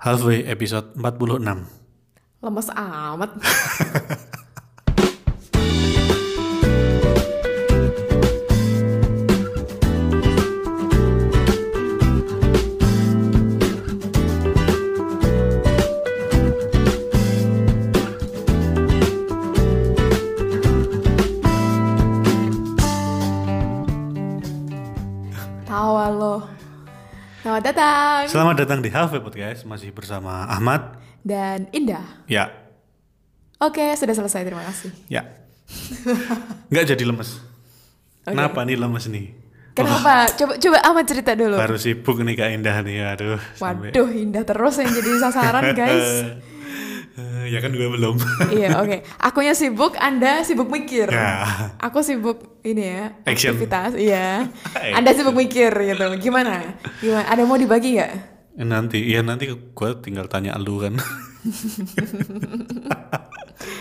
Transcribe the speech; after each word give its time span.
Halfway 0.00 0.48
episode 0.48 0.96
46. 0.96 1.44
Lemes 2.40 2.68
amat. 2.72 3.36
Tawa 25.68 26.08
lo. 26.08 26.40
Selamat 27.44 27.62
datang 27.68 28.09
Selamat 28.30 28.54
datang 28.56 28.78
di 28.78 28.88
Halfway 28.88 29.18
Podcast 29.18 29.66
masih 29.66 29.90
bersama 29.90 30.46
Ahmad. 30.46 31.02
dan 31.20 31.68
Indah. 31.70 32.24
Ya, 32.24 32.48
Oke, 33.60 33.92
sudah 33.92 34.14
selesai. 34.14 34.40
Terima 34.40 34.64
kasih. 34.64 34.88
ya. 35.04 35.20
Nggak 36.72 36.96
jadi 36.96 37.04
lemes. 37.04 37.36
Oke. 38.24 38.32
Kenapa 38.32 38.64
nih 38.64 38.80
lemes 38.80 39.04
nih? 39.06 39.26
Kenapa? 39.76 40.32
Coba 40.32 40.56
coba 40.56 40.78
Ahmad 40.80 41.04
cerita 41.04 41.36
dulu. 41.36 41.60
Baru 41.60 41.76
sibuk 41.76 42.16
nih 42.20 42.34
Kak 42.34 42.50
Indah 42.50 42.76
nih, 42.80 43.04
aduh. 43.04 43.36
sampai- 43.52 43.92
Waduh, 43.92 44.08
Indah 44.10 44.42
terus 44.42 44.80
yang 44.80 44.88
jadi 44.88 45.10
sasaran, 45.20 45.64
guys. 45.72 46.08
Ya 47.46 47.58
kan 47.62 47.72
gue 47.72 47.88
belum. 47.88 48.16
iya, 48.58 48.76
oke. 48.76 49.04
Akunya 49.16 49.54
sibuk, 49.54 49.94
Anda 49.96 50.42
sibuk 50.42 50.68
mikir. 50.68 51.08
ya. 51.08 51.46
Aku 51.78 52.02
sibuk 52.02 52.60
ini 52.66 52.84
ya, 52.84 53.04
Action. 53.24 53.54
aktivitas. 53.56 53.96
Iya. 53.96 54.50
Anda 54.96 55.14
sibuk 55.14 55.32
mikir 55.32 55.70
gitu. 55.70 56.06
Gimana? 56.20 56.76
Gimana? 57.00 57.24
Ada 57.30 57.42
mau 57.46 57.56
dibagi 57.56 57.96
nggak? 57.96 58.12
Nanti, 58.60 59.00
iya 59.00 59.24
nanti 59.24 59.48
gue 59.48 59.90
tinggal 60.02 60.28
tanya 60.28 60.58
lu 60.60 60.82
kan. 60.82 60.98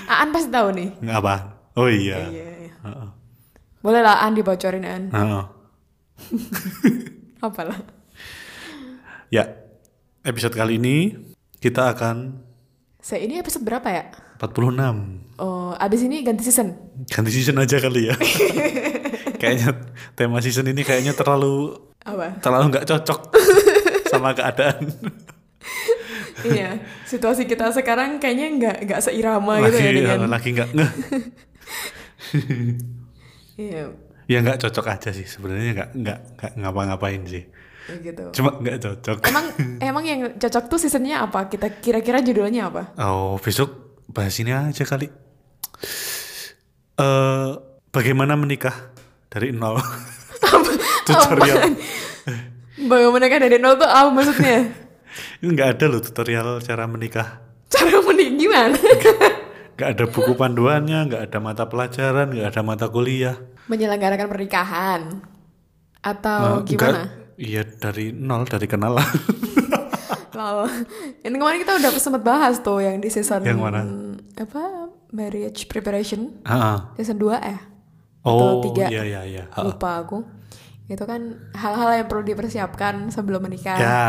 Aan 0.09 0.29
pasti 0.31 0.49
tahu 0.49 0.69
nih. 0.75 0.89
Nggak 1.03 1.17
apa? 1.19 1.35
Oh 1.75 1.87
iya. 1.89 2.29
Iya, 2.29 2.49
iya. 2.67 2.73
Heeh. 2.85 3.09
Boleh 3.79 4.01
lah 4.03 4.23
Aan 4.23 4.35
dibocorin 4.35 4.85
Aan. 4.85 5.03
Heeh. 5.11 5.43
Apalah. 7.39 7.79
Ya, 9.29 9.45
episode 10.25 10.57
kali 10.57 10.81
ini 10.81 11.15
kita 11.61 11.93
akan 11.93 12.48
Saya 12.99 13.23
ini 13.23 13.39
episode 13.39 13.63
berapa 13.63 13.87
ya? 13.87 14.03
46. 14.43 15.39
Oh, 15.39 15.71
abis 15.75 16.03
ini 16.03 16.19
ganti 16.19 16.43
season. 16.43 16.75
Ganti 17.07 17.31
season 17.31 17.55
aja 17.59 17.79
kali 17.79 18.11
ya. 18.11 18.15
kayaknya 19.41 19.71
tema 20.19 20.43
season 20.43 20.67
ini 20.67 20.83
kayaknya 20.83 21.15
terlalu 21.15 21.79
Apa? 22.03 22.43
terlalu 22.43 22.75
nggak 22.75 22.87
cocok 22.87 23.19
sama 24.11 24.35
keadaan. 24.35 24.83
iya, 26.43 26.75
situasi 27.07 27.47
kita 27.47 27.71
sekarang 27.71 28.19
kayaknya 28.19 28.47
nggak 28.59 28.77
nggak 28.83 28.99
seirama 28.99 29.63
gitu 29.63 29.79
lagi 29.79 29.87
ya 29.87 29.91
dengan. 29.95 30.19
lagi 30.27 30.49
nggak. 30.51 30.69
Iya, 33.59 33.91
Ya 34.29 34.45
nggak 34.45 34.61
cocok 34.61 34.85
aja 34.93 35.09
sih 35.09 35.25
sebenarnya 35.25 35.73
nggak 35.73 35.89
nggak 35.97 36.19
nggak 36.37 36.51
ngapa-ngapain 36.61 37.25
sih. 37.25 37.49
gitu. 37.89 38.29
Cuma 38.37 38.53
nggak 38.61 38.77
cocok. 38.77 39.17
Emang 39.25 39.45
emang 39.81 40.03
yang 40.05 40.19
cocok 40.37 40.69
tuh 40.69 40.77
seasonnya 40.77 41.25
apa? 41.25 41.49
Kita 41.49 41.81
kira-kira 41.81 42.21
judulnya 42.21 42.69
apa? 42.69 42.93
Oh 43.01 43.41
besok 43.41 43.97
bahas 44.05 44.37
ini 44.37 44.53
aja 44.53 44.85
kali. 44.85 45.09
Eh 47.01 47.49
bagaimana 47.89 48.37
menikah 48.37 48.93
dari 49.33 49.49
nol? 49.49 49.81
tutorial. 51.09 51.73
Bagaimana 52.85 53.25
kan 53.33 53.39
dari 53.41 53.57
nol 53.57 53.81
tuh 53.81 53.89
apa 53.89 54.13
maksudnya? 54.13 54.69
Ini 55.41 55.49
nggak 55.57 55.69
ada 55.73 55.85
loh 55.89 56.01
tutorial 56.05 56.61
cara 56.61 56.85
menikah. 56.85 57.41
Cara 57.73 57.97
menik 58.05 58.29
gimana? 58.37 58.77
Nggak 59.73 59.89
ada 59.95 60.05
buku 60.05 60.37
panduannya, 60.37 60.99
nggak 61.09 61.21
ada 61.31 61.37
mata 61.41 61.63
pelajaran, 61.65 62.29
nggak 62.35 62.47
ada 62.53 62.61
mata 62.61 62.85
kuliah. 62.93 63.37
Menyelenggarakan 63.69 64.27
pernikahan 64.27 65.01
atau 66.01 66.59
nggak- 66.59 66.67
gimana? 66.67 67.01
Iya 67.35 67.63
dari 67.63 68.11
nol, 68.11 68.43
dari 68.43 68.65
kenalan. 68.65 69.05
Lol. 70.31 70.71
Ini 71.19 71.35
kemarin 71.35 71.59
kita 71.59 71.75
udah 71.75 71.91
sempat 71.93 72.21
bahas 72.21 72.59
tuh 72.59 72.79
yang 72.79 72.97
di 72.97 73.07
season 73.07 73.43
Yang 73.43 73.59
mana? 73.59 73.81
Apa? 74.35 74.63
Marriage 75.09 75.65
preparation 75.65 76.39
Ah, 76.41 76.93
season 76.93 77.17
2 77.17 77.33
eh 77.35 77.59
oh, 78.21 78.61
tiga. 78.63 78.87
iya 78.87 79.03
iya 79.03 79.21
iya. 79.25 79.43
Ha. 79.49 79.59
lupa 79.61 79.99
aku. 79.99 80.21
Itu 80.85 81.03
kan 81.03 81.21
hal-hal 81.51 81.91
yang 81.95 82.07
perlu 82.07 82.23
dipersiapkan 82.23 83.09
sebelum 83.09 83.41
menikah. 83.41 83.75
Ya, 83.75 84.05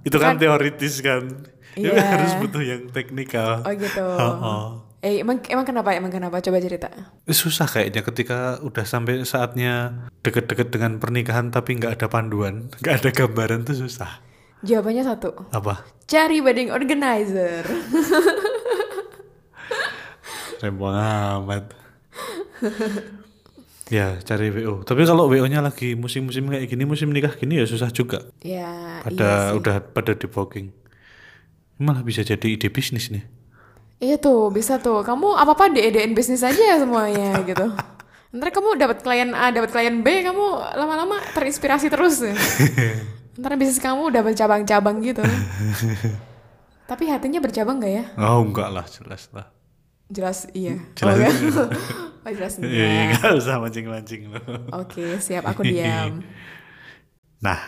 itu 0.00 0.16
kan, 0.16 0.36
teoritis 0.36 0.98
kan. 0.98 1.28
Ya, 1.74 1.92
Iya. 1.92 2.02
harus 2.14 2.32
butuh 2.40 2.62
yang 2.62 2.82
teknikal. 2.88 3.60
Oh 3.60 3.72
gitu. 3.72 4.06
Oh, 4.06 4.85
Eh 5.06 5.22
emang 5.22 5.38
emang 5.46 5.62
kenapa? 5.62 5.94
Emang 5.94 6.10
kenapa? 6.10 6.42
Coba 6.42 6.58
cerita. 6.58 6.90
Susah 7.30 7.70
kayaknya 7.70 8.02
ketika 8.02 8.58
udah 8.58 8.82
sampai 8.82 9.22
saatnya 9.22 10.02
deket-deket 10.26 10.74
dengan 10.74 10.98
pernikahan 10.98 11.54
tapi 11.54 11.78
nggak 11.78 12.02
ada 12.02 12.10
panduan, 12.10 12.66
nggak 12.82 13.06
ada 13.06 13.10
gambaran 13.14 13.62
tuh 13.62 13.86
susah. 13.86 14.18
Jawabannya 14.66 15.06
satu. 15.06 15.30
Apa? 15.54 15.86
Cari 16.10 16.42
wedding 16.42 16.74
organizer. 16.74 17.62
Rempong 20.64 20.96
amat. 20.96 21.70
ya 23.86 24.18
cari 24.26 24.50
WO. 24.50 24.82
Tapi 24.82 25.06
kalau 25.06 25.30
WO-nya 25.30 25.62
lagi 25.62 25.94
musim-musim 25.94 26.50
kayak 26.50 26.66
gini, 26.66 26.82
musim 26.82 27.14
nikah 27.14 27.36
gini 27.36 27.62
ya 27.62 27.66
susah 27.68 27.94
juga. 27.94 28.26
ya, 28.42 28.98
Pada 29.06 29.22
iya 29.22 29.38
sih. 29.54 29.62
udah 29.62 29.76
pada 29.86 30.18
di 30.18 30.26
booking. 30.26 30.74
Malah 31.78 32.02
bisa 32.02 32.26
jadi 32.26 32.48
ide 32.48 32.72
bisnis 32.72 33.12
nih. 33.12 33.35
Iya 33.96 34.16
tuh, 34.20 34.52
bisa 34.52 34.76
tuh. 34.76 35.00
Kamu 35.00 35.36
apa-apa 35.36 35.72
DEDN 35.72 36.12
bisnis 36.12 36.44
aja 36.44 36.58
ya 36.58 36.76
semuanya 36.76 37.40
gitu. 37.42 37.72
Ntar 38.36 38.52
kamu 38.52 38.76
dapat 38.76 39.00
klien 39.00 39.32
A, 39.32 39.48
dapat 39.48 39.72
klien 39.72 40.04
B, 40.04 40.20
kamu 40.20 40.44
lama-lama 40.76 41.16
terinspirasi 41.32 41.88
terus. 41.88 42.20
Ntar 43.40 43.52
bisnis 43.56 43.80
kamu 43.80 44.12
udah 44.12 44.20
bercabang-cabang 44.20 45.00
gitu. 45.00 45.24
Tapi 46.86 47.04
hatinya 47.08 47.40
bercabang 47.40 47.80
gak 47.80 47.92
ya? 47.92 48.04
Oh 48.20 48.44
enggak 48.44 48.68
lah, 48.68 48.84
jelas 48.84 49.32
lah. 49.32 49.48
Jelas 50.12 50.46
iya. 50.52 50.76
Jelas. 50.94 51.16
Oh, 51.16 51.18
enggak? 51.18 51.34
oh 52.28 52.30
jelas 52.30 52.52
Iya, 52.60 52.86
enggak. 52.86 53.06
nggak 53.16 53.32
usah 53.40 53.54
mancing-mancing 53.58 54.22
loh. 54.28 54.44
Oke, 54.76 55.18
siap 55.18 55.44
aku 55.48 55.64
diam. 55.64 56.20
Nah, 57.36 57.60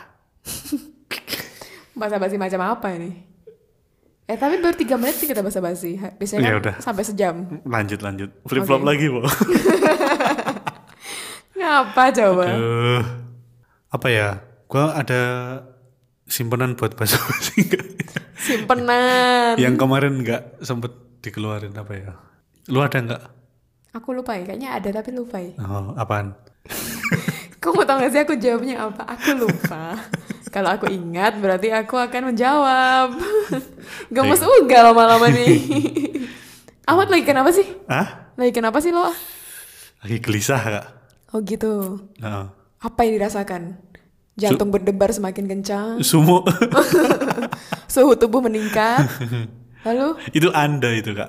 Basa-basi 1.92 2.38
macam 2.38 2.62
apa 2.62 2.94
ini? 2.94 3.26
Eh 4.28 4.36
tapi 4.36 4.60
baru 4.60 4.76
3 4.76 4.92
menit 4.94 5.16
sih 5.16 5.24
kita 5.24 5.40
basa-basi. 5.40 5.96
Biasanya 5.96 6.38
Ya 6.38 6.52
kan 6.52 6.60
udah. 6.60 6.74
sampai 6.78 7.02
sejam. 7.02 7.34
lanjut 7.64 7.98
lanjut. 7.98 8.30
Flip 8.44 8.62
flop 8.62 8.84
Oke. 8.84 8.88
lagi, 8.92 9.06
Bu. 9.08 9.24
Ngapa 11.58 12.04
coba? 12.12 12.44
Aduh. 12.46 13.02
Apa 13.88 14.06
ya? 14.08 14.28
Gua 14.68 14.92
ada 14.92 15.20
simpenan 16.28 16.76
buat 16.76 16.92
bahasa 16.92 17.16
basi? 17.18 17.66
Simpenan. 18.38 19.56
Yang 19.56 19.74
kemarin 19.74 20.12
nggak 20.20 20.60
sempet 20.60 20.92
dikeluarin 21.18 21.72
apa 21.72 21.92
ya? 21.96 22.12
Lu 22.68 22.78
ada 22.78 23.00
nggak? 23.00 23.22
Aku 23.96 24.12
lupa 24.12 24.36
ya, 24.36 24.44
kayaknya 24.44 24.76
ada 24.76 24.88
tapi 24.92 25.10
lupa 25.10 25.40
ya. 25.40 25.56
Oh, 25.58 25.96
apaan? 25.96 26.36
Kamu 27.64 27.82
tau 27.82 27.98
gak 27.98 28.12
sih 28.12 28.20
aku 28.22 28.36
jawabnya 28.36 28.86
apa? 28.86 29.02
Aku 29.16 29.34
lupa. 29.34 29.96
Kalau 30.48 30.72
aku 30.72 30.88
ingat 30.88 31.36
berarti 31.36 31.68
aku 31.68 31.94
akan 31.94 32.32
menjawab. 32.32 33.08
Gemes 34.08 34.40
ugal 34.40 34.92
lama-lama 34.92 35.28
nih. 35.28 35.60
Ahmad 36.82 37.12
lagi 37.12 37.24
kenapa 37.24 37.52
sih? 37.52 37.68
Ah? 37.84 38.32
Lagi 38.34 38.52
kenapa 38.52 38.80
sih 38.80 38.88
lo? 38.88 39.12
Lagi 40.00 40.16
gelisah 40.18 40.60
kak? 40.60 40.86
Oh 41.36 41.44
gitu. 41.44 42.00
Heeh. 42.16 42.46
Apa 42.80 43.00
yang 43.04 43.20
dirasakan? 43.20 43.76
Jantung 44.38 44.70
berdebar 44.70 45.10
semakin 45.10 45.50
kencang, 45.50 45.98
Sumo. 46.00 46.46
suhu 47.92 48.14
tubuh 48.14 48.38
meningkat. 48.38 49.02
Lalu, 49.86 50.14
itu 50.30 50.46
anda 50.54 50.94
itu 50.94 51.10
kak. 51.10 51.26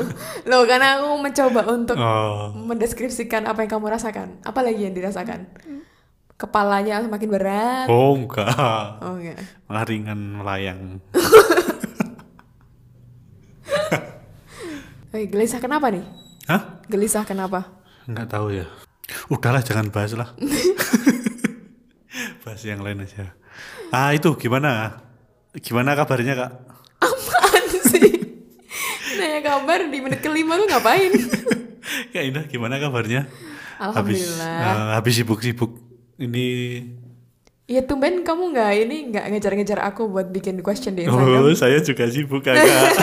lo 0.50 0.66
karena 0.66 0.98
aku 0.98 1.08
mencoba 1.18 1.60
untuk 1.70 1.96
Oh. 1.96 2.50
mendeskripsikan 2.54 3.46
apa 3.46 3.62
yang 3.62 3.70
kamu 3.70 3.94
rasakan. 3.94 4.42
Apa 4.42 4.60
lagi 4.60 4.84
yang 4.84 4.94
dirasakan? 4.94 5.46
Kepalanya 6.38 7.02
semakin 7.02 7.28
berat. 7.34 7.86
Oh 7.90 8.14
enggak. 8.14 8.54
Oh 9.02 9.18
enggak. 9.18 9.42
Malah 9.66 9.84
ringan 9.84 10.18
melayang. 10.38 10.80
Eh, 15.08 15.24
gelisah 15.24 15.56
kenapa 15.56 15.88
nih? 15.88 16.04
Hah? 16.52 16.84
Gelisah 16.84 17.24
kenapa? 17.24 17.64
Nggak 18.04 18.28
tahu 18.28 18.52
ya. 18.52 18.68
Udahlah 19.32 19.64
jangan 19.64 19.88
bahas 19.88 20.12
lah. 20.12 20.36
bahas 22.44 22.60
yang 22.60 22.84
lain 22.84 23.00
aja. 23.00 23.32
Ah 23.88 24.12
itu 24.12 24.28
gimana? 24.36 25.00
Gimana 25.64 25.96
kabarnya 25.96 26.36
kak? 26.36 26.52
Apaan 27.00 27.64
sih? 27.88 28.20
Nanya 29.16 29.40
kabar 29.40 29.88
di 29.88 29.96
menit 29.96 30.20
kelima 30.20 30.60
lu 30.60 30.68
ngapain? 30.68 31.08
Kak 32.12 32.22
Indah 32.28 32.44
gimana 32.44 32.76
kabarnya? 32.76 33.32
Habis, 33.80 34.28
Alhamdulillah. 34.28 34.60
eh, 34.60 34.92
habis 34.92 35.14
sibuk-sibuk 35.16 35.87
ini 36.18 36.46
Iya 37.68 37.84
tumben 37.84 38.24
kamu 38.24 38.56
nggak 38.56 38.72
ini 38.80 38.96
nggak 39.12 39.24
ngejar-ngejar 39.28 39.84
aku 39.92 40.08
buat 40.08 40.32
bikin 40.32 40.64
question 40.64 40.96
di 40.96 41.04
Instagram. 41.04 41.44
Oh, 41.44 41.52
saya 41.52 41.84
juga 41.84 42.08
sibuk 42.08 42.40
kakak. 42.40 42.64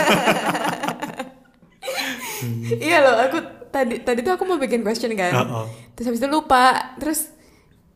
iya 2.90 2.98
loh, 2.98 3.14
aku 3.14 3.38
tadi 3.70 4.02
tadi 4.02 4.26
tuh 4.26 4.34
aku 4.34 4.42
mau 4.42 4.58
bikin 4.58 4.82
question 4.82 5.14
kan. 5.14 5.30
Oh, 5.38 5.62
oh. 5.62 5.66
Terus 5.94 6.10
habis 6.10 6.18
itu 6.18 6.26
lupa. 6.26 6.98
Terus 6.98 7.30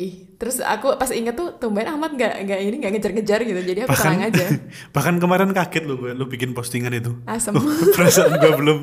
ih, 0.00 0.14
terus 0.41 0.64
aku 0.64 0.97
pas 0.97 1.12
inget 1.12 1.37
tuh 1.37 1.52
tumben 1.61 1.85
Ahmad 1.85 2.17
nggak 2.17 2.49
nggak 2.49 2.58
ini 2.64 2.76
nggak 2.81 2.93
ngejar-ngejar 2.97 3.41
gitu. 3.44 3.61
Jadi 3.61 3.81
aku 3.85 3.93
tenang 3.93 4.32
aja. 4.32 4.47
bahkan 4.97 5.20
kemarin 5.20 5.52
kaget 5.52 5.85
lu 5.85 6.00
gue, 6.00 6.17
lu 6.17 6.25
bikin 6.25 6.56
postingan 6.56 6.97
itu. 6.97 7.20
Asem. 7.29 7.52
Oh, 7.52 7.62
perasaan 7.94 8.41
gue 8.41 8.52
belum 8.56 8.79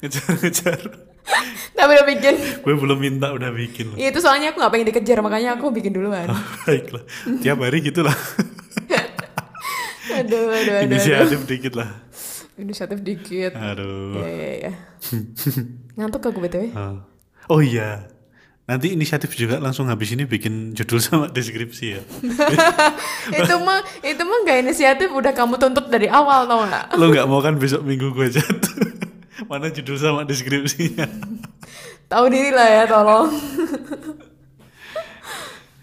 ngejar-ngejar. 0.00 0.80
Tapi 1.76 1.90
udah 1.92 2.06
bikin. 2.08 2.34
gue 2.64 2.74
belum 2.74 2.98
minta 2.98 3.28
udah 3.30 3.52
bikin. 3.52 3.92
Iya 4.00 4.08
itu 4.10 4.20
soalnya 4.24 4.56
aku 4.56 4.64
nggak 4.64 4.72
pengen 4.72 4.86
dikejar 4.88 5.18
makanya 5.20 5.60
aku 5.60 5.68
bikin 5.68 5.92
duluan. 5.92 6.26
Baiklah, 6.64 7.04
tiap 7.44 7.60
hari 7.60 7.78
gitulah. 7.84 8.16
aduh, 10.08 10.48
aduh, 10.48 10.56
aduh. 10.56 10.74
aduh. 10.80 10.88
Inisiatif 10.88 11.40
dikit 11.44 11.76
lah. 11.76 12.08
Inisiatif 12.56 12.98
dikit. 13.04 13.52
Aduh. 13.56 14.16
Iya, 14.24 14.28
iya, 14.32 14.50
iya. 14.56 14.72
Ngantuk 16.00 16.32
aku 16.32 16.40
btw. 16.40 16.72
Oh. 16.72 16.96
Oh 17.50 17.60
iya. 17.60 18.11
Nanti 18.72 18.96
inisiatif 18.96 19.36
juga 19.36 19.60
langsung 19.60 19.92
habis 19.92 20.16
ini 20.16 20.24
bikin 20.24 20.72
judul 20.72 20.96
sama 21.04 21.28
deskripsi 21.28 21.84
ya. 21.92 22.00
itu 23.44 23.54
mah 23.60 23.84
itu 24.00 24.22
mah 24.24 24.38
gak 24.48 24.64
inisiatif 24.64 25.12
udah 25.12 25.36
kamu 25.36 25.60
tuntut 25.60 25.92
dari 25.92 26.08
awal 26.08 26.48
tau 26.48 26.64
nggak? 26.64 26.96
Lo 26.96 27.12
nggak 27.12 27.28
mau 27.28 27.44
kan 27.44 27.60
besok 27.60 27.84
minggu 27.84 28.16
gue 28.16 28.32
jatuh. 28.32 28.80
Mana 29.52 29.68
judul 29.68 30.00
sama 30.00 30.24
deskripsinya? 30.24 31.04
Tahu 32.08 32.24
diri 32.32 32.48
lah 32.48 32.64
ya 32.80 32.84
tolong. 32.88 33.28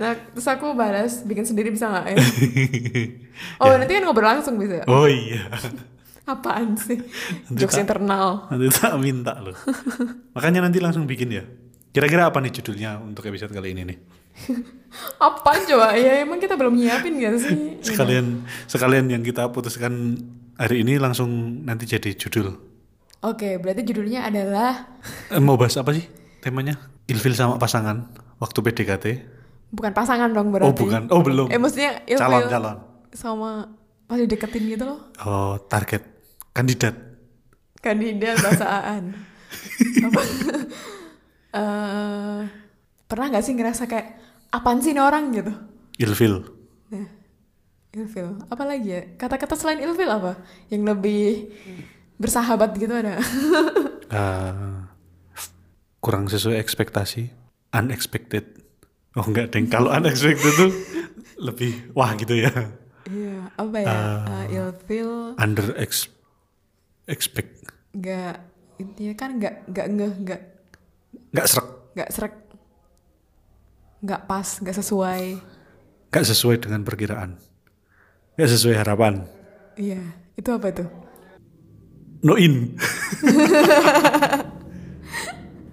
nah 0.02 0.16
terus 0.16 0.48
aku 0.50 0.74
balas 0.74 1.22
bikin 1.28 1.46
sendiri 1.46 1.70
bisa 1.70 1.94
nggak 1.94 2.06
ya? 2.10 2.18
Oh 3.62 3.70
nanti 3.78 3.94
kan 3.94 4.02
ngobrol 4.02 4.34
langsung 4.34 4.58
bisa. 4.58 4.82
Oh 4.90 5.06
iya. 5.06 5.46
Apaan 6.26 6.74
sih? 6.74 6.98
Nanti 6.98 7.60
Jokes 7.62 7.78
tak- 7.78 7.86
internal. 7.86 8.50
Nanti 8.50 8.66
tak 8.74 8.98
minta 8.98 9.38
loh. 9.38 9.54
Makanya 10.34 10.66
nanti 10.66 10.82
langsung 10.82 11.06
bikin 11.06 11.30
ya. 11.30 11.46
Kira-kira 11.90 12.30
apa 12.30 12.38
nih 12.38 12.54
judulnya 12.54 13.02
untuk 13.02 13.26
episode 13.26 13.50
kali 13.50 13.74
ini 13.74 13.82
nih? 13.86 13.98
Apaan 15.26 15.66
coba? 15.66 15.98
Ya 15.98 16.22
emang 16.22 16.38
kita 16.38 16.54
belum 16.54 16.78
nyiapin 16.78 17.18
gak 17.18 17.36
sih? 17.42 17.58
Sekalian 17.82 18.46
sekalian 18.66 19.10
yang 19.10 19.22
kita 19.22 19.50
putuskan 19.50 20.16
hari 20.56 20.86
ini 20.86 21.02
langsung 21.02 21.28
nanti 21.66 21.90
jadi 21.90 22.14
judul. 22.14 22.56
Oke, 23.20 23.60
berarti 23.60 23.84
judulnya 23.84 24.24
adalah 24.24 24.96
Eh, 25.34 25.42
mau 25.42 25.58
bahas 25.58 25.76
apa 25.76 25.92
sih 25.92 26.06
temanya? 26.40 26.78
Ilfil 27.06 27.34
sama 27.34 27.58
pasangan 27.58 28.06
waktu 28.38 28.60
PDKT. 28.62 29.06
bukan 29.70 29.94
pasangan 29.94 30.30
dong 30.30 30.50
berarti. 30.50 30.66
Oh 30.66 30.74
bukan, 30.74 31.02
oh 31.14 31.22
belum. 31.22 31.48
Eh 31.54 31.58
maksudnya 31.58 32.02
ilfil 32.06 32.22
calon 32.22 32.50
calon. 32.50 32.78
sama 33.14 33.70
pas 34.06 34.18
dideketin 34.18 34.66
gitu 34.68 34.86
loh. 34.86 35.00
Oh 35.22 35.58
target 35.66 36.02
kandidat. 36.52 36.94
kandidat 37.80 38.38
bahasa 38.46 38.66
Aan. 38.66 39.14
Apa? 40.06 40.22
Eh, 41.50 42.42
pernah 43.06 43.26
nggak 43.28 43.42
sih 43.42 43.54
ngerasa 43.54 43.90
kayak 43.90 44.08
apaan 44.50 44.80
sih 44.80 44.94
ini 44.94 45.02
orang 45.02 45.34
gitu? 45.34 45.50
Ilfil. 45.98 46.46
Nah, 46.90 47.10
ilfil. 47.92 48.38
Apa 48.48 48.64
lagi 48.64 48.90
ya? 48.90 49.02
Kata-kata 49.18 49.58
selain 49.58 49.82
ilfil 49.82 50.08
apa? 50.08 50.38
Yang 50.70 50.84
lebih 50.94 51.24
bersahabat 52.16 52.78
gitu 52.78 52.94
ada? 52.94 53.18
Eh, 54.10 54.78
kurang 56.02 56.26
sesuai 56.26 56.58
ekspektasi. 56.58 57.30
Unexpected. 57.70 58.58
Oh 59.14 59.22
enggak 59.22 59.54
deng. 59.54 59.70
Kalau 59.70 59.94
unexpected 59.94 60.50
tuh 60.58 60.74
lebih 61.38 61.94
wah 61.94 62.18
gitu 62.18 62.34
ya. 62.34 62.50
Iya, 63.06 63.54
apa 63.54 63.78
ya? 63.78 63.86
Eh, 63.86 64.58
ilfil 64.58 65.38
Under 65.38 65.78
ex 65.78 66.10
expect. 67.06 67.70
nggak 67.90 68.38
intinya 68.78 69.14
kan 69.14 69.30
nggak 69.38 69.56
nggak 69.70 69.88
ngeh 69.94 70.14
nggak 70.26 70.42
Nggak 71.30 71.48
serak. 71.48 71.68
nggak 71.90 72.10
serak 72.10 72.34
nggak 74.00 74.22
pas 74.26 74.48
nggak 74.60 74.78
sesuai 74.78 75.24
Nggak 76.10 76.26
sesuai 76.26 76.58
dengan 76.58 76.82
perkiraan. 76.82 77.38
Nggak 78.34 78.50
sesuai 78.50 78.76
harapan. 78.78 79.28
iya 79.76 80.00
itu 80.34 80.50
apa 80.50 80.72
tuh 80.72 80.90
No 82.20 82.36
in. 82.36 82.76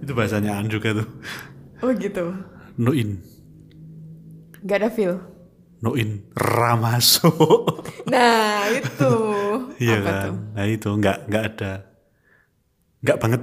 itu 0.02 0.12
bahasanya 0.12 0.58
An 0.58 0.68
juga 0.68 0.94
tuh. 0.94 1.08
oh 1.82 1.90
gitu 1.94 2.34
No 2.76 2.92
in. 2.92 3.22
nggak 4.60 4.78
ada 4.82 4.90
feel 4.90 5.16
No 5.78 5.94
in. 5.94 6.24
Ramaso. 6.32 7.30
nah 8.12 8.64
itu 8.72 9.12
Iya 9.76 10.00
apa 10.00 10.08
kan. 10.08 10.22
tuh 10.24 10.34
Nah 10.56 10.64
itu 10.66 10.88
nggak 10.90 11.18
nggak 11.28 11.44
ada. 11.46 11.72
Nggak 13.00 13.18
banget. 13.20 13.42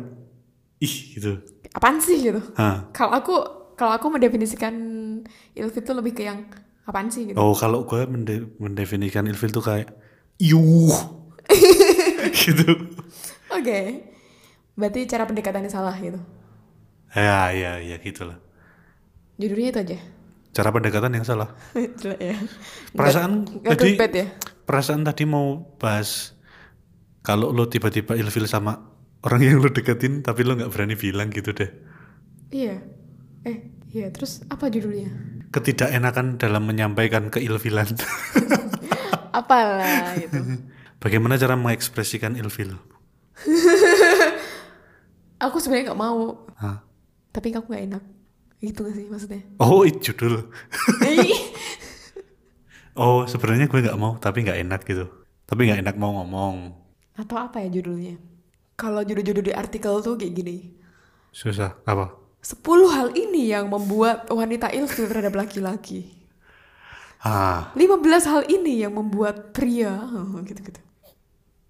Ih 0.79 0.95
gitu. 1.13 1.33
Apaan 1.73 1.97
sih 1.99 2.21
gitu? 2.21 2.41
Kalau 2.93 3.11
aku 3.11 3.35
kalau 3.73 3.93
aku 3.97 4.07
mendefinisikan 4.13 4.73
ilfil 5.57 5.81
itu 5.81 5.93
lebih 5.93 6.13
ke 6.13 6.23
yang 6.29 6.45
apaan 6.85 7.09
sih 7.09 7.29
gitu? 7.29 7.37
Oh 7.37 7.57
kalau 7.57 7.83
gue 7.83 8.05
mende 8.05 8.53
mendefinisikan 8.61 9.25
ilfil 9.27 9.49
tuh 9.51 9.65
kayak 9.65 9.89
yuh. 10.39 10.93
Gitu. 12.33 12.65
oke. 13.51 13.79
Berarti 14.79 14.99
cara 15.05 15.27
pendekatannya 15.27 15.69
salah 15.69 15.93
gitu? 15.99 16.17
Ya 17.13 17.51
ya 17.51 17.77
ya 17.83 17.99
gitulah. 17.99 18.39
judulnya 19.37 19.69
itu 19.75 19.79
aja. 19.83 19.97
Cara 20.53 20.69
pendekatan 20.71 21.13
yang 21.13 21.25
salah. 21.27 21.51
jelek 22.01 22.19
ya. 22.21 22.35
Perasaan 22.95 23.43
nggak 23.43 23.75
tadi 23.75 24.17
ya? 24.23 24.27
perasaan 24.63 25.03
tadi 25.03 25.27
mau 25.27 25.75
bahas 25.77 26.31
kalau 27.19 27.51
lo 27.51 27.67
tiba-tiba 27.67 28.15
ilfil 28.15 28.47
sama 28.47 28.92
orang 29.23 29.39
yang 29.41 29.55
lo 29.57 29.67
deketin 29.67 30.19
tapi 30.19 30.43
lo 30.43 30.53
nggak 30.53 30.69
berani 30.69 30.93
bilang 30.93 31.27
gitu 31.29 31.49
deh. 31.51 31.69
iya 32.49 32.79
eh 33.43 33.67
iya 33.89 34.07
terus 34.09 34.41
apa 34.47 34.67
judulnya 34.67 35.09
Ketidakenakan 35.49 36.37
dalam 36.37 36.65
menyampaikan 36.65 37.29
keilfilan. 37.29 37.85
apalah 39.33 40.13
gitu 40.17 40.65
Bagaimana 40.97 41.35
cara 41.35 41.53
mengekspresikan 41.53 42.33
ilfil? 42.33 42.73
aku 45.43 45.55
sebenarnya 45.59 45.91
nggak 45.91 45.99
mau 46.01 46.47
Hah? 46.55 46.79
tapi 47.29 47.49
kamu 47.49 47.65
nggak 47.65 47.83
enak 47.87 48.03
gitu 48.59 48.79
gak 48.81 48.93
sih 48.95 49.05
maksudnya 49.07 49.41
Oh, 49.57 49.81
itu 49.83 50.11
judul. 50.11 50.41
Oh, 52.93 53.25
sebenarnya 53.25 53.65
gue 53.65 53.81
nggak 53.81 53.97
mau, 53.97 54.21
tapi 54.21 54.45
nggak 54.45 54.61
enak 54.61 54.85
gitu. 54.85 55.09
Tapi 55.49 55.65
nggak 55.65 55.81
enak 55.81 55.95
mau 55.97 56.13
ngomong. 56.13 56.77
atau 57.13 57.37
apa 57.37 57.61
ya 57.61 57.69
judulnya 57.69 58.17
kalau 58.83 58.99
judul-judul 58.99 59.47
di 59.47 59.53
artikel 59.55 59.95
tuh 59.99 60.19
kayak 60.19 60.35
gini 60.35 60.57
Susah. 61.31 61.79
Apa? 61.83 62.13
10 62.43 62.59
hal 62.91 63.07
ini 63.15 63.49
yang 63.49 63.71
membuat 63.71 64.27
wanita 64.27 64.67
ilfil 64.69 65.07
terhadap 65.07 65.31
laki-laki 65.33 66.11
Ah, 67.23 67.71
15 67.71 68.03
hal 68.27 68.43
ini 68.51 68.83
yang 68.83 68.91
membuat 68.93 69.55
pria 69.55 69.95
oh, 69.95 70.43
gitu-gitu 70.43 70.83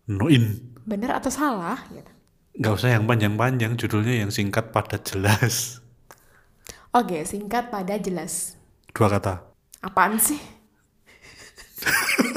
no 0.10 0.26
in. 0.28 0.58
benar 0.84 1.22
atau 1.22 1.30
salah 1.30 1.78
gitu. 1.88 2.10
Nggak 2.54 2.74
usah 2.74 2.90
yang 2.92 3.06
panjang-panjang, 3.06 3.74
judulnya 3.74 4.26
yang 4.26 4.30
singkat 4.30 4.70
padat 4.70 5.06
jelas. 5.06 5.78
oke 6.90 7.22
singkat 7.24 7.70
pada 7.70 7.98
jelas 7.98 8.58
Dua 8.90 9.10
kata. 9.10 9.46
apaan 9.80 10.18
sih 10.18 10.42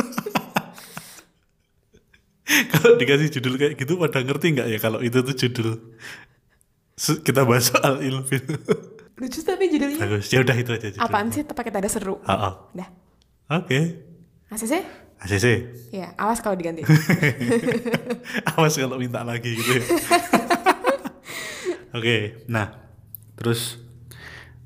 kalau 2.73 2.95
dikasih 2.95 3.29
judul 3.33 3.55
kayak 3.57 3.75
gitu 3.76 3.97
pada 3.97 4.23
ngerti 4.23 4.47
nggak 4.55 4.69
ya 4.71 4.79
kalau 4.79 5.03
itu 5.03 5.19
tuh 5.21 5.35
judul 5.35 5.71
kita 6.97 7.45
bahas 7.45 7.69
soal 7.69 8.00
ilfil. 8.00 8.41
lucu 9.21 9.41
tapi 9.41 9.69
judulnya 9.69 9.97
Bagus. 9.99 10.29
Ya 10.29 10.41
udah 10.41 10.53
itu 10.55 10.71
aja 10.71 10.88
judul. 10.93 11.03
apaan 11.03 11.29
sih 11.29 11.43
pakai 11.43 11.73
tanda 11.73 11.88
seru 11.88 12.21
Ah, 12.25 12.37
ah. 12.37 12.55
dah 12.73 12.88
Oke. 13.50 14.05
ACC 14.49 14.75
ACC. 15.17 15.47
ya 15.91 16.12
awas 16.15 16.38
kalau 16.38 16.55
diganti 16.55 16.85
Awas 18.53 18.76
kalau 18.76 18.97
minta 18.97 19.25
lagi 19.25 19.57
gitu 19.57 19.81
ya. 19.81 19.85
Oke, 21.93 22.45
nah 22.47 22.76
terus 23.35 23.81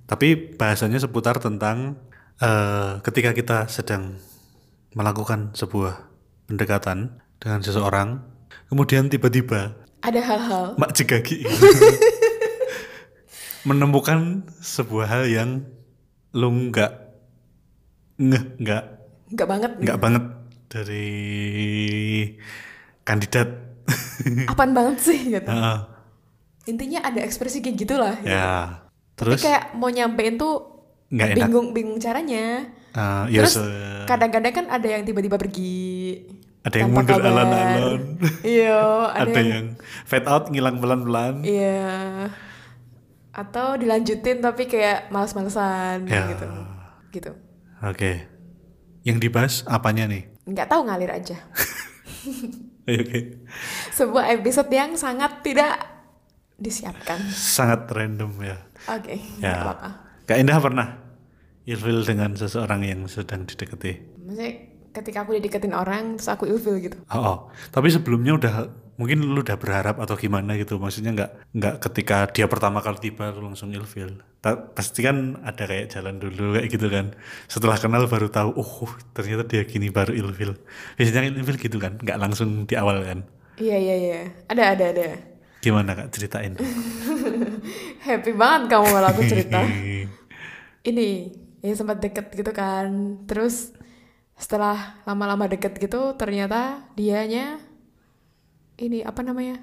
tapi 0.04 0.34
bahasanya 0.58 0.98
seputar 0.98 1.38
tentang 1.38 1.94
eh, 2.42 2.98
ketika 3.00 3.30
kita 3.30 3.58
sedang 3.70 4.18
melakukan 4.92 5.54
sebuah 5.54 6.10
pendekatan 6.50 7.22
dengan 7.40 7.64
seseorang, 7.64 8.20
kemudian 8.68 9.08
tiba-tiba 9.08 9.72
ada 10.04 10.20
hal-hal. 10.20 10.76
Mak 10.76 10.92
jegagi 10.92 11.44
menemukan 13.68 14.44
sebuah 14.60 15.06
hal 15.08 15.24
yang 15.28 15.50
lu 16.36 16.52
nggak 16.68 16.92
ngeh 18.20 18.44
nggak 18.60 18.84
nggak 19.32 19.48
banget. 19.48 19.72
nggak 19.80 19.98
banget 19.98 20.24
dari 20.68 21.08
kandidat. 23.02 23.48
Apaan 24.52 24.76
banget 24.76 24.96
sih 25.02 25.18
gitu. 25.32 25.50
Heeh. 25.50 25.78
intinya 26.68 27.02
ada 27.02 27.24
ekspresi 27.24 27.64
kayak 27.64 27.76
gitulah 27.82 28.14
gitu. 28.20 28.30
ya 28.30 28.84
tapi 29.16 29.34
terus? 29.34 29.42
kayak 29.42 29.74
mau 29.74 29.90
nyampein 29.90 30.38
tuh 30.38 30.86
nggak 31.10 31.28
enak. 31.34 31.38
bingung 31.40 31.68
bingung 31.74 31.98
caranya 31.98 32.68
ya 33.26 33.42
Terus 33.42 33.58
kadang-kadang 34.06 34.54
kan 34.54 34.66
ada 34.70 34.86
yang 34.86 35.02
tiba-tiba 35.02 35.40
pergi. 35.40 36.20
Ada 36.60 36.76
yang 36.76 36.90
mundur 36.92 37.16
alon-alon. 37.18 38.00
Iya, 38.44 38.80
ada, 39.10 39.24
ada 39.24 39.40
yang, 39.40 39.48
yang 39.48 39.66
fade 40.04 40.28
out 40.28 40.48
ngilang 40.48 40.76
pelan-pelan. 40.76 41.40
iya. 41.42 42.28
Atau 43.30 43.78
dilanjutin 43.78 44.42
tapi 44.42 44.66
kayak 44.66 45.08
males-malesan 45.08 46.04
Ya. 46.04 46.28
gitu. 46.28 46.46
Gitu. 47.10 47.32
Oke. 47.80 48.26
Yang 49.00 49.18
dibahas 49.22 49.54
apanya 49.64 50.04
nih? 50.04 50.28
Nggak 50.44 50.68
tahu 50.68 50.84
ngalir 50.84 51.08
aja. 51.08 51.38
Oke. 52.84 53.40
Sebuah 53.94 54.34
episode 54.34 54.68
yang 54.68 54.98
sangat 54.98 55.40
tidak 55.40 55.78
disiapkan. 56.60 57.16
Sangat 57.30 57.88
random 57.88 58.34
ya. 58.42 58.58
Oke, 58.90 59.16
Ya. 59.38 59.56
nggak 59.56 59.62
apa-apa. 59.64 59.88
Kak 60.26 60.36
Indah 60.36 60.60
pernah 60.60 60.88
ilfil 61.64 62.04
dengan 62.04 62.34
seseorang 62.34 62.84
yang 62.84 63.06
sedang 63.06 63.46
didekati? 63.46 64.20
Maksudnya 64.26 64.52
ketika 64.90 65.22
aku 65.22 65.38
dideketin 65.38 65.72
orang 65.72 66.18
terus 66.18 66.28
aku 66.28 66.44
ilfil 66.46 66.78
gitu. 66.78 66.96
Oh, 67.08 67.18
oh. 67.18 67.36
tapi 67.70 67.88
sebelumnya 67.88 68.34
udah 68.34 68.54
mungkin 68.94 69.24
lu 69.24 69.40
udah 69.40 69.56
berharap 69.56 69.96
atau 69.96 70.12
gimana 70.12 70.60
gitu 70.60 70.76
maksudnya 70.76 71.16
nggak 71.16 71.30
nggak 71.56 71.74
ketika 71.80 72.28
dia 72.28 72.44
pertama 72.44 72.84
kali 72.84 73.00
tiba 73.00 73.32
lu 73.32 73.48
langsung 73.48 73.72
ilfil 73.72 74.20
Ta- 74.44 74.60
pasti 74.60 75.00
kan 75.00 75.40
ada 75.40 75.64
kayak 75.64 75.88
jalan 75.88 76.20
dulu 76.20 76.52
kayak 76.52 76.68
gitu 76.68 76.92
kan 76.92 77.16
setelah 77.48 77.80
kenal 77.80 78.04
baru 78.04 78.28
tahu 78.28 78.52
oh 78.52 78.92
ternyata 79.16 79.48
dia 79.48 79.64
gini 79.64 79.88
baru 79.88 80.12
ilfil 80.12 80.52
biasanya 81.00 81.16
kan 81.16 81.32
ilfil 81.32 81.56
gitu 81.56 81.80
kan 81.80 81.96
nggak 81.96 82.18
langsung 82.20 82.68
di 82.68 82.76
awal 82.76 83.00
kan 83.00 83.24
Iya 83.56 83.76
iya 83.76 83.96
iya. 83.96 84.20
Ada 84.48 84.64
ada 84.72 84.84
ada. 84.92 85.06
gimana 85.60 85.92
kak 85.92 86.08
ceritain 86.12 86.56
Happy 88.04 88.32
banget 88.32 88.72
kamu 88.72 88.88
kalau 88.88 89.08
aku 89.08 89.22
cerita. 89.24 89.60
Ini 90.88 91.08
ya 91.60 91.72
sempat 91.76 92.00
deket 92.00 92.32
gitu 92.32 92.52
kan. 92.52 92.88
Terus 93.28 93.76
setelah 94.40 94.96
lama-lama 95.04 95.44
deket 95.44 95.76
gitu 95.76 96.16
ternyata 96.16 96.88
dianya 96.94 97.60
ini 98.74 99.04
apa 99.04 99.20
namanya? 99.20 99.60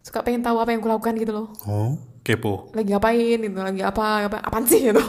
Suka 0.00 0.22
pengen 0.22 0.40
tahu 0.40 0.56
apa 0.56 0.72
yang 0.72 0.80
kulakukan 0.80 1.12
gitu 1.14 1.30
loh. 1.30 1.48
oh 1.62 1.92
kepo 2.22 2.72
Lagi 2.72 2.90
ngapain 2.90 3.38
gitu, 3.38 3.54
lagi 3.54 3.82
apa, 3.82 4.24
apa 4.24 4.38
apaan 4.40 4.64
sih 4.64 4.82
gitu. 4.82 5.02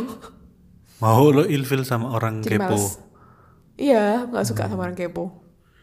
mau 0.97 1.29
lo 1.29 1.45
ilfil 1.45 1.81
sama 1.81 2.11
orang 2.11 2.41
Jadi 2.41 2.57
kepo 2.57 2.75
males. 2.75 2.99
Iya, 3.73 4.25
nggak 4.25 4.43
suka 4.43 4.65
sama 4.65 4.83
orang 4.83 4.93
kepo. 4.93 5.31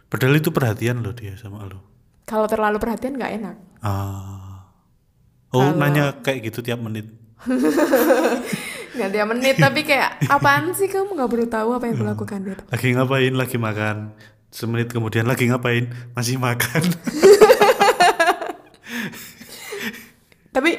padahal 0.07 0.37
itu 0.37 0.51
perhatian 0.51 0.99
lo 0.99 1.11
dia 1.11 1.35
sama 1.35 1.65
lo 1.65 1.79
Kalau 2.23 2.45
terlalu 2.45 2.77
perhatian 2.77 3.15
nggak 3.15 3.33
enak. 3.35 3.57
ah 3.81 4.69
oh 5.51 5.71
nanya 5.73 6.19
kayak 6.21 6.51
gitu 6.51 6.61
tiap 6.61 6.79
menit 6.79 7.07
Nggak 8.95 9.11
tiap 9.11 9.27
menit, 9.35 9.57
tapi 9.59 9.81
kayak 9.83 10.23
apaan 10.31 10.71
sih 10.73 10.87
kamu 10.87 11.19
nggak 11.19 11.31
perlu 11.31 11.47
tahu 11.51 11.69
apa 11.75 11.85
yang 11.91 11.97
kulakukan 11.99 12.39
gitu. 12.47 12.63
lagi 12.71 12.89
ngapain 12.95 13.33
lagi 13.35 13.57
makan 13.59 13.97
semenit 14.55 14.87
kemudian 14.95 15.27
lagi 15.27 15.51
ngapain 15.51 15.91
masih 16.15 16.39
makan 16.39 16.83
Tapi 20.55 20.71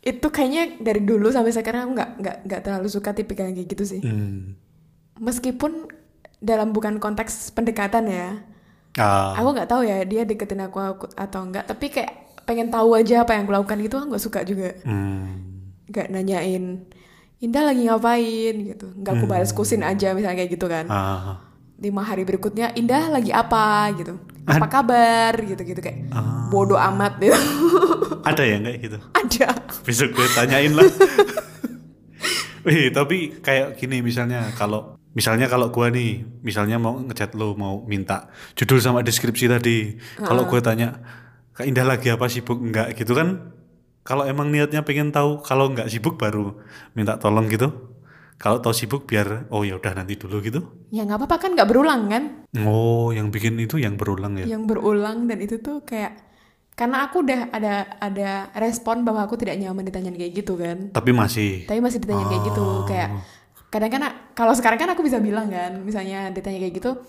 itu 0.00 0.26
kayaknya 0.32 0.80
dari 0.80 1.04
dulu 1.04 1.28
sampai 1.28 1.52
sekarang 1.52 1.84
aku 1.84 1.92
nggak 2.00 2.10
nggak 2.22 2.36
nggak 2.48 2.60
terlalu 2.64 2.88
suka 2.88 3.12
tipikal 3.12 3.44
kayak 3.52 3.68
gitu 3.68 3.84
sih. 3.84 4.00
Hmm. 4.00 4.56
Meskipun 5.20 5.92
dalam 6.40 6.72
bukan 6.72 6.96
konteks 6.96 7.52
pendekatan 7.52 8.08
ya, 8.08 8.40
Ah, 8.96 9.36
aku 9.36 9.52
nggak 9.52 9.68
tahu 9.68 9.84
ya 9.84 10.08
dia 10.08 10.24
deketin 10.24 10.64
aku, 10.64 10.80
aku 10.80 11.04
atau 11.12 11.44
enggak. 11.44 11.68
Tapi 11.68 11.92
kayak 11.92 12.12
pengen 12.48 12.72
tahu 12.72 12.96
aja 12.96 13.28
apa 13.28 13.36
yang 13.36 13.44
kulakukan 13.44 13.76
gitu 13.84 14.00
aku 14.00 14.06
nggak 14.16 14.24
suka 14.24 14.40
juga. 14.48 14.72
hmm. 14.88 15.44
Nggak 15.92 16.06
nanyain 16.08 16.64
Indah 17.36 17.62
lagi 17.68 17.84
ngapain 17.84 18.54
gitu. 18.74 18.86
Nggak 18.96 19.12
aku 19.20 19.24
balas 19.28 19.52
kusin 19.52 19.84
aja 19.84 20.16
misalnya 20.16 20.40
kayak 20.40 20.50
gitu 20.56 20.66
kan. 20.66 20.88
Ah, 20.88 21.44
lima 21.76 22.00
hari 22.00 22.24
berikutnya 22.24 22.72
Indah 22.72 23.12
lagi 23.12 23.28
apa 23.32 23.92
gitu 23.96 24.16
apa 24.46 24.66
kabar 24.70 25.34
gitu 25.42 25.58
gitu 25.66 25.80
kayak 25.82 26.06
bodoh 26.54 26.78
amat 26.78 27.18
gitu 27.18 27.34
ada 28.28 28.42
ya 28.46 28.62
kayak 28.62 28.78
gitu. 28.78 28.98
ada 29.10 29.48
Besok 29.82 30.14
gue 30.14 30.26
tanyain 30.34 30.72
lah. 30.74 30.86
Wih, 32.66 32.90
tapi 32.90 33.38
kayak 33.42 33.78
gini 33.78 34.02
misalnya 34.02 34.50
kalau 34.58 34.98
misalnya 35.14 35.46
kalau 35.46 35.70
gua 35.70 35.86
nih, 35.86 36.26
misalnya 36.42 36.82
mau 36.82 36.98
ngechat 36.98 37.38
lo 37.38 37.54
mau 37.54 37.86
minta 37.86 38.26
judul 38.58 38.82
sama 38.82 39.06
deskripsi 39.06 39.46
tadi. 39.46 39.94
Kalau 40.18 40.50
gue 40.50 40.58
tanya, 40.58 40.98
Kak 41.54 41.62
Indah 41.62 41.86
lagi 41.86 42.10
apa 42.10 42.26
sibuk 42.26 42.58
enggak 42.58 42.98
gitu 42.98 43.14
kan? 43.14 43.54
Kalau 44.06 44.22
emang 44.22 44.48
niatnya 44.48 44.80
pengen 44.80 45.10
tahu, 45.10 45.42
kalau 45.42 45.68
enggak 45.68 45.90
sibuk 45.90 46.14
baru 46.14 46.54
minta 46.94 47.18
tolong 47.18 47.50
gitu. 47.50 47.68
Kalau 48.36 48.60
tahu 48.60 48.70
sibuk 48.70 49.04
biar 49.04 49.48
oh 49.48 49.64
ya 49.64 49.74
udah 49.74 49.96
nanti 49.96 50.14
dulu 50.14 50.38
gitu. 50.40 50.60
ya 50.86 51.02
nggak 51.02 51.18
apa-apa 51.18 51.36
kan 51.40 51.50
nggak 51.52 51.66
berulang 51.66 52.06
kan 52.06 52.22
Oh, 52.62 53.08
yang 53.10 53.32
bikin 53.32 53.56
itu 53.56 53.76
yang 53.76 53.96
berulang 53.96 54.36
ya. 54.36 54.46
yang 54.46 54.64
berulang 54.64 55.24
dan 55.24 55.40
itu 55.40 55.58
tuh 55.58 55.82
kayak 55.82 56.20
karena 56.76 57.08
aku 57.08 57.24
udah 57.24 57.48
ada 57.50 57.96
ada 57.96 58.52
respon 58.54 59.00
bahwa 59.00 59.24
aku 59.24 59.34
tidak 59.34 59.56
nyaman 59.56 59.82
ditanyain 59.82 60.12
kayak 60.12 60.36
gitu 60.36 60.54
kan 60.54 60.92
Tapi 60.92 61.10
masih 61.10 61.64
tapi 61.64 61.80
masih 61.80 61.98
ditanya 61.98 62.28
kayak 62.28 62.42
gitu 62.44 62.66
kayak 62.84 63.08
kadang 63.66 63.90
kan 63.90 64.02
kalau 64.36 64.52
sekarang 64.52 64.76
kan 64.76 64.92
aku 64.92 65.00
bisa 65.00 65.16
bilang 65.16 65.48
kan 65.48 65.80
misalnya 65.80 66.28
ditanya 66.28 66.60
kayak 66.60 66.76
gitu 66.76 67.00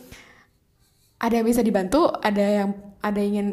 ada 1.19 1.33
yang 1.35 1.45
bisa 1.45 1.59
dibantu 1.59 2.07
ada 2.13 2.39
yang 2.63 2.69
ada 2.99 3.19
yang 3.19 3.29
ingin 3.35 3.47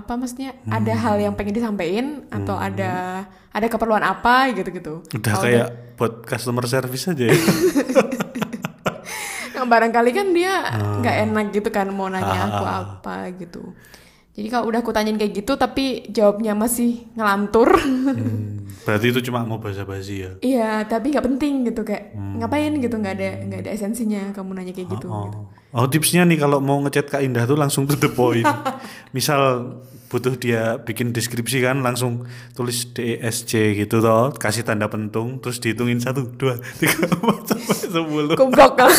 apa 0.00 0.16
maksudnya 0.16 0.56
ada 0.66 0.92
hal 0.96 1.16
yang 1.20 1.36
pengen 1.36 1.54
disampaikan 1.60 2.24
atau 2.32 2.56
ada 2.56 3.24
ada 3.52 3.66
keperluan 3.68 4.00
apa 4.00 4.48
gitu 4.56 4.68
gitu 4.72 4.94
udah 5.12 5.34
kayak 5.36 5.68
buat 6.00 6.24
customer 6.24 6.64
service 6.64 7.12
aja 7.12 7.28
ya. 7.28 7.36
Nah, 9.60 9.68
barangkali 9.68 10.10
kan 10.16 10.32
dia 10.32 10.72
nggak 10.72 11.16
enak 11.28 11.46
gitu 11.52 11.68
kan 11.68 11.84
mau 11.92 12.08
nanya 12.08 12.48
aku 12.48 12.64
apa 12.64 13.28
gitu. 13.36 13.76
Jadi 14.32 14.48
kalau 14.48 14.72
udah 14.72 14.80
aku 14.80 14.88
tanyain 14.88 15.20
kayak 15.20 15.36
gitu 15.36 15.52
tapi 15.60 16.08
jawabnya 16.08 16.56
masih 16.56 17.04
ngelantur. 17.12 17.68
Hmm, 17.76 18.56
berarti 18.86 19.06
itu 19.12 19.20
cuma 19.28 19.44
mau 19.44 19.60
basa-basi 19.60 20.14
ya. 20.24 20.32
iya, 20.40 20.70
tapi 20.88 21.12
nggak 21.12 21.26
penting 21.26 21.68
gitu 21.68 21.84
kayak 21.84 22.16
ngapain 22.16 22.72
gitu 22.80 22.96
nggak 22.96 23.14
ada 23.18 23.28
nggak 23.46 23.60
ada 23.66 23.70
esensinya 23.70 24.32
kamu 24.32 24.50
nanya 24.56 24.72
kayak 24.72 24.88
gitu. 24.88 25.08
gitu. 25.08 25.12
Oh, 25.12 25.48
oh 25.76 25.86
tipsnya 25.86 26.24
nih 26.24 26.40
kalau 26.40 26.58
mau 26.58 26.80
ngechat 26.82 27.12
Kak 27.12 27.22
Indah 27.22 27.44
tuh 27.44 27.60
langsung 27.60 27.84
to 27.84 27.94
the 28.00 28.08
point. 28.08 28.46
Misal 29.16 29.72
butuh 30.10 30.34
dia 30.34 30.82
bikin 30.82 31.14
deskripsi 31.14 31.62
kan 31.62 31.86
langsung 31.86 32.26
tulis 32.58 32.90
DSC 32.90 33.78
gitu 33.78 34.02
toh, 34.02 34.34
kasih 34.34 34.66
tanda 34.66 34.90
pentung, 34.90 35.38
terus 35.38 35.62
dihitungin 35.62 36.02
satu, 36.02 36.26
dua, 36.34 36.58
tiga, 36.82 37.06
empat 37.14 37.46
sampai 37.46 37.76
sepuluh. 37.78 38.34
Kan. 38.34 38.90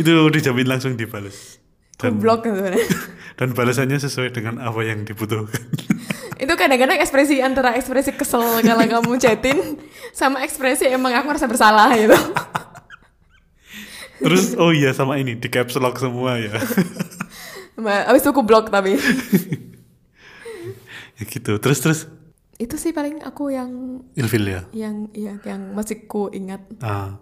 Itu 0.00 0.10
dijamin 0.34 0.66
langsung 0.66 0.98
dibalas. 0.98 1.62
Dan, 2.02 2.18
kan 2.18 2.52
sebenarnya. 2.52 2.86
dan 3.38 3.48
balasannya 3.54 3.98
sesuai 4.02 4.34
dengan 4.34 4.58
apa 4.58 4.82
yang 4.82 5.06
dibutuhkan. 5.06 5.62
Itu 6.42 6.58
kadang-kadang 6.58 6.98
ekspresi 6.98 7.38
antara 7.38 7.78
ekspresi 7.78 8.18
kesel 8.18 8.66
kalau 8.66 8.82
kamu 8.82 9.14
chatin 9.22 9.78
sama 10.10 10.42
ekspresi 10.42 10.90
emang 10.90 11.14
aku 11.14 11.30
merasa 11.30 11.46
bersalah 11.46 11.94
gitu. 11.94 12.14
terus 14.22 14.54
oh 14.54 14.70
iya 14.70 14.94
sama 14.94 15.18
ini 15.18 15.34
di 15.38 15.48
caps 15.50 15.78
lock 15.78 16.02
semua 16.02 16.38
ya. 16.38 16.58
Abis 18.10 18.22
itu 18.22 18.30
aku 18.30 18.42
blok 18.42 18.74
tapi. 18.74 18.98
ya 21.18 21.22
gitu. 21.26 21.58
Terus 21.62 21.78
terus 21.78 22.00
itu 22.58 22.74
sih 22.78 22.94
paling 22.94 23.22
aku 23.26 23.50
yang 23.50 24.02
ilfil 24.14 24.46
ya. 24.46 24.62
yang 24.70 25.10
ya 25.14 25.38
yang 25.42 25.74
masih 25.74 26.06
ku 26.06 26.30
ingat. 26.30 26.62
Ah. 26.78 27.18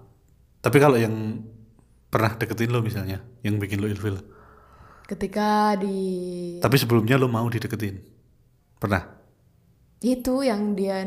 Tapi 0.60 0.76
kalau 0.76 1.00
yang 1.00 1.40
pernah 2.12 2.36
deketin 2.36 2.68
lo 2.68 2.84
misalnya, 2.84 3.24
yang 3.40 3.56
bikin 3.56 3.80
lo 3.80 3.88
ilfil. 3.88 4.20
Ketika 5.10 5.74
di 5.74 5.98
Tapi 6.56 6.76
sebelumnya 6.76 7.16
lo 7.16 7.26
mau 7.26 7.44
dideketin. 7.44 7.98
Pernah? 8.78 9.02
itu 10.00 10.40
yang 10.40 10.72
dia 10.72 11.04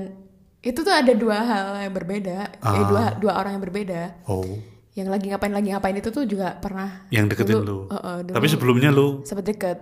itu 0.62 0.78
tuh 0.78 0.94
ada 0.94 1.10
dua 1.12 1.42
hal 1.42 1.66
yang 1.82 1.92
berbeda 1.92 2.38
eh, 2.54 2.84
dua 2.86 3.18
dua 3.18 3.34
orang 3.36 3.58
yang 3.58 3.64
berbeda 3.66 4.22
Oh. 4.30 4.46
yang 4.94 5.10
lagi 5.10 5.28
ngapain 5.28 5.50
lagi 5.50 5.74
ngapain 5.74 5.98
itu 5.98 6.08
tuh 6.08 6.24
juga 6.24 6.54
pernah 6.56 7.04
Yang 7.10 7.34
deketin 7.34 7.58
Dulu, 7.58 7.66
lo. 7.66 7.78
uh, 7.84 7.96
uh, 7.98 8.18
dulu. 8.22 8.34
Tapi 8.38 8.46
sebelumnya 8.46 8.94
lo 8.94 9.26
sempat 9.26 9.44
deket 9.44 9.78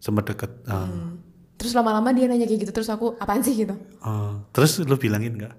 sempat 0.00 0.24
deket. 0.26 0.50
Ah. 0.64 1.12
terus 1.54 1.70
lama-lama 1.72 2.10
dia 2.10 2.24
nanya 2.24 2.44
kayak 2.44 2.60
gitu 2.64 2.72
terus 2.72 2.88
aku 2.88 3.14
apaan 3.14 3.44
sih 3.44 3.52
gitu 3.54 3.76
Ah. 4.00 4.40
Terus 4.50 4.80
lo 4.80 4.96
bilangin 4.96 5.36
nggak? 5.36 5.54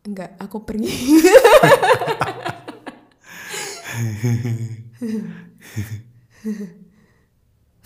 enggak 0.00 0.32
aku 0.40 0.64
pergi 0.64 0.88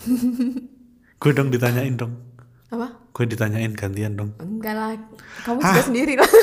Gue 1.21 1.31
dong 1.31 1.49
ditanyain 1.49 1.95
dong. 1.95 2.13
apa 2.69 2.87
Gue 3.13 3.25
ditanyain 3.25 3.71
gantian 3.71 4.13
dong. 4.13 4.33
enggak 4.37 4.73
lah 4.73 4.91
kamu 5.43 5.59
juga 5.61 5.81
sendiri 5.83 6.13
lah 6.17 6.29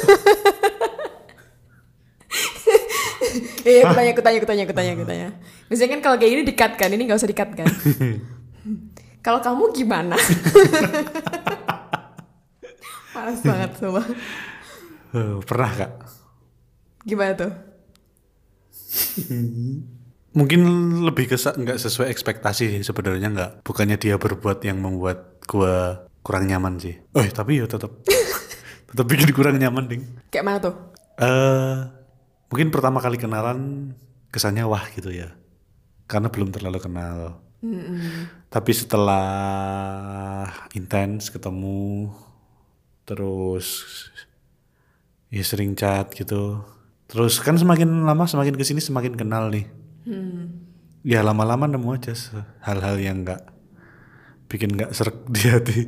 Iya, 3.63 3.87
aku 3.87 3.95
tanya, 3.95 4.11
aku 4.13 4.23
tanya, 4.23 4.39
aku 4.43 4.49
tanya, 4.51 4.63
aku 4.67 4.75
tanya, 4.75 4.93
aku 4.93 5.05
tanya. 5.07 5.29
Biasanya 5.71 5.91
kan 5.97 6.01
kalau 6.03 6.17
kayak 6.19 6.33
gini 6.35 6.43
dikat 6.45 6.73
kan, 6.75 6.91
ini 6.91 7.07
nggak 7.07 7.17
usah 7.17 7.31
dikat 7.31 7.51
kan. 7.55 7.65
kalau 9.25 9.41
kamu 9.41 9.73
gimana? 9.73 10.19
Males 13.15 13.41
banget 13.41 13.71
semua. 13.79 14.03
Eh, 15.15 15.35
pernah 15.47 15.71
kak? 15.71 15.93
Gimana 17.07 17.33
tuh? 17.39 17.53
Mungkin 20.33 20.61
lebih 21.05 21.29
ke 21.29 21.37
nggak 21.37 21.77
sesuai 21.77 22.09
ekspektasi 22.09 22.79
sih 22.79 22.83
sebenarnya 22.85 23.29
nggak. 23.33 23.51
Bukannya 23.65 24.01
dia 24.01 24.17
berbuat 24.17 24.65
yang 24.65 24.81
membuat 24.81 25.45
gua 25.45 26.09
kurang 26.25 26.49
nyaman 26.49 26.81
sih. 26.81 26.97
Eh 27.13 27.29
tapi 27.29 27.61
ya 27.61 27.69
tetap 27.69 27.93
tetap 28.89 29.07
bikin 29.07 29.31
kurang 29.37 29.61
nyaman 29.61 29.85
ding. 29.89 30.03
Kayak 30.33 30.45
mana 30.49 30.59
tuh? 30.63 30.75
Eh 31.21 31.77
mungkin 32.49 32.73
pertama 32.73 33.01
kali 33.05 33.21
kenalan 33.21 33.93
kesannya 34.33 34.65
wah 34.65 34.89
gitu 34.97 35.13
ya. 35.13 35.37
Karena 36.09 36.33
belum 36.33 36.49
terlalu 36.49 36.81
kenal. 36.81 37.43
Tapi 38.51 38.71
setelah 38.75 40.51
intens 40.75 41.31
ketemu 41.31 42.11
terus 43.07 43.87
ya 45.31 45.45
sering 45.47 45.79
chat 45.79 46.11
gitu. 46.13 46.61
Terus 47.07 47.39
kan 47.39 47.55
semakin 47.55 48.03
lama 48.03 48.25
semakin 48.27 48.57
ke 48.57 48.65
sini 48.67 48.81
semakin 48.81 49.15
kenal 49.15 49.53
nih. 49.53 49.82
Ya 51.03 51.21
lama-lama 51.21 51.67
nemu 51.67 51.89
aja 51.95 52.15
hal-hal 52.63 52.97
yang 52.99 53.27
nggak 53.27 53.43
bikin 54.47 54.75
nggak 54.75 54.95
serak 54.95 55.27
di 55.27 55.43
hati. 55.49 55.79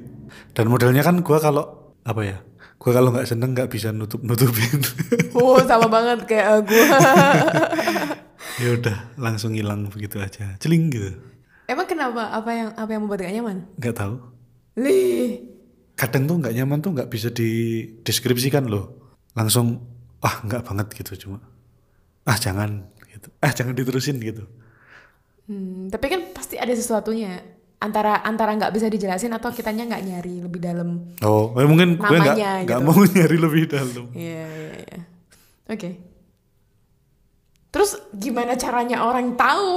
Dan 0.50 0.66
modelnya 0.66 1.02
kan 1.02 1.22
gua 1.22 1.38
kalau 1.38 1.94
apa 2.02 2.20
ya? 2.22 2.38
Gua 2.78 2.92
kalau 2.92 3.14
nggak 3.14 3.28
seneng 3.28 3.54
nggak 3.54 3.70
bisa 3.70 3.94
nutup 3.94 4.20
nutupin. 4.22 4.80
Oh, 5.34 5.58
sama 5.58 5.90
banget 5.90 6.30
kayak 6.30 6.62
gue. 6.62 6.86
ya 8.62 8.68
udah 8.78 8.96
langsung 9.18 9.50
hilang 9.50 9.90
begitu 9.90 10.22
aja. 10.22 10.54
Celing 10.62 10.86
gitu. 10.94 11.10
Emang 11.66 11.90
kenapa? 11.90 12.30
Apa 12.30 12.50
yang 12.54 12.68
apa 12.78 12.90
yang 12.94 13.02
membuat 13.02 13.26
gak 13.26 13.34
nyaman? 13.34 13.58
Nggak 13.74 13.96
tahu. 13.98 14.14
Lih. 14.74 15.50
kadang 15.94 16.26
tuh 16.26 16.42
nggak 16.42 16.54
nyaman 16.58 16.78
tuh 16.82 16.90
nggak 16.90 17.06
bisa 17.06 17.30
dideskripsikan 17.30 18.66
loh 18.66 19.14
langsung 19.30 19.78
ah 20.18 20.42
nggak 20.42 20.66
banget 20.66 20.90
gitu 20.90 21.14
cuma 21.14 21.38
ah 22.26 22.34
jangan 22.34 22.90
gitu 23.24 23.32
ah 23.38 23.50
jangan 23.50 23.72
diterusin 23.72 24.18
gitu 24.18 24.44
Hmm, 25.44 25.88
tapi 25.88 26.08
kan 26.08 26.32
pasti 26.32 26.56
ada 26.56 26.70
sesuatunya 26.70 27.36
antara 27.76 28.16
antara 28.18 28.52
nggak 28.54 28.72
bisa 28.72 28.88
dijelasin 28.88 29.28
atau 29.30 29.48
kitanya 29.50 29.84
nggak 29.84 30.02
nyari 30.02 30.40
lebih 30.40 30.56
dalam. 30.58 31.12
oh 31.20 31.52
eh, 31.54 31.64
mungkin 31.64 31.96
gue 31.96 32.16
nggak 32.16 32.64
gitu. 32.64 32.80
mau 32.80 32.96
nyari 33.14 33.36
lebih 33.36 33.62
dalam 33.66 34.08
Iya 34.10 34.40
iya 34.40 34.72
iya. 34.80 35.00
Oke. 35.66 35.90
Terus 37.68 37.92
gimana 38.10 38.54
caranya 38.54 39.02
orang 39.02 39.34
tahu 39.34 39.68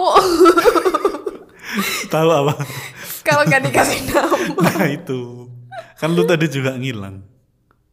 tahu 2.13 2.29
apa 2.31 2.53
kalau 3.21 3.43
nggak 3.43 3.63
dikasih 3.63 3.99
nama? 4.07 4.37
nah 4.63 4.87
itu 4.87 5.51
kan 5.95 6.09
lu 6.09 6.23
tadi 6.23 6.47
juga 6.47 6.73
ngilang 6.73 7.19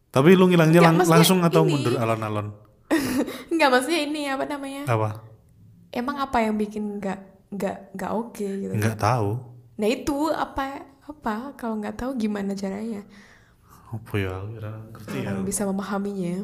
tapi 0.08 0.30
lu 0.32 0.46
ngilangnya 0.46 0.78
lang- 0.80 1.02
langsung 1.02 1.42
atau 1.42 1.64
ini. 1.64 1.70
mundur 1.72 1.94
alon-alon 1.96 2.54
Nggak 3.50 3.68
maksudnya 3.68 4.00
ini 4.00 4.20
apa 4.26 4.44
namanya? 4.44 4.86
apa 4.86 5.33
Emang 5.94 6.18
apa 6.18 6.42
yang 6.42 6.58
bikin 6.58 6.98
nggak 6.98 7.18
nggak 7.54 7.76
nggak 7.94 8.10
oke 8.12 8.42
gitu? 8.42 8.74
nggak 8.74 8.98
tahu 8.98 9.38
Nah 9.74 9.86
itu 9.86 10.16
apa 10.28 10.82
apa 11.04 11.54
kalau 11.54 11.78
nggak 11.78 11.94
tahu 11.94 12.18
gimana 12.18 12.52
caranya 12.52 13.06
apa 13.88 14.12
ya 14.18 14.34
ngerti 14.42 15.16
ya 15.22 15.30
bisa 15.40 15.62
memahaminya? 15.64 16.42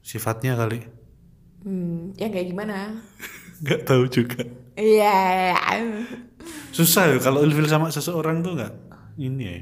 sifatnya 0.00 0.52
kali 0.54 0.84
Hmm, 1.64 2.12
ya 2.20 2.28
kayak 2.28 2.52
gimana? 2.52 3.00
nggak 3.64 3.88
tahu 3.88 4.04
juga 4.04 4.44
Iya. 4.76 5.56
susah 6.76 7.08
ya 7.08 7.16
kalau 7.22 7.40
ilfil 7.40 7.64
sama 7.64 7.88
seseorang 7.88 8.44
tuh 8.44 8.52
nggak 8.52 8.72
ini 9.16 9.44
ya 9.46 9.56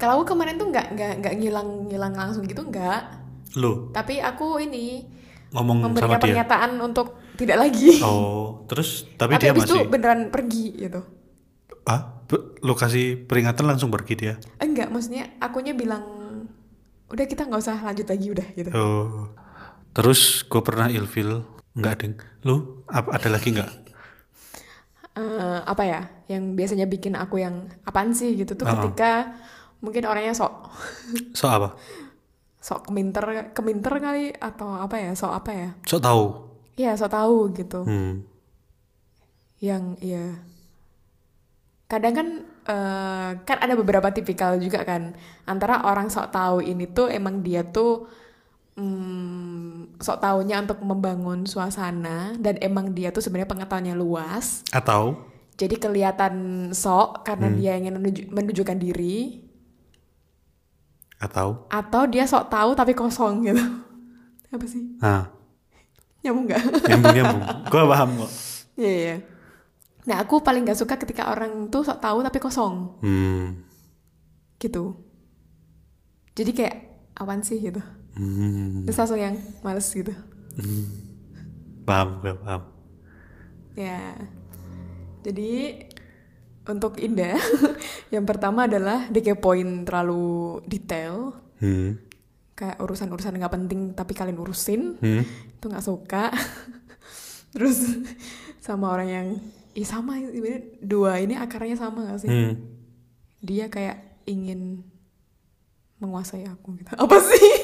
Kalau 0.00 0.16
aku 0.16 0.32
kemarin 0.32 0.56
tuh 0.56 0.72
nggak 0.72 0.96
nggak 0.96 1.12
nggak 1.20 1.34
ngilang 1.36 1.68
ngilang 1.84 2.14
langsung 2.16 2.48
gitu 2.48 2.64
nggak. 2.64 3.20
lu 3.60 3.92
Tapi 3.92 4.16
aku 4.24 4.56
ini 4.56 5.04
ngomong 5.50 5.78
sama 5.82 5.86
memberikan 5.90 6.10
dia 6.10 6.22
pernyataan 6.22 6.70
untuk 6.78 7.18
tidak 7.34 7.56
lagi. 7.58 7.98
Oh, 8.04 8.64
terus 8.70 9.08
tapi, 9.16 9.34
Tapi 9.34 9.42
dia 9.42 9.50
abis 9.54 9.64
itu 9.66 9.74
masih 9.76 9.88
beneran 9.90 10.20
pergi 10.30 10.64
gitu. 10.76 11.00
ah 11.88 12.22
be- 12.28 12.60
lokasi 12.60 13.16
peringatan 13.16 13.64
langsung 13.66 13.88
pergi 13.88 14.14
dia. 14.14 14.34
Enggak, 14.60 14.92
maksudnya 14.92 15.32
akunya 15.40 15.72
bilang 15.72 16.04
udah 17.10 17.24
kita 17.26 17.48
nggak 17.48 17.58
usah 17.58 17.80
lanjut 17.82 18.06
lagi 18.06 18.26
udah 18.30 18.46
gitu. 18.54 18.70
Oh. 18.70 19.32
Terus 19.90 20.46
gue 20.46 20.62
pernah 20.62 20.86
ilfil 20.86 21.42
nggak 21.74 21.94
ding. 21.98 22.14
Lu 22.46 22.86
apa 22.86 23.18
ada 23.18 23.28
lagi 23.32 23.50
nggak? 23.50 23.70
Eh, 25.18 25.60
apa 25.66 25.82
ya? 25.82 26.00
Yang 26.30 26.42
biasanya 26.54 26.86
bikin 26.86 27.18
aku 27.18 27.42
yang 27.42 27.66
apaan 27.82 28.14
sih 28.14 28.38
gitu 28.38 28.54
tuh 28.54 28.62
Uh-uh. 28.68 28.86
ketika 28.86 29.34
mungkin 29.82 30.06
orangnya 30.06 30.36
sok 30.36 30.70
So 31.34 31.50
apa? 31.50 31.74
Sok 32.60 32.86
keminter 32.86 33.50
keminter 33.56 33.96
kali 33.96 34.30
atau 34.36 34.76
apa 34.76 34.96
ya 35.00 35.12
sok 35.16 35.32
apa 35.32 35.50
ya? 35.50 35.68
So 35.88 35.96
tahu. 35.96 36.24
Iya 36.76 36.94
sok 36.94 37.12
tahu 37.12 37.36
gitu. 37.56 37.82
Hmm. 37.84 38.24
yang 39.60 39.92
ya 40.00 40.40
kadang 41.84 42.14
kan 42.16 42.28
eh, 42.64 43.30
kan 43.44 43.58
ada 43.60 43.76
beberapa 43.76 44.08
tipikal 44.08 44.56
juga 44.56 44.88
kan 44.88 45.12
antara 45.44 45.84
orang 45.84 46.08
sok 46.08 46.32
tahu 46.32 46.64
ini 46.64 46.88
tuh 46.88 47.12
emang 47.12 47.44
dia 47.44 47.60
tuh 47.60 48.08
mm, 48.80 50.00
sok 50.00 50.16
taunya 50.22 50.64
untuk 50.64 50.80
membangun 50.80 51.44
suasana 51.44 52.32
dan 52.40 52.56
emang 52.64 52.96
dia 52.96 53.12
tuh 53.12 53.20
sebenarnya 53.20 53.52
pengetahuannya 53.52 53.94
luas 53.98 54.64
Atau 54.72 55.28
jadi 55.60 55.76
kelihatan 55.76 56.34
sok 56.72 57.20
karena 57.20 57.52
dia 57.52 57.76
ingin 57.76 58.00
menuju- 58.00 58.32
menunjukkan 58.32 58.78
diri 58.80 59.44
atau? 61.20 61.68
Atau 61.68 62.08
dia 62.08 62.24
sok 62.24 62.48
tahu 62.48 62.72
tapi 62.72 62.96
kosong 62.96 63.44
gitu. 63.44 63.60
Apa 64.54 64.64
sih? 64.66 64.96
Nah 64.98 65.28
nyambung 66.20 66.44
nggak? 66.48 66.62
Nyambung 66.88 67.14
nyambung. 67.16 67.42
gue 67.68 67.82
paham 67.84 68.10
kok. 68.24 68.30
Iya 68.80 68.92
iya. 68.92 69.16
Nah 70.08 70.16
aku 70.24 70.40
paling 70.40 70.64
nggak 70.64 70.80
suka 70.80 70.96
ketika 70.96 71.28
orang 71.28 71.68
tuh 71.68 71.84
sok 71.84 72.00
tahu 72.00 72.24
tapi 72.24 72.38
kosong. 72.40 72.74
Hmm. 73.04 73.46
gitu. 74.60 74.92
Jadi 76.36 76.50
kayak 76.52 76.76
awan 77.16 77.40
sih? 77.40 77.60
gitu. 77.60 77.80
Hmm. 78.16 78.84
terus 78.84 78.98
langsung 78.98 79.20
yang 79.20 79.36
males 79.64 79.88
gitu. 79.88 80.12
Paham 81.88 82.20
gue 82.20 82.34
paham. 82.36 82.62
ya. 83.76 84.16
Jadi 85.20 85.76
untuk 86.62 86.96
Indah 86.96 87.36
yang 88.14 88.24
pertama 88.24 88.64
adalah 88.64 89.08
dikepoin 89.08 89.84
terlalu 89.84 90.60
detail 90.64 91.36
Hmm. 91.56 92.00
kayak 92.54 92.76
urusan-urusan 92.78 93.36
nggak 93.36 93.54
penting 93.54 93.80
tapi 93.92 94.12
kalian 94.12 94.36
urusin 94.36 94.96
Hmm. 94.96 95.22
itu 95.24 95.64
nggak 95.66 95.84
suka 95.84 96.32
terus 97.52 97.84
sama 98.58 98.88
orang 98.88 99.08
yang 99.08 99.26
ih 99.70 99.84
sama 99.84 100.16
sebenarnya 100.18 100.80
dua 100.80 101.18
ini 101.18 101.34
akarnya 101.34 101.76
sama 101.76 102.04
gak 102.06 102.20
sih 102.20 102.28
Hmm. 102.28 102.56
dia 103.38 103.66
kayak 103.66 104.24
ingin 104.24 104.80
menguasai 105.98 106.44
aku 106.44 106.76
gitu 106.76 106.92
apa 106.92 107.16
sih 107.20 107.48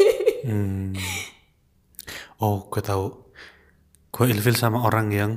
Hmm. 0.44 0.94
Oh, 2.38 2.68
gue 2.68 2.78
tahu. 2.78 3.18
Gue 4.08 4.30
ilfil 4.30 4.54
sama 4.54 4.78
orang 4.80 5.10
yang 5.10 5.30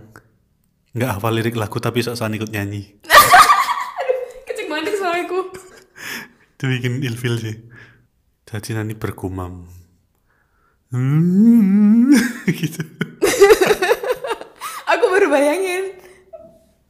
nggak 0.92 1.18
hafal 1.18 1.34
lirik 1.34 1.56
lagu 1.56 1.80
tapi 1.80 2.04
sok-sokan 2.04 2.38
ikut 2.38 2.52
nyanyi. 2.52 2.94
Itu 6.60 6.68
bikin 6.68 7.00
ilfil 7.08 7.40
sih. 7.40 7.56
Jadi 8.44 8.76
nanti 8.76 8.92
bergumam. 9.00 9.64
Hmm, 10.92 12.12
gitu. 12.60 12.84
aku 14.90 15.06
baru 15.08 15.30
bayangin 15.30 15.96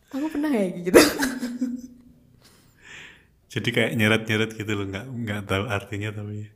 aku 0.10 0.26
pernah 0.32 0.50
kayak 0.50 0.72
gitu 0.88 0.98
Jadi 3.50 3.70
kayak 3.76 3.92
nyeret-nyeret 3.94 4.52
gitu 4.56 4.72
loh, 4.74 4.86
nggak 4.88 5.06
nggak 5.06 5.42
tahu 5.46 5.64
artinya 5.68 6.10
tapi 6.16 6.48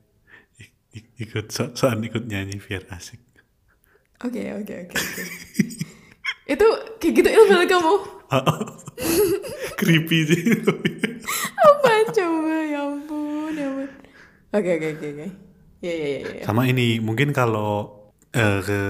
ik- 0.58 0.78
ik- 0.95 1.13
ikut 1.19 1.52
sok-sokan 1.52 2.02
ikut 2.06 2.23
nyanyi 2.26 2.58
biar 2.58 2.88
asik. 2.89 3.19
oke 4.23 4.41
oke 4.63 4.73
oke 4.88 4.95
oke 4.95 5.21
itu 6.43 6.67
kayak 6.99 7.13
gitu 7.23 7.29
ilfil 7.29 7.63
kamu? 7.67 7.93
Creepy 9.79 10.17
sih. 10.27 10.41
apa 11.63 11.91
coba? 12.12 12.56
Ya 12.67 12.82
ampun 12.84 13.51
ya 13.56 13.67
ampun. 13.69 13.89
Oke 14.53 14.69
oke 14.79 14.88
oke 14.99 15.08
oke. 15.13 15.27
Ya 15.84 15.93
ya 15.93 16.08
ya 16.08 16.19
ya. 16.41 16.43
Sama 16.43 16.67
ini 16.67 16.99
mungkin 16.99 17.32
kalau 17.32 18.12
eh, 18.36 18.60
ke 18.63 18.82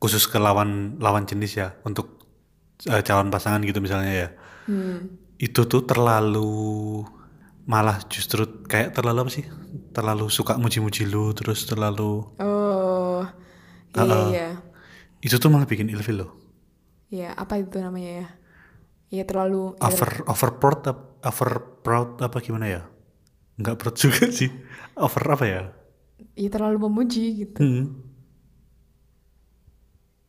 khusus 0.00 0.24
ke 0.30 0.40
lawan 0.40 0.96
lawan 0.96 1.28
jenis 1.28 1.60
ya 1.60 1.76
untuk 1.84 2.24
eh, 2.88 3.02
calon 3.04 3.28
pasangan 3.28 3.60
gitu 3.66 3.82
misalnya 3.82 4.12
ya. 4.12 4.28
Itu 5.40 5.66
tuh 5.66 5.84
terlalu 5.84 7.02
malah 7.68 8.00
justru 8.08 8.64
kayak 8.64 8.96
terlalu 8.96 9.28
apa 9.28 9.32
sih? 9.32 9.44
Terlalu 9.90 10.30
suka 10.32 10.56
muji-muji 10.56 11.04
lu 11.10 11.34
terus 11.34 11.66
terlalu 11.66 12.26
oh 12.38 13.26
iya 13.98 14.04
iya 14.06 14.18
iya 14.30 14.48
itu 15.20 15.36
tuh 15.36 15.48
malah 15.48 15.68
bikin 15.68 15.88
ilfil 15.88 16.24
loh. 16.24 16.32
ya 17.10 17.34
apa 17.34 17.58
itu 17.58 17.74
namanya 17.76 18.22
ya 18.22 18.26
ya 19.10 19.22
terlalu 19.26 19.74
ya, 19.76 19.90
Over 19.90 20.10
over 20.30 20.50
proud 20.56 20.80
over 21.20 21.50
proud 21.82 22.10
apa 22.22 22.38
gimana 22.38 22.66
ya? 22.66 22.82
Enggak 23.58 23.76
proud 23.76 23.96
juga 23.98 24.30
sih. 24.30 24.48
Over 24.94 25.24
apa 25.34 25.44
ya? 25.44 25.62
ya 26.36 26.48
terlalu 26.48 26.86
memuji 26.86 27.24
gitu 27.42 27.58
Hmm. 27.58 27.84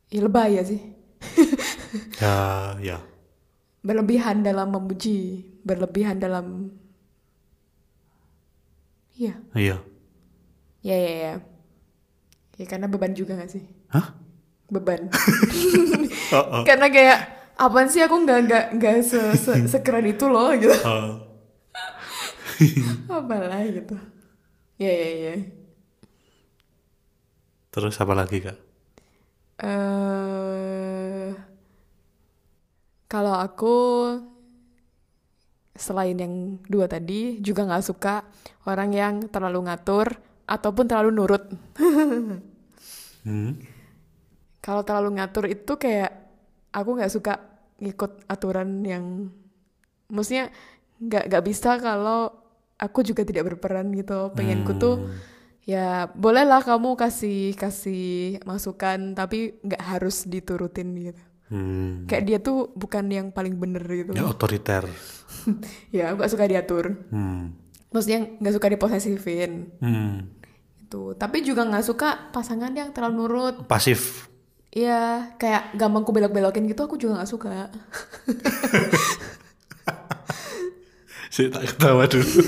ya 0.08 0.20
lebay 0.20 0.56
ya 0.56 0.64
sih. 0.64 0.80
Ya, 2.20 2.34
ya. 2.80 2.98
Berlebihan 3.84 4.40
dalam 4.40 4.72
memuji, 4.72 5.44
berlebihan 5.60 6.16
dalam 6.16 6.72
Iya, 9.12 9.36
Iya. 9.52 9.76
ya 10.80 10.96
ya 10.96 11.12
ya. 11.12 11.34
Ya 12.56 12.64
karena 12.64 12.88
beban 12.88 13.12
juga 13.12 13.36
gak 13.36 13.52
sih? 13.52 13.64
Hah? 13.92 14.16
Beban. 14.72 15.02
Oh, 16.32 16.40
oh. 16.40 16.64
karena 16.64 16.88
kayak 16.88 17.18
apaan 17.60 17.92
sih 17.92 18.00
aku 18.00 18.24
nggak 18.24 18.38
nggak 18.48 18.64
nggak 18.80 18.94
se, 19.04 19.20
se 19.36 19.52
sekeren 19.76 20.08
itu 20.08 20.24
loh 20.32 20.48
gitu. 20.56 20.72
Oh. 20.80 21.20
Apalah 23.20 23.60
gitu. 23.68 24.00
Ya 24.80 24.88
ya 24.88 25.08
ya. 25.12 25.34
Terus 27.68 28.00
apa 28.00 28.16
lagi 28.16 28.40
kak? 28.40 28.56
eh 29.60 31.36
kalau 33.12 33.36
aku 33.36 33.76
selain 35.76 36.16
yang 36.16 36.56
dua 36.64 36.88
tadi 36.88 37.44
juga 37.44 37.68
nggak 37.68 37.84
suka 37.84 38.24
orang 38.64 38.90
yang 38.96 39.14
terlalu 39.28 39.68
ngatur 39.68 40.16
ataupun 40.48 40.84
terlalu 40.88 41.10
nurut. 41.12 41.44
Hmm. 43.22 43.71
Kalau 44.62 44.86
terlalu 44.86 45.18
ngatur 45.18 45.50
itu 45.50 45.74
kayak 45.74 46.10
aku 46.70 46.96
nggak 46.96 47.12
suka 47.12 47.34
ngikut 47.82 48.30
aturan 48.30 48.86
yang, 48.86 49.34
maksudnya 50.06 50.54
nggak 51.02 51.26
nggak 51.26 51.44
bisa 51.44 51.82
kalau 51.82 52.30
aku 52.78 53.02
juga 53.02 53.26
tidak 53.26 53.52
berperan 53.54 53.90
gitu. 53.92 54.30
Pengenku 54.32 54.78
tuh 54.78 55.10
ya 55.62 56.10
bolehlah 56.14 56.58
kamu 56.62 56.98
kasih 56.98 57.54
kasih 57.54 58.42
masukan 58.42 59.14
tapi 59.14 59.58
nggak 59.62 59.82
harus 59.82 60.26
diturutin 60.26 60.94
gitu. 60.94 61.22
Hmm. 61.52 62.08
Kayak 62.08 62.24
dia 62.24 62.38
tuh 62.40 62.72
bukan 62.72 63.04
yang 63.12 63.28
paling 63.28 63.60
bener 63.60 63.84
gitu. 63.84 64.16
Ya 64.16 64.24
otoriter. 64.24 64.88
ya 65.96 66.02
aku 66.10 66.24
gak 66.24 66.32
suka 66.32 66.48
diatur. 66.48 66.96
Hmm. 67.12 67.52
Maksudnya 67.92 68.40
nggak 68.40 68.54
suka 68.56 68.66
diposesifin. 68.72 69.68
Hmm. 69.84 70.32
Itu. 70.80 71.12
Tapi 71.12 71.44
juga 71.44 71.68
nggak 71.68 71.84
suka 71.84 72.32
pasangan 72.32 72.72
yang 72.72 72.96
terlalu 72.96 73.14
nurut. 73.20 73.56
Pasif. 73.68 74.31
Iya, 74.72 75.28
kayak 75.36 75.76
gampang 75.76 76.00
ku 76.00 76.16
belok-belokin 76.16 76.64
gitu 76.64 76.88
aku 76.88 76.96
juga 76.96 77.20
nggak 77.20 77.28
suka. 77.28 77.68
Saya 81.32 81.48
tak 81.48 81.64
ketawa 81.72 82.04
dulu. 82.08 82.24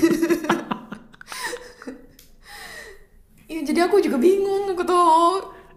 Iya, 3.45 3.61
jadi 3.61 3.85
aku 3.85 4.01
juga 4.01 4.17
bingung 4.17 4.65
aku 4.73 4.81
tuh 4.81 5.05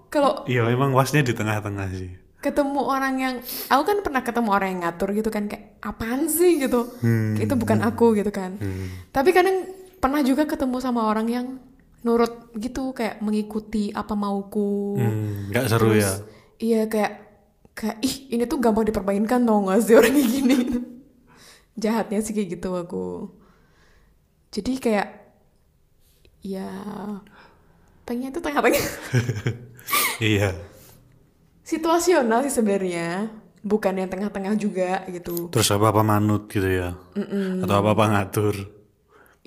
kalau 0.08 0.40
Iya 0.48 0.64
memang 0.64 0.96
wasnya 0.96 1.20
di 1.20 1.37
tengah-tengah 1.37 1.88
sih. 1.92 2.11
ketemu 2.38 2.80
orang 2.80 3.14
yang 3.20 3.34
aku 3.68 3.82
kan 3.84 3.98
pernah 4.00 4.22
ketemu 4.24 4.48
orang 4.56 4.68
yang 4.72 4.80
ngatur 4.88 5.12
gitu 5.12 5.28
kan 5.28 5.52
kayak 5.52 5.76
apaan 5.84 6.32
sih 6.32 6.56
gitu. 6.56 6.88
Kayak 7.37 7.44
itu 7.44 7.54
bukan 7.61 7.84
aku 7.84 8.16
gitu 8.16 8.32
kan. 8.32 8.56
Tapi 9.12 9.30
kadang 9.37 9.68
pernah 10.00 10.24
juga 10.24 10.48
ketemu 10.48 10.80
sama 10.80 11.12
orang 11.12 11.28
yang 11.28 11.46
nurut 12.00 12.48
gitu 12.56 12.96
kayak 12.96 13.20
mengikuti 13.20 13.92
apa 13.92 14.16
mauku. 14.16 14.96
Hmm, 14.96 15.52
nggak 15.52 15.66
seru 15.68 15.92
Terus, 15.92 16.02
ya. 16.02 16.12
Iya 16.59 16.90
kayak 16.90 17.12
kayak 17.73 17.97
ih 18.03 18.35
ini 18.35 18.44
tuh 18.44 18.59
gampang 18.59 18.83
dipermainkan 18.83 19.47
tau 19.47 19.62
gak 19.66 19.79
sih 19.87 19.94
orang 19.94 20.12
kayak 20.12 20.31
gini. 20.31 20.57
Jahatnya 21.83 22.18
sih 22.18 22.35
kayak 22.35 22.59
gitu 22.59 22.71
aku. 22.75 23.31
Jadi 24.51 24.73
kayak 24.79 25.09
ya 26.42 26.66
pengen 28.07 28.31
itu 28.33 28.40
tengah-tengah 28.40 28.81
Iya. 30.23 30.55
situasional 31.62 32.40
sih 32.42 32.55
sebenarnya 32.55 33.29
bukan 33.61 33.92
yang 33.92 34.09
tengah-tengah 34.09 34.57
juga 34.57 35.05
gitu. 35.12 35.53
Terus 35.53 35.68
apa-apa 35.68 36.01
manut 36.01 36.49
gitu 36.49 36.64
ya. 36.64 36.97
Atau 37.61 37.77
apa-apa 37.77 38.05
ngatur. 38.09 38.78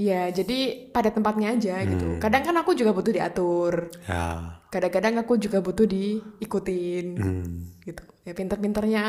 Iya 0.02 0.34
jadi 0.34 0.58
pada 0.90 1.14
tempatnya 1.14 1.54
aja 1.54 1.78
gitu. 1.86 2.18
Kadang 2.18 2.42
kan 2.42 2.56
aku 2.58 2.74
juga 2.74 2.90
butuh 2.90 3.14
diatur. 3.14 3.94
Ya. 4.04 4.58
Kadang-kadang 4.68 5.20
aku 5.20 5.38
juga 5.38 5.60
butuh 5.60 5.86
diikutin 5.86 7.06
Hmm. 7.14 7.78
gitu. 7.82 8.02
Ya 8.24 8.34
pinter-pinternya 8.34 9.06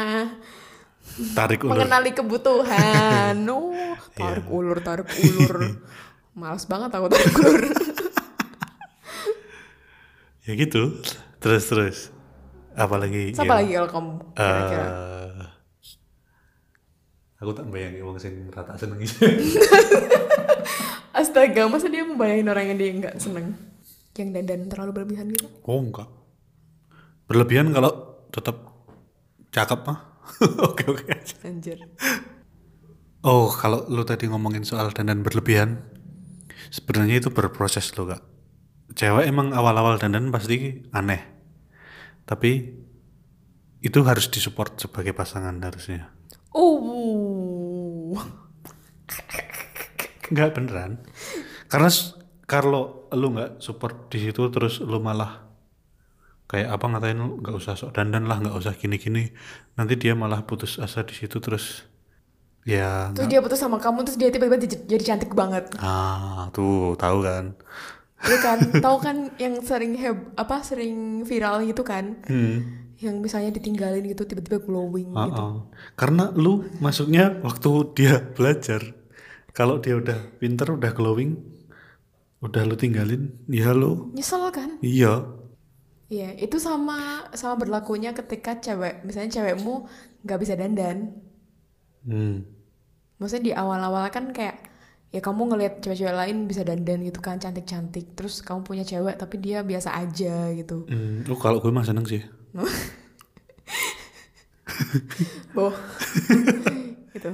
Tarik 1.33 1.65
ulur. 1.65 1.81
mengenali 1.81 2.13
kebutuhan. 2.13 3.33
No, 3.49 3.73
tarik 4.13 4.45
ulur, 4.47 4.79
tarik 4.79 5.09
ulur. 5.09 5.81
Males 6.39 6.65
banget 6.67 6.91
aku 6.93 7.09
tarik 7.09 7.33
ulur. 7.39 7.63
Ya 10.43 10.53
gitu. 10.55 10.99
Terus 11.39 11.65
terus. 11.65 11.99
Apalagi 12.73 13.31
Siapa 13.33 13.55
lagi 13.55 13.73
kalau 13.73 13.91
kamu 13.91 14.11
kira-kira? 14.35 14.85
eh 14.85 15.22
aku 17.43 17.59
tak 17.59 17.67
bayangin 17.75 18.07
wong 18.07 18.23
sing 18.23 18.47
rata 18.55 18.79
seneng 18.79 19.03
iki. 19.03 19.19
Astaga, 21.19 21.67
masa 21.67 21.91
dia 21.91 22.07
membayangin 22.07 22.47
orang 22.47 22.71
yang 22.71 22.79
dia 22.79 22.91
nggak 22.95 23.15
seneng? 23.19 23.59
Yang 24.15 24.29
dandan 24.39 24.71
terlalu 24.71 24.91
berlebihan 24.95 25.27
gitu? 25.35 25.51
oh 25.67 25.83
enggak. 25.83 26.07
Berlebihan 27.27 27.75
kalau 27.75 28.23
tetap 28.31 28.63
cakep 29.51 29.81
mah. 29.83 29.99
Oke 30.71 30.87
oke 30.87 31.05
aja. 31.11 31.35
Anjir. 31.45 31.83
Oh, 33.27 33.51
kalau 33.51 33.91
lu 33.91 34.07
tadi 34.07 34.31
ngomongin 34.31 34.63
soal 34.63 34.95
dandan 34.95 35.27
berlebihan, 35.27 35.83
sebenarnya 36.71 37.27
itu 37.27 37.29
berproses 37.35 37.91
lo 37.99 38.07
kak. 38.07 38.23
Cewek 38.95 39.27
emang 39.27 39.51
awal-awal 39.51 39.99
dandan 39.99 40.31
pasti 40.31 40.87
aneh, 40.95 41.27
tapi 42.23 42.71
itu 43.83 43.99
harus 44.07 44.31
disupport 44.31 44.79
sebagai 44.79 45.11
pasangan 45.11 45.59
harusnya. 45.59 46.15
Oh. 46.53 48.17
Nggak 50.33 50.51
beneran. 50.57 50.93
Karena 51.69 51.89
kalau 52.49 53.09
lu 53.13 53.33
nggak 53.33 53.61
support 53.61 54.09
di 54.13 54.29
situ 54.29 54.49
terus 54.53 54.81
lu 54.81 55.01
malah 55.01 55.45
kayak 56.49 56.69
apa 56.69 56.85
ngatain 56.85 57.17
lu 57.17 57.41
nggak 57.41 57.57
usah 57.57 57.77
sok 57.77 57.97
dandan 57.97 58.29
lah 58.29 58.37
nggak 58.41 58.53
usah 58.53 58.77
gini-gini 58.77 59.33
nanti 59.73 59.97
dia 59.97 60.13
malah 60.13 60.45
putus 60.45 60.77
asa 60.77 61.01
di 61.01 61.17
situ 61.17 61.41
terus 61.41 61.89
ya 62.69 63.09
Terus 63.17 63.29
dia 63.33 63.41
putus 63.41 63.57
sama 63.57 63.81
kamu, 63.81 64.05
terus 64.05 64.21
dia 64.21 64.29
tiba-tiba 64.29 64.61
jadi, 64.61 64.77
jadi 64.85 65.03
cantik 65.03 65.33
banget. 65.33 65.73
ah 65.81 66.53
tuh 66.53 66.93
tahu 67.01 67.25
kan 67.25 67.57
Iya 68.23 68.39
kan? 68.39 68.59
Tahu 68.79 68.97
kan 69.03 69.17
yang 69.35 69.59
sering 69.67 69.99
heb 69.99 70.15
apa 70.39 70.63
sering 70.63 71.27
viral 71.27 71.67
gitu 71.67 71.83
kan? 71.83 72.23
hmm. 72.23 72.82
Yang 73.03 73.17
misalnya 73.19 73.51
ditinggalin 73.59 74.05
gitu 74.07 74.23
tiba-tiba 74.31 74.59
glowing 74.63 75.11
Ah, 75.13 75.27
gitu. 75.29 75.43
ah. 75.43 75.55
karena 75.99 76.25
lu 76.43 76.53
masuknya 76.79 77.25
waktu 77.43 77.71
dia 77.99 78.15
belajar 78.37 78.81
kalau 79.53 79.83
dia 79.85 79.95
udah 79.99 80.19
pinter 80.41 80.71
udah 80.71 80.93
glowing 80.95 81.33
udah 82.41 82.63
lu 82.63 82.75
tinggalin 82.75 83.23
ya 83.47 83.71
lu 83.75 84.11
Nyesel 84.15 84.43
kan? 84.51 84.71
iya 84.83 85.15
Iya, 86.13 86.37
itu 86.37 86.61
sama 86.61 87.25
sama 87.33 87.57
berlakunya 87.57 88.13
ketika 88.13 88.61
cewek, 88.61 89.01
misalnya 89.01 89.33
cewekmu 89.33 89.89
nggak 90.25 90.41
bisa 90.45 90.55
dandan. 90.61 90.99
hmm. 92.05 92.37
Maksudnya 93.17 93.45
di 93.49 93.53
awal-awal 93.55 94.11
kan 94.11 94.35
kayak 94.37 94.57
ya 95.09 95.21
kamu 95.21 95.43
ngelihat 95.55 95.75
cewek-cewek 95.81 96.13
lain 96.13 96.37
bisa 96.45 96.63
dandan 96.69 97.01
gitu 97.01 97.21
kan 97.21 97.41
cantik-cantik, 97.41 98.13
terus 98.13 98.45
kamu 98.45 98.61
punya 98.61 98.85
cewek 98.85 99.17
tapi 99.17 99.37
dia 99.41 99.65
biasa 99.65 99.91
aja 99.95 100.53
gitu. 100.53 100.85
Hmm. 100.89 101.25
oh 101.29 101.39
kalau 101.39 101.59
gue 101.63 101.73
mah 101.73 101.85
seneng 101.85 102.05
sih 102.05 102.21
Boh. 105.53 105.73
gitu. 107.13 107.31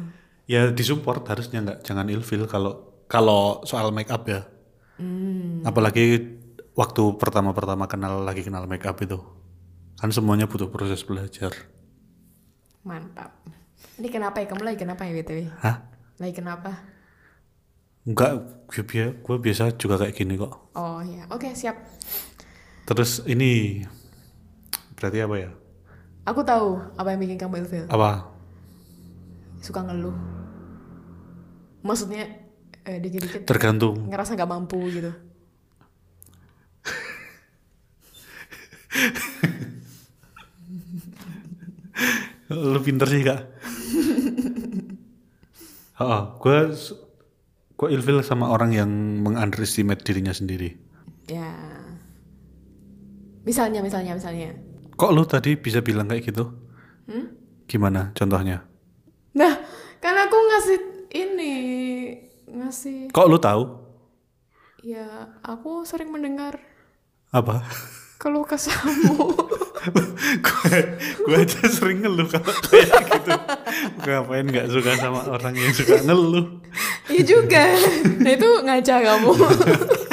ya 0.47 0.71
disupport 0.71 1.23
harusnya 1.27 1.63
nggak 1.63 1.79
jangan 1.83 2.07
ilfil 2.09 2.47
kalau 2.47 3.03
kalau 3.07 3.63
soal 3.65 3.91
make 3.91 4.11
up 4.11 4.25
ya 4.27 4.47
apalagi 5.63 6.35
waktu 6.75 7.03
pertama-pertama 7.19 7.87
kenal 7.87 8.23
lagi 8.23 8.43
kenal 8.43 8.67
make 8.67 8.87
up 8.87 8.99
itu 8.99 9.19
kan 9.99 10.11
semuanya 10.11 10.47
butuh 10.47 10.71
proses 10.71 11.03
belajar 11.03 11.51
Mantap. 12.87 13.35
Ini 13.99 14.09
kenapa 14.09 14.41
ya? 14.41 14.47
Kamu 14.49 14.63
lagi 14.65 14.79
kenapa 14.81 15.03
ya 15.05 15.13
BTW? 15.13 15.51
hah 15.61 15.77
Lagi 16.19 16.35
kenapa? 16.35 16.71
enggak 18.09 18.31
gue, 18.73 19.05
gue 19.21 19.37
biasa 19.37 19.77
juga 19.77 20.01
kayak 20.01 20.15
gini 20.17 20.41
kok 20.41 20.73
Oh 20.73 21.05
ya, 21.05 21.29
oke 21.29 21.53
siap. 21.53 21.77
terus 22.89 23.21
ini 23.29 23.85
berarti 24.99 25.23
apa 25.23 25.37
ya 25.39 25.51
Aku 26.29 26.45
tahu 26.45 26.77
apa 27.01 27.09
yang 27.09 27.25
bikin 27.25 27.41
kamu 27.41 27.65
ilfil. 27.65 27.89
apa 27.89 28.29
Suka 29.65 29.81
ngeluh. 29.81 30.13
Maksudnya 31.81 32.29
eh, 32.85 33.01
dikit-dikit 33.01 33.49
tergantung 33.49 34.13
ngerasa 34.13 34.37
nggak 34.37 34.51
mampu 34.51 34.77
gitu. 34.93 35.09
lu 42.49 42.81
pinter 42.81 43.05
sih 43.05 43.21
kak 43.21 43.41
oh, 46.01 46.41
gue 46.41 46.59
gue 47.79 47.89
ilfil 47.93 48.25
sama 48.25 48.49
orang 48.49 48.73
yang 48.73 48.89
mengunderestimate 49.23 50.03
dirinya 50.03 50.33
sendiri 50.33 50.89
Ya. 51.29 51.53
Misalnya, 53.45 53.85
misalnya, 53.85 54.17
misalnya. 54.17 54.57
Kok 54.99 55.11
lu 55.15 55.23
tadi 55.25 55.55
bisa 55.55 55.79
bilang 55.79 56.11
kayak 56.11 56.27
gitu? 56.27 56.51
Hmm? 57.07 57.31
Gimana 57.71 58.11
contohnya? 58.13 58.67
Nah, 59.33 59.55
kan 60.03 60.15
aku 60.19 60.35
ngasih 60.37 60.79
ini 61.15 61.55
ngasih 62.51 63.15
Kok 63.15 63.29
lu 63.29 63.39
tahu? 63.39 63.65
ya 64.79 65.27
aku 65.43 65.83
sering 65.83 66.07
mendengar 66.09 66.55
Apa? 67.31 67.67
keluh 68.19 68.43
kesahmu. 68.43 69.31
gue 70.47 70.79
gue 71.23 71.37
aja 71.39 71.61
sering 71.71 72.03
ngeluh 72.03 72.27
kalau 72.27 72.51
kayak 72.67 72.91
gitu. 73.07 73.31
Gue 74.03 74.11
ngapain 74.11 74.47
nggak 74.47 74.67
suka 74.71 74.99
sama 74.99 75.23
orang 75.29 75.55
yang 75.55 75.71
suka 75.71 76.03
ngeluh? 76.03 76.47
Iya 77.07 77.23
juga. 77.23 77.63
Nah 78.19 78.31
itu 78.35 78.49
ngaca 78.67 78.97
kamu. 79.03 79.31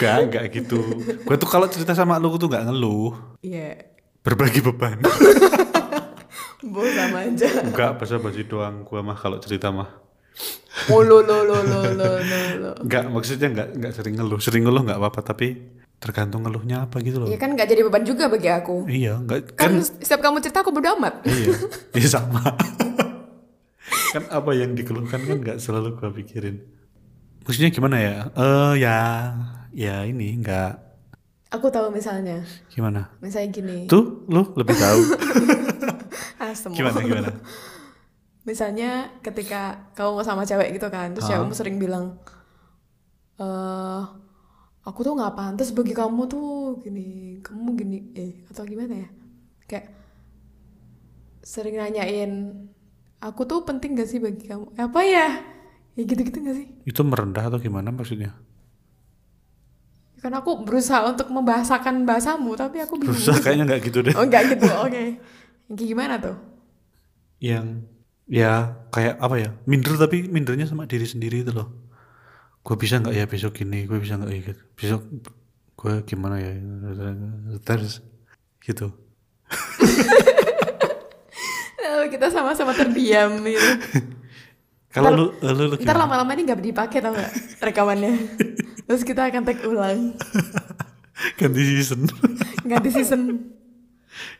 Enggak, 0.00 0.16
enggak 0.24 0.44
gitu. 0.50 0.80
Gue 1.20 1.36
tuh 1.36 1.44
kalau 1.46 1.68
cerita 1.68 1.92
sama 1.92 2.16
lu 2.16 2.32
tuh 2.34 2.48
nggak 2.48 2.64
ngeluh, 2.66 3.12
Iya. 3.40 3.84
berbagi 4.20 4.60
beban. 4.60 4.96
Bu 6.62 6.80
sama 6.86 7.24
aja. 7.24 7.48
Enggak, 7.62 7.96
basa-basi 7.96 8.44
doang 8.44 8.80
gua 8.82 9.00
mah 9.00 9.14
kalau 9.14 9.36
cerita 9.36 9.68
mah. 9.68 9.88
Oh 10.88 11.00
lo 11.00 11.20
lo 11.20 11.40
lo 11.42 11.60
lo 11.60 11.80
lo. 11.92 12.10
Enggak, 12.80 13.08
maksudnya 13.08 13.48
enggak 13.48 13.68
enggak 13.74 13.92
sering 13.92 14.14
ngeluh. 14.14 14.38
Sering 14.38 14.62
ngeluh 14.64 14.82
enggak 14.82 14.96
apa-apa, 14.96 15.20
tapi 15.22 15.56
tergantung 15.96 16.40
ngeluhnya 16.40 16.84
apa 16.84 17.00
gitu 17.00 17.20
loh. 17.20 17.28
Ya 17.28 17.36
kan 17.36 17.52
nggak 17.52 17.64
jadi 17.66 17.80
beban 17.82 18.04
juga 18.04 18.28
bagi 18.28 18.48
aku. 18.48 18.84
Iya, 18.86 19.20
enggak 19.20 19.52
Kan, 19.52 19.80
kan 19.80 19.84
setiap 20.00 20.20
kamu 20.22 20.40
cerita 20.40 20.60
aku 20.60 20.70
bodo 20.70 20.88
amat. 20.96 21.24
iya, 21.24 21.52
iya 21.98 22.08
sama. 22.10 22.40
kan 24.10 24.22
apa 24.26 24.50
yang 24.52 24.72
dikeluhkan 24.72 25.20
kan 25.20 25.36
nggak 25.38 25.58
selalu 25.58 25.96
gua 25.96 26.10
pikirin. 26.10 26.60
Maksudnya 27.40 27.70
gimana 27.70 27.96
ya? 27.98 28.16
Eh 28.30 28.72
ya, 28.78 28.98
ya 29.72 30.04
ini 30.04 30.36
enggak 30.40 30.90
Aku 31.50 31.66
tahu 31.66 31.90
misalnya. 31.90 32.46
gimana? 32.70 33.10
Misalnya 33.18 33.50
gini. 33.50 33.78
Tuh, 33.90 34.22
lu 34.30 34.54
lebih 34.54 34.76
tahu. 34.78 35.00
Ah, 36.40 36.56
gimana 36.56 37.04
gimana? 37.04 37.30
Misalnya 38.48 39.12
ketika 39.20 39.92
kamu 39.92 40.24
sama 40.24 40.48
cewek 40.48 40.72
gitu 40.72 40.88
kan, 40.88 41.12
terus 41.12 41.28
cewekmu 41.28 41.52
sering 41.52 41.76
bilang, 41.76 42.16
eh 43.36 44.02
aku 44.88 45.04
tuh 45.04 45.12
nggak 45.12 45.36
pantas 45.36 45.76
bagi 45.76 45.92
kamu 45.92 46.24
tuh 46.32 46.80
gini, 46.80 47.38
kamu 47.44 47.76
gini, 47.76 47.98
eh 48.16 48.32
atau 48.48 48.64
gimana 48.64 49.04
ya? 49.04 49.08
Kayak 49.68 49.86
sering 51.44 51.76
nanyain, 51.76 52.32
aku 53.20 53.44
tuh 53.44 53.60
penting 53.68 54.00
gak 54.00 54.08
sih 54.08 54.16
bagi 54.16 54.48
kamu? 54.48 54.80
Apa 54.80 55.00
ya? 55.04 55.28
Ya 55.92 56.02
gitu-gitu 56.08 56.40
gak 56.40 56.56
sih? 56.56 56.66
Itu 56.88 57.04
merendah 57.04 57.52
atau 57.52 57.60
gimana 57.60 57.92
maksudnya? 57.92 58.32
Kan 60.20 60.32
aku 60.36 60.62
berusaha 60.62 61.04
untuk 61.08 61.32
membahasakan 61.32 62.04
bahasamu, 62.04 62.52
tapi 62.54 62.84
aku 62.84 63.00
bingung. 63.00 63.16
Susah 63.16 63.40
kayaknya 63.40 63.64
nggak 63.74 63.80
gitu 63.88 63.98
deh. 64.04 64.14
Oh 64.14 64.24
enggak 64.28 64.52
gitu, 64.52 64.68
oke. 64.68 65.04
Yang 65.66 65.76
kayak 65.76 65.88
gimana 65.88 66.14
tuh? 66.20 66.36
yang 67.40 67.88
ya 68.28 68.76
kayak 68.92 69.16
apa 69.16 69.36
ya 69.40 69.50
minder 69.64 69.96
tapi 69.96 70.28
mindernya 70.28 70.68
sama 70.68 70.84
diri 70.84 71.08
sendiri 71.08 71.40
itu 71.42 71.56
loh 71.56 71.72
gue 72.60 72.76
bisa 72.76 73.00
nggak 73.00 73.16
ya 73.16 73.24
besok 73.24 73.56
gini 73.56 73.88
gue 73.88 73.96
bisa 73.96 74.20
nggak 74.20 74.30
ya 74.30 74.40
gitu. 74.44 74.62
besok 74.76 75.00
gue 75.80 75.94
gimana 76.04 76.36
ya 76.36 76.52
terus 77.64 78.04
gitu 78.60 78.92
kita 82.10 82.32
sama-sama 82.32 82.72
terdiam 82.72 83.40
gitu. 83.44 83.70
kalau 84.90 85.14
lu 85.14 85.24
lu, 85.38 85.64
lu 85.70 85.76
Ntar 85.78 85.94
lama-lama 85.94 86.30
ini 86.34 86.50
nggak 86.50 86.58
dipakai 86.58 86.98
tau 86.98 87.14
nggak? 87.14 87.62
Rekamannya. 87.62 88.12
Terus 88.90 89.02
kita 89.06 89.30
akan 89.30 89.46
take 89.46 89.62
ulang, 89.62 90.18
ganti 91.38 91.62
season. 91.62 92.10
Ganti 92.70 92.90
season. 92.90 93.22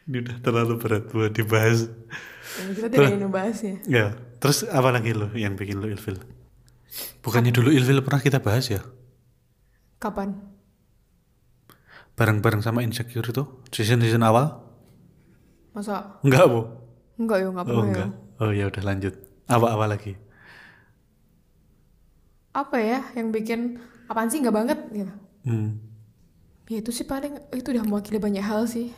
ini 0.04 0.16
udah 0.26 0.36
terlalu 0.42 0.74
berat 0.76 1.06
buat 1.08 1.30
dibahas. 1.30 1.86
Dan 2.58 2.74
kita 2.74 2.86
tidak 2.90 3.14
ingin 3.14 3.22
membahasnya. 3.30 3.74
ya. 3.86 4.18
Terus 4.42 4.66
apa 4.66 4.90
lagi 4.90 5.14
lo 5.14 5.30
yang 5.38 5.54
bikin 5.54 5.78
lo 5.78 5.86
ilfil? 5.86 6.18
Bukannya 7.22 7.54
dulu 7.54 7.70
ilfil 7.70 8.02
pernah 8.02 8.18
kita 8.18 8.42
bahas 8.42 8.66
ya? 8.68 8.82
Kapan? 10.02 10.50
bareng-bareng 12.20 12.60
sama 12.60 12.84
insecure 12.84 13.24
itu 13.32 13.48
season 13.72 14.04
season 14.04 14.20
awal? 14.20 14.60
Masa? 15.72 16.20
enggak 16.20 16.44
bu. 16.52 16.68
Enggak 17.16 17.40
ya, 17.40 17.48
enggak 17.48 17.64
oh 17.64 17.68
pernah 17.72 17.80
ya. 17.80 17.88
enggak. 17.88 18.10
Oh 18.44 18.50
ya 18.52 18.64
udah 18.68 18.82
lanjut. 18.84 19.14
Apa 19.48 19.66
apa 19.72 19.86
lagi 19.88 20.12
Apa 22.50 22.76
ya 22.82 23.00
yang 23.14 23.30
bikin 23.30 23.78
apaan 24.10 24.26
sih 24.26 24.42
nggak 24.42 24.56
banget 24.56 24.78
gitu. 24.90 25.14
hmm. 25.46 25.70
Ya 26.70 26.78
itu 26.78 26.90
sih 26.94 27.06
paling 27.06 27.38
itu 27.50 27.74
udah 27.74 27.82
mewakili 27.82 28.22
banyak 28.22 28.46
hal 28.46 28.66
sih 28.66 28.94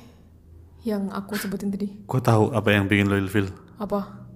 yang 0.83 1.09
aku 1.15 1.39
sebutin 1.39 1.73
tadi. 1.73 1.89
Gue 2.05 2.21
tahu 2.21 2.53
apa 2.53 2.69
yang 2.75 2.91
bikin 2.91 3.09
lo 3.09 3.17
ilfil. 3.17 3.49
Apa? 3.79 4.29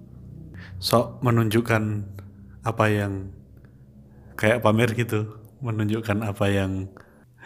Sok 0.81 1.21
menunjukkan 1.21 1.83
apa 2.65 2.85
yang 2.89 3.29
kayak 4.37 4.61
pamer 4.61 4.93
gitu, 4.93 5.37
menunjukkan 5.61 6.21
apa 6.21 6.45
yang 6.49 6.71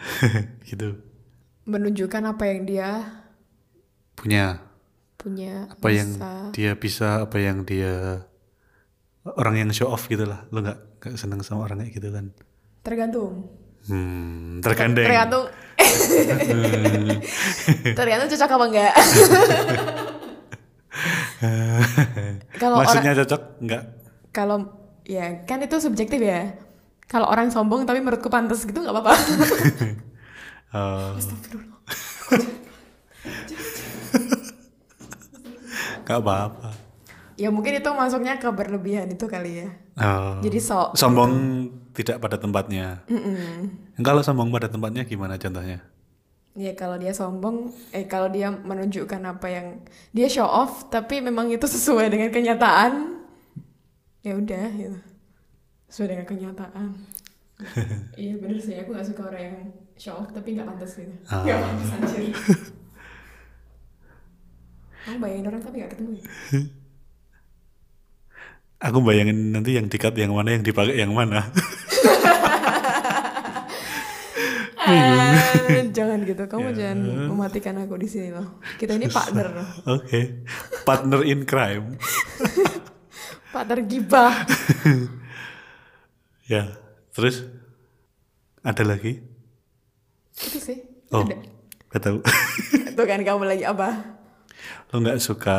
gitu 0.68 0.98
Menunjukkan 1.62 2.22
apa 2.26 2.44
yang 2.50 2.60
dia 2.66 2.88
punya, 4.18 4.58
punya 5.14 5.70
apa 5.70 5.88
yang 5.94 6.10
bisa. 6.10 6.30
dia 6.50 6.72
bisa, 6.74 7.08
apa 7.22 7.38
yang 7.38 7.62
dia 7.62 8.26
orang 9.24 9.54
yang 9.62 9.70
show 9.70 9.90
off 9.90 10.06
gitu 10.10 10.26
lah. 10.26 10.46
Lo 10.50 10.62
nggak 10.62 10.78
nggak 11.02 11.14
seneng 11.18 11.42
sama 11.42 11.66
orang 11.66 11.82
kayak 11.82 11.92
gitu 11.98 12.10
kan? 12.10 12.30
tergantung. 12.82 13.46
Hmm, 13.86 14.58
tergandeng. 14.58 15.06
Tergantung. 15.06 15.44
tergantung 17.98 18.28
cocok 18.30 18.50
apa 18.50 18.64
enggak. 18.66 18.94
Kalau 22.62 22.78
orang 22.78 22.86
Maksudnya 22.86 23.12
cocok 23.24 23.42
nggak? 23.64 23.82
kalau 24.32 24.64
ya 25.04 25.44
kan 25.44 25.60
itu 25.60 25.76
subjektif 25.82 26.22
ya. 26.22 26.56
Kalau 27.04 27.28
orang 27.28 27.52
sombong 27.52 27.84
tapi 27.84 28.00
menurutku 28.00 28.32
pantas 28.32 28.64
gitu 28.64 28.80
nggak 28.80 28.94
apa-apa. 28.94 29.14
Eh, 30.72 31.12
nggak 36.00 36.16
apa-apa. 36.16 36.72
Ya 37.36 37.48
mungkin 37.48 37.78
itu 37.78 37.90
masuknya 37.92 38.36
ke 38.36 38.48
berlebihan 38.50 39.08
itu 39.12 39.24
kali 39.28 39.64
ya. 39.64 39.68
Oh. 40.00 40.40
Jadi 40.40 40.58
sok. 40.58 40.96
sombong 40.96 41.32
tidak 41.92 42.20
pada 42.20 42.40
tempatnya. 42.40 43.04
Kalau 44.00 44.24
sombong 44.24 44.48
pada 44.48 44.68
tempatnya 44.68 45.04
gimana 45.04 45.36
contohnya? 45.36 45.84
Ya 46.52 46.76
kalau 46.76 47.00
dia 47.00 47.16
sombong, 47.16 47.72
eh 47.96 48.04
kalau 48.04 48.28
dia 48.28 48.52
menunjukkan 48.52 49.24
apa 49.24 49.48
yang 49.48 49.66
dia 50.12 50.28
show 50.28 50.44
off, 50.44 50.92
tapi 50.92 51.24
memang 51.24 51.48
itu 51.48 51.64
sesuai 51.64 52.12
dengan 52.12 52.28
kenyataan, 52.28 53.24
ya 54.20 54.36
udah 54.36 54.68
gitu. 54.76 55.00
Sesuai 55.88 56.08
dengan 56.12 56.26
kenyataan. 56.28 56.92
iya 58.20 58.36
bener 58.36 58.60
sih, 58.60 58.76
aku 58.76 58.92
gak 58.92 59.08
suka 59.08 59.32
orang 59.32 59.42
yang 59.48 59.58
show 59.96 60.20
off 60.20 60.28
tapi 60.28 60.52
gak 60.60 60.68
pantas 60.68 60.92
gitu. 60.92 61.14
Ah. 61.32 61.40
Gak 61.40 61.56
pantas 61.56 61.88
anjir. 61.96 62.36
Kamu 65.02 65.18
bayangin 65.18 65.48
orang 65.50 65.62
tapi 65.64 65.76
gak 65.82 65.92
ketemu 65.96 66.20
ya? 66.20 66.24
Aku 68.82 68.98
bayangin 68.98 69.54
nanti 69.54 69.78
yang 69.78 69.86
dikat 69.86 70.10
yang 70.18 70.34
mana, 70.34 70.58
yang 70.58 70.64
dipakai 70.66 70.98
yang 70.98 71.14
mana. 71.14 71.46
Ah, 74.82 75.38
jangan 75.94 76.26
gitu, 76.26 76.42
kamu 76.50 76.68
Ya. 76.74 76.90
jangan 76.90 76.98
mematikan 77.30 77.78
aku 77.78 77.94
di 77.96 78.10
sini 78.10 78.34
loh. 78.34 78.58
Kita 78.76 78.98
ini 78.98 79.06
partner. 79.14 79.78
Oke, 79.86 80.42
partner 80.82 81.22
in 81.22 81.46
crime. 81.46 81.96
Partner 83.54 83.78
gibah. 83.86 84.42
Ya, 86.50 86.74
terus 87.14 87.46
ada 88.60 88.82
lagi? 88.82 89.22
itu 90.42 90.58
sih. 90.58 90.82
Oh, 91.14 91.22
Ada. 91.22 91.38
gak 91.94 92.02
tahu. 92.02 92.18
Tuh 92.98 93.06
kan 93.06 93.22
kamu 93.22 93.46
lagi 93.46 93.62
apa? 93.62 94.18
Lo 94.90 94.98
nggak 94.98 95.22
suka 95.22 95.58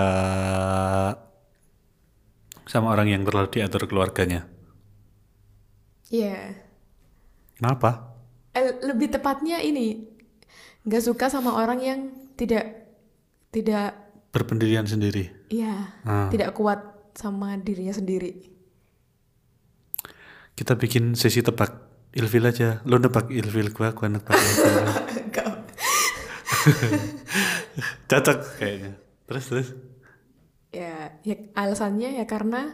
sama 2.66 2.92
orang 2.92 3.12
yang 3.12 3.22
terlalu 3.28 3.50
diatur 3.52 3.86
keluarganya? 3.86 4.48
Iya. 6.10 6.56
Kenapa? 7.58 8.14
Eh, 8.54 8.86
lebih 8.86 9.10
tepatnya 9.10 9.58
ini 9.60 10.06
nggak 10.84 11.04
suka 11.04 11.32
sama 11.32 11.56
orang 11.56 11.80
yang 11.80 12.00
tidak 12.36 12.92
tidak 13.50 13.96
Berpendirian 14.34 14.84
sendiri. 14.84 15.30
ya 15.48 15.94
Ah. 16.04 16.28
tidak 16.28 16.52
kuat 16.58 16.82
sama 17.14 17.54
dirinya 17.62 17.94
sendiri 17.94 18.50
Kita 20.54 20.78
bikin 20.78 21.18
sesi 21.18 21.42
tebak 21.42 21.74
ilfil 22.14 22.46
aja. 22.46 22.86
Lo 22.86 23.02
nebak 23.02 23.34
ilfil 23.34 23.74
gua, 23.74 23.90
gua 23.98 24.06
nebak 24.06 24.38
ilfil. 24.38 24.86
Cocok 28.10 28.38
kayaknya. 28.62 28.94
Terus 29.26 29.46
terus. 29.50 29.68
Ya 30.74 31.14
ya 31.22 31.36
alasannya 31.54 32.18
ya 32.18 32.26
karena 32.26 32.74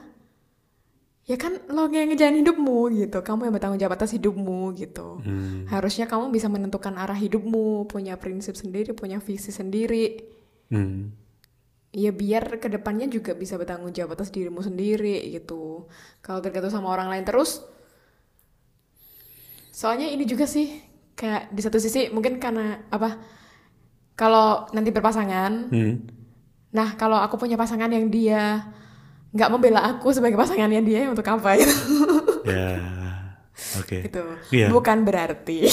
ya 1.27 1.37
kan 1.37 1.61
lo 1.69 1.85
yang 1.91 2.09
ngejalan 2.09 2.41
hidupmu 2.41 2.89
gitu 2.95 3.19
kamu 3.21 3.45
yang 3.45 3.53
bertanggung 3.53 3.77
jawab 3.77 3.99
atas 3.99 4.15
hidupmu 4.15 4.73
gitu 4.73 5.19
Hmm. 5.21 5.67
harusnya 5.69 6.07
kamu 6.07 6.31
bisa 6.31 6.47
menentukan 6.47 6.95
arah 6.95 7.13
hidupmu 7.13 7.85
punya 7.85 8.17
prinsip 8.17 8.55
sendiri 8.55 8.95
punya 8.95 9.21
visi 9.21 9.51
sendiri 9.51 10.25
Hmm. 10.73 11.11
ya 11.91 12.09
biar 12.09 12.57
ke 12.57 12.69
depannya 12.69 13.05
juga 13.05 13.33
bisa 13.33 13.59
bertanggung 13.59 13.91
jawab 13.91 14.17
atas 14.17 14.31
dirimu 14.31 14.63
sendiri 14.63 15.29
gitu 15.29 15.85
kalau 16.23 16.39
tergantung 16.39 16.71
sama 16.71 16.89
orang 16.89 17.11
lain 17.11 17.25
terus 17.27 17.61
soalnya 19.69 20.09
ini 20.09 20.25
juga 20.25 20.45
sih 20.45 20.81
kayak 21.13 21.51
di 21.51 21.61
satu 21.61 21.77
sisi 21.77 22.09
mungkin 22.09 22.39
karena 22.39 22.83
apa 22.89 23.19
kalau 24.15 24.65
nanti 24.71 24.89
berpasangan 24.89 25.51
Hmm. 25.69 25.95
Nah 26.69 26.93
kalau 26.93 27.17
aku 27.17 27.35
punya 27.35 27.55
pasangan 27.55 27.87
yang 27.87 28.07
dia 28.07 28.69
nggak 29.29 29.49
membela 29.49 29.81
aku 29.87 30.09
sebagai 30.09 30.35
pasangannya 30.35 30.81
dia 30.81 31.05
untuk 31.05 31.23
apa 31.23 31.53
gitu 31.55 31.73
Ya. 32.45 32.77
Oke. 33.77 34.01
gitu 34.05 34.23
Iya. 34.49 34.69
bukan 34.69 35.01
berarti 35.01 35.65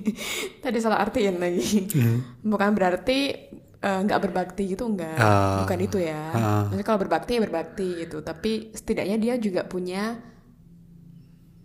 tadi 0.64 0.78
salah 0.78 0.98
artiin 1.00 1.36
lagi 1.36 1.86
bukan 2.40 2.72
berarti 2.72 3.18
eh, 3.76 4.00
nggak 4.02 4.20
berbakti 4.20 4.62
gitu 4.68 4.86
enggak 4.86 5.14
Ah. 5.14 5.62
bukan 5.62 5.78
itu 5.80 5.98
ya. 5.98 6.22
Maksudnya 6.66 6.82
kalau 6.82 6.98
berbakti 6.98 7.30
ya 7.32 7.40
berbakti 7.42 7.88
gitu 8.00 8.18
tapi 8.20 8.70
setidaknya 8.72 9.16
dia 9.16 9.34
juga 9.36 9.62
punya 9.62 10.18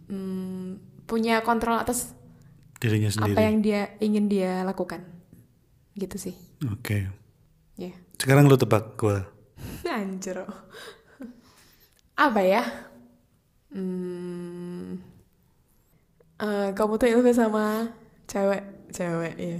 hmm, 0.07 0.67
punya 1.05 1.41
kontrol 1.41 1.77
atas 1.77 2.13
Dirinya 2.77 3.09
sendiri. 3.09 3.33
apa 3.33 3.41
yang 3.41 3.57
dia 3.61 3.81
ingin 3.99 4.25
dia 4.25 4.61
lakukan 4.61 5.05
gitu 5.93 6.17
sih 6.17 6.35
Oke. 6.67 7.05
ya 7.05 7.09
Sekarang 8.21 8.45
lu 8.45 8.53
tebak 8.53 9.01
gua. 9.01 9.25
Anjir. 9.89 10.45
Apa 12.13 12.41
ya? 12.45 12.61
Hmm, 13.73 15.01
eh, 16.37 16.69
kamu 16.77 17.01
tuh 17.01 17.09
ilfil 17.09 17.33
sama 17.33 17.89
cewek, 18.29 18.93
cewek 18.93 19.33
ya. 19.41 19.59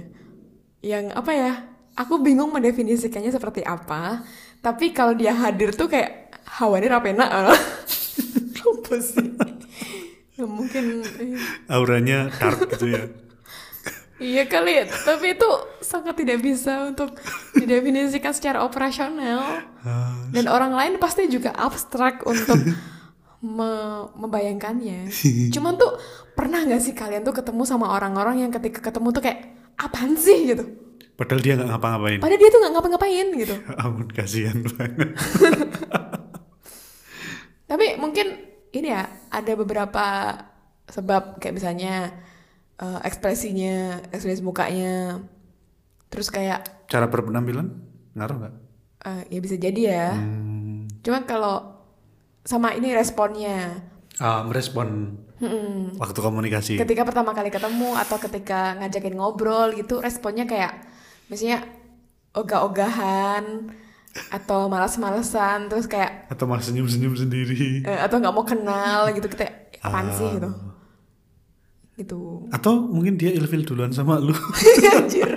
Yang 0.78 1.04
apa 1.10 1.32
ya? 1.34 1.52
Aku 1.98 2.22
bingung 2.22 2.54
mendefinisikannya 2.54 3.34
seperti 3.34 3.66
apa. 3.66 4.22
Tapi 4.62 4.94
kalau 4.94 5.18
dia 5.18 5.34
hadir 5.34 5.74
tuh 5.74 5.90
kayak 5.90 6.38
hawane 6.46 6.86
rapena. 6.86 7.26
apa 8.62 8.94
sih? 9.02 9.26
Ya, 10.32 10.48
mungkin 10.48 11.04
eh, 11.20 11.36
Auranya 11.68 12.32
dark 12.32 12.64
gitu 12.72 12.88
ya. 12.88 13.04
Iya 14.22 14.46
kali 14.46 14.78
ya. 14.78 14.84
Tapi 14.86 15.34
itu 15.34 15.50
sangat 15.82 16.14
tidak 16.14 16.38
bisa 16.38 16.88
untuk 16.88 17.18
didefinisikan 17.52 18.30
secara 18.30 18.62
operasional. 18.62 19.66
Dan 20.30 20.46
orang 20.46 20.72
lain 20.72 21.02
pasti 21.02 21.26
juga 21.26 21.50
abstrak 21.52 22.22
untuk 22.24 22.56
me- 23.42 24.08
membayangkannya. 24.16 25.10
Cuman 25.54 25.74
tuh 25.76 25.98
pernah 26.38 26.62
nggak 26.62 26.80
sih 26.80 26.94
kalian 26.94 27.26
tuh 27.26 27.34
ketemu 27.34 27.66
sama 27.66 27.90
orang-orang 27.90 28.46
yang 28.46 28.50
ketika 28.54 28.88
ketemu 28.88 29.10
tuh 29.12 29.22
kayak 29.26 29.58
apaan 29.76 30.14
sih 30.14 30.54
gitu. 30.54 30.64
Padahal 31.12 31.44
dia 31.44 31.52
nggak 31.60 31.68
ngapa-ngapain. 31.68 32.18
Padahal 32.22 32.40
dia 32.40 32.48
tuh 32.48 32.60
nggak 32.62 32.72
ngapa-ngapain 32.72 33.26
gitu. 33.36 33.54
Ampun 33.82 34.08
kasihan 34.14 34.56
banget. 34.64 35.10
Tapi 37.70 37.96
mungkin 37.96 38.26
ini 38.72 38.88
ya 38.88 39.08
ada 39.28 39.52
beberapa 39.56 40.04
sebab 40.88 41.40
kayak 41.40 41.56
misalnya 41.56 41.94
eh, 42.82 42.98
ekspresinya, 43.02 43.78
ekspresi 44.10 44.42
mukanya, 44.42 45.22
terus 46.08 46.28
kayak 46.28 46.66
Cara 46.84 47.06
berpenampilan 47.06 47.70
ngaruh 48.12 48.36
nggak? 48.36 48.54
eh, 49.02 49.22
ya 49.28 49.38
bisa 49.38 49.56
jadi 49.56 49.82
ya. 49.84 50.08
Hmm. 50.12 50.90
Cuman 51.00 51.22
kalau 51.22 51.82
sama 52.42 52.70
ini 52.70 52.90
responnya. 52.92 53.86
Ah, 54.18 54.42
merespon 54.42 55.18
waktu 55.96 56.18
komunikasi. 56.20 56.72
ketika 56.76 57.02
pertama 57.02 57.30
kali 57.30 57.50
ketemu 57.50 57.94
atau 57.96 58.14
ketika 58.16 58.78
ngajakin 58.78 59.14
ngobrol 59.14 59.72
gitu 59.72 59.98
responnya 59.98 60.44
kayak 60.44 60.86
misalnya 61.26 61.66
ogah-ogahan 62.32 63.72
atau 64.28 64.68
malas-malesan 64.68 65.66
terus 65.66 65.86
kayak 65.86 66.28
Atau 66.28 66.44
malah 66.44 66.60
senyum-senyum 66.60 67.16
sendiri. 67.16 67.82
eh, 67.82 67.98
atau 67.98 68.18
nggak 68.18 68.30
mau 68.30 68.44
kenal 68.44 69.10
gitu 69.10 69.26
kita 69.26 69.48
apaan 69.80 70.12
sih 70.12 70.28
gitu 70.30 70.46
gitu 71.94 72.48
Atau 72.48 72.88
mungkin 72.88 73.14
dia 73.14 73.30
ilfil 73.30 73.62
duluan 73.62 73.90
sama 73.90 74.16
lu. 74.16 74.32
anjir 74.96 75.28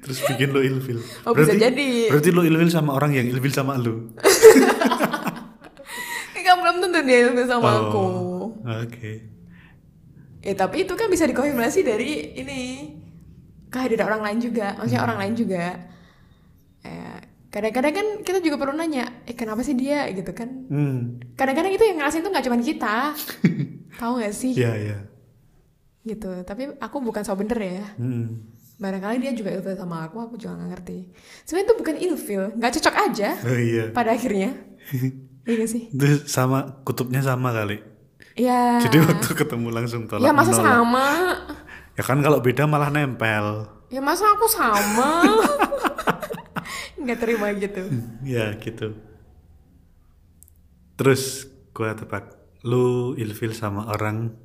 Terus 0.00 0.18
bikin 0.24 0.50
lo 0.50 0.60
ilfil. 0.60 0.98
Oh, 1.22 1.36
bisa 1.36 1.52
jadi. 1.52 2.08
Berarti 2.08 2.30
lo 2.30 2.40
ilfil 2.40 2.68
sama 2.68 2.94
orang 2.94 3.12
yang 3.12 3.26
ilfil 3.28 3.50
sama 3.50 3.76
lu. 3.76 4.10
kan 6.40 6.56
belum 6.58 6.76
tentu 6.80 6.98
dia 7.04 7.18
ilfil 7.24 7.46
sama 7.46 7.62
Oh, 7.62 7.78
aku 7.80 8.06
Oke. 8.82 9.12
ya 10.40 10.52
tapi 10.56 10.82
itu 10.82 10.92
kan 10.94 11.06
bisa 11.06 11.22
dikonfirmasi 11.22 11.80
dari 11.80 12.10
ini 12.34 12.60
kehadiran 13.68 14.08
orang 14.08 14.22
lain 14.24 14.38
juga 14.40 14.74
maksudnya 14.74 15.02
orang 15.02 15.18
lain 15.20 15.34
juga 15.36 15.64
Eh, 16.80 17.18
kadang-kadang 17.52 17.92
kan 17.92 18.06
kita 18.24 18.40
juga 18.40 18.56
perlu 18.56 18.72
nanya 18.72 19.20
eh 19.22 19.36
kenapa 19.36 19.60
sih 19.60 19.76
dia 19.76 20.08
gitu 20.10 20.32
kan 20.32 20.48
Hmm. 20.66 21.20
kadang-kadang 21.36 21.70
itu 21.70 21.84
yang 21.84 22.00
ngerasain 22.00 22.24
tuh 22.24 22.32
nggak 22.32 22.46
cuma 22.48 22.56
kita 22.56 23.12
tahu 24.00 24.12
nggak 24.16 24.32
sih 24.32 24.56
Iya, 24.56 24.72
iya. 24.74 24.98
Gitu 26.02 26.30
tapi 26.42 26.72
aku 26.76 26.96
bukan 26.98 27.20
so 27.20 27.34
bener 27.34 27.58
ya 27.58 27.84
Hmm. 27.94 28.40
barangkali 28.76 29.20
dia 29.20 29.32
juga 29.32 29.52
ilfil 29.52 29.74
sama 29.74 30.04
aku 30.04 30.16
aku 30.18 30.34
juga 30.34 30.56
nggak 30.56 30.70
ngerti 30.72 30.98
sebenarnya 31.44 31.66
itu 31.66 31.74
bukan 31.76 31.96
ilfil 32.00 32.42
nggak 32.54 32.72
cocok 32.74 32.94
aja 33.02 33.30
Oh 33.42 33.58
iya. 33.58 33.84
pada 33.90 34.10
akhirnya 34.10 34.56
iya 35.44 35.54
gak 35.56 35.68
sih 35.68 35.82
Itu 35.88 36.06
sama 36.24 36.80
kutubnya 36.82 37.20
sama 37.20 37.50
kali. 37.50 37.80
ya 38.32 38.80
Jadi 38.80 38.96
waktu 39.02 39.28
ketemu 39.34 39.68
langsung 39.68 40.06
tolak 40.06 40.24
ya 40.24 40.32
masa 40.32 40.52
menolak. 40.52 40.64
sama 40.66 41.06
Ya 41.92 42.02
kan 42.02 42.18
kalau 42.18 42.40
beda 42.40 42.64
malah 42.64 42.88
nempel. 42.88 43.68
ya 43.88 44.00
masa 44.00 44.24
aku 44.30 44.46
sama 44.46 45.20
nggak 46.96 47.18
terima 47.18 47.52
gitu 47.52 47.84
Ya 48.26 48.56
gitu. 48.56 48.96
Terus 50.94 51.44
gua 51.72 51.92
tebak 51.92 52.36
lu 52.62 53.12
ilfil 53.14 53.52
sama 53.52 53.88
orang 53.88 54.36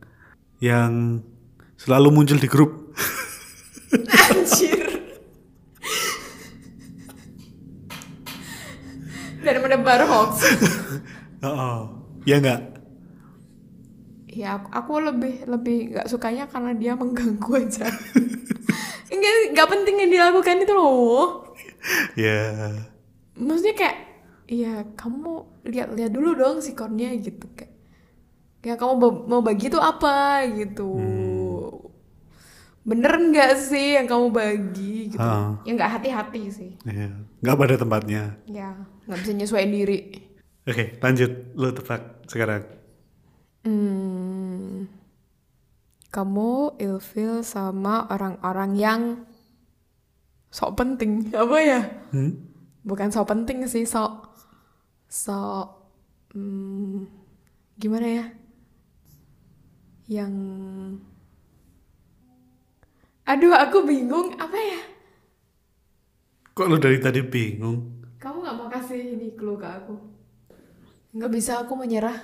yang 0.57 1.19
selalu 1.75 2.09
muncul 2.11 2.37
di 2.39 2.47
grup. 2.47 2.95
anjir 3.95 4.89
dan 9.45 9.55
menebar 9.61 10.01
hoax 10.09 10.41
Oh, 11.45 11.93
ya 12.25 12.41
enggak? 12.41 12.61
Ya 14.25 14.57
aku, 14.57 14.67
aku 14.73 14.91
lebih 14.97 15.45
lebih 15.45 15.93
nggak 15.93 16.09
sukanya 16.09 16.49
karena 16.49 16.73
dia 16.73 16.97
mengganggu 16.97 17.51
aja. 17.61 17.85
Enggak 19.13 19.33
nggak 19.53 19.69
penting 19.69 19.95
yang 20.01 20.11
dilakukan 20.11 20.65
itu 20.65 20.73
loh. 20.73 21.53
Ya. 22.17 22.73
Maksudnya 23.37 23.77
kayak 23.77 23.97
ya 24.49 24.89
kamu 24.97 25.45
lihat-lihat 25.69 26.11
dulu 26.11 26.33
dong 26.33 26.65
sikonnya 26.65 27.13
gitu 27.21 27.45
kayak. 27.53 27.77
Ya 28.65 28.73
kamu 28.73 29.29
mau 29.29 29.45
bagi 29.45 29.69
itu 29.69 29.77
apa 29.77 30.49
gitu. 30.49 30.97
Bener 32.85 33.17
nggak 33.17 33.57
sih 33.57 33.97
yang 33.97 34.05
kamu 34.05 34.29
bagi 34.29 35.09
gitu? 35.09 35.25
Ah. 35.25 35.57
Ya 35.65 35.71
nggak 35.73 35.91
hati-hati 35.97 36.41
sih. 36.53 36.71
Ya, 36.85 37.09
nggak 37.41 37.57
pada 37.57 37.75
tempatnya. 37.81 38.37
Ya 38.45 38.77
nggak 39.09 39.19
bisa 39.25 39.31
nyesuaiin 39.33 39.73
diri. 39.73 39.99
Oke, 40.69 41.01
lanjut. 41.01 41.31
Lu 41.57 41.73
tebak 41.73 42.29
sekarang. 42.29 42.61
Hmm, 43.65 44.85
kamu 46.13 46.77
ilfil 46.77 47.41
sama 47.41 48.05
orang-orang 48.13 48.71
yang 48.77 49.01
sok 50.53 50.77
penting 50.77 51.33
apa 51.33 51.57
ya? 51.57 51.81
Hmm? 52.13 52.37
Bukan 52.85 53.09
sok 53.09 53.33
penting 53.33 53.65
sih, 53.65 53.89
sok 53.89 54.29
sok 55.09 55.89
hmm, 56.37 57.09
gimana 57.81 58.07
ya? 58.07 58.25
Yang 60.05 60.33
aduh 63.25 63.53
aku 63.53 63.83
bingung 63.83 64.33
apa 64.37 64.53
ya? 64.53 64.81
Kok 66.53 66.67
lu 66.69 66.77
dari 66.79 66.97
tadi 66.97 67.19
bingung? 67.21 68.05
Kamu 68.17 68.41
nggak 68.41 68.55
mau 68.55 68.67
kasih 68.71 69.17
ini 69.17 69.35
clue 69.35 69.59
ke 69.59 69.67
aku? 69.67 69.93
Nggak 71.11 71.31
bisa 71.31 71.61
aku 71.61 71.75
menyerah. 71.75 72.15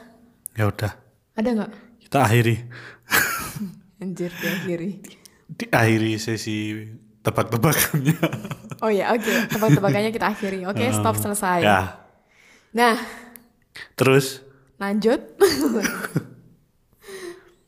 Ya 0.55 0.67
udah, 0.67 0.91
Ada 1.35 1.49
nggak? 1.51 1.71
kita 2.07 2.17
akhiri. 2.21 2.55
Anjir 4.01 4.31
diakhiri. 4.33 4.89
Diakhiri 5.51 6.13
sesi 6.17 6.89
tebak-tebakannya. 7.21 8.17
Oh 8.81 8.89
ya, 8.89 9.13
oke. 9.13 9.53
Tebak-tebakannya 9.53 10.09
kita 10.09 10.27
akhiri. 10.33 10.65
Oke, 10.65 10.89
stop 10.89 11.15
selesai. 11.15 11.61
Ya. 11.61 12.01
Nah, 12.73 12.97
Terus 13.95 14.41
lanjut. 14.81 15.21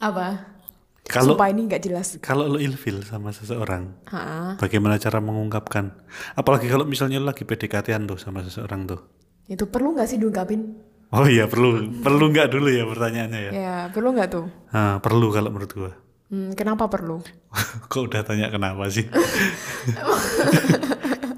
Apa? 0.03 0.53
Kalau 1.04 1.36
Sumpah 1.36 1.51
ini 1.51 1.68
nggak 1.68 1.84
jelas. 1.84 2.08
kalau 2.20 2.47
lu 2.47 2.58
ilfil 2.58 3.04
sama 3.04 3.30
seseorang, 3.30 3.91
Ha, 4.08 4.56
bagaimana 4.56 4.95
cara 4.95 5.20
mengungkapkan? 5.20 5.91
Apalagi 6.34 6.68
kalau 6.68 6.88
misalnya 6.88 7.20
lu 7.20 7.28
lagi 7.28 7.43
PDKT-an 7.43 8.08
tuh 8.08 8.16
sama 8.16 8.39
seseorang 8.39 8.88
tuh. 8.88 8.99
itu 9.43 9.68
perlu 9.68 9.91
nggak 9.91 10.08
sih 10.08 10.16
diungkapin? 10.16 10.80
Oh 11.12 11.28
iya 11.28 11.45
perlu 11.45 11.91
perlu 11.99 12.32
nggak 12.32 12.47
dulu 12.49 12.68
ya 12.72 12.88
pertanyaannya 12.88 13.39
ya. 13.39 13.51
Ya, 13.51 13.76
perlu 13.91 14.16
nggak 14.16 14.30
tuh? 14.32 14.45
Nah, 14.72 14.97
perlu 14.97 15.28
kalau 15.30 15.49
menurut 15.51 15.72
gua. 15.76 15.91
Hmm, 16.32 16.56
kenapa 16.56 16.88
perlu? 16.88 17.20
Kok 17.91 18.01
udah 18.08 18.24
tanya 18.24 18.47
kenapa 18.47 18.88
sih? 18.88 19.04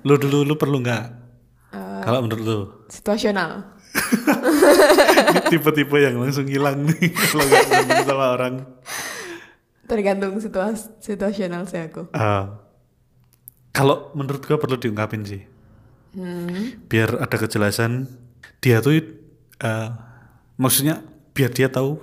lu 0.08 0.16
dulu 0.16 0.46
lu 0.46 0.56
perlu 0.56 0.80
nggak? 0.80 1.26
kalau 2.06 2.22
menurut 2.22 2.44
lu? 2.46 2.60
Situasional. 2.86 3.74
Tipe-tipe 5.50 5.98
yang 5.98 6.22
langsung 6.22 6.46
hilang 6.46 6.86
nih 6.86 7.10
kalau 7.10 7.44
nggak 7.44 8.06
sama 8.06 8.26
orang. 8.38 8.54
Tergantung 9.86 10.42
situas 10.42 10.90
situasional 11.00 11.70
sih 11.70 11.82
aku. 11.82 12.10
Ah. 12.14 12.62
kalau 13.76 14.16
menurut 14.16 14.40
gua 14.48 14.56
perlu 14.56 14.80
diungkapin 14.80 15.28
sih. 15.28 15.44
Biar 16.88 17.20
ada 17.20 17.36
kejelasan 17.36 18.08
dia 18.64 18.80
tuh 18.80 19.04
eh, 19.60 19.90
maksudnya 20.56 21.04
biar 21.36 21.52
dia 21.52 21.68
tahu 21.68 22.00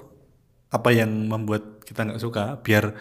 apa 0.69 0.93
yang 0.93 1.09
membuat 1.09 1.81
kita 1.85 2.05
nggak 2.05 2.21
suka 2.21 2.61
biar 2.61 2.93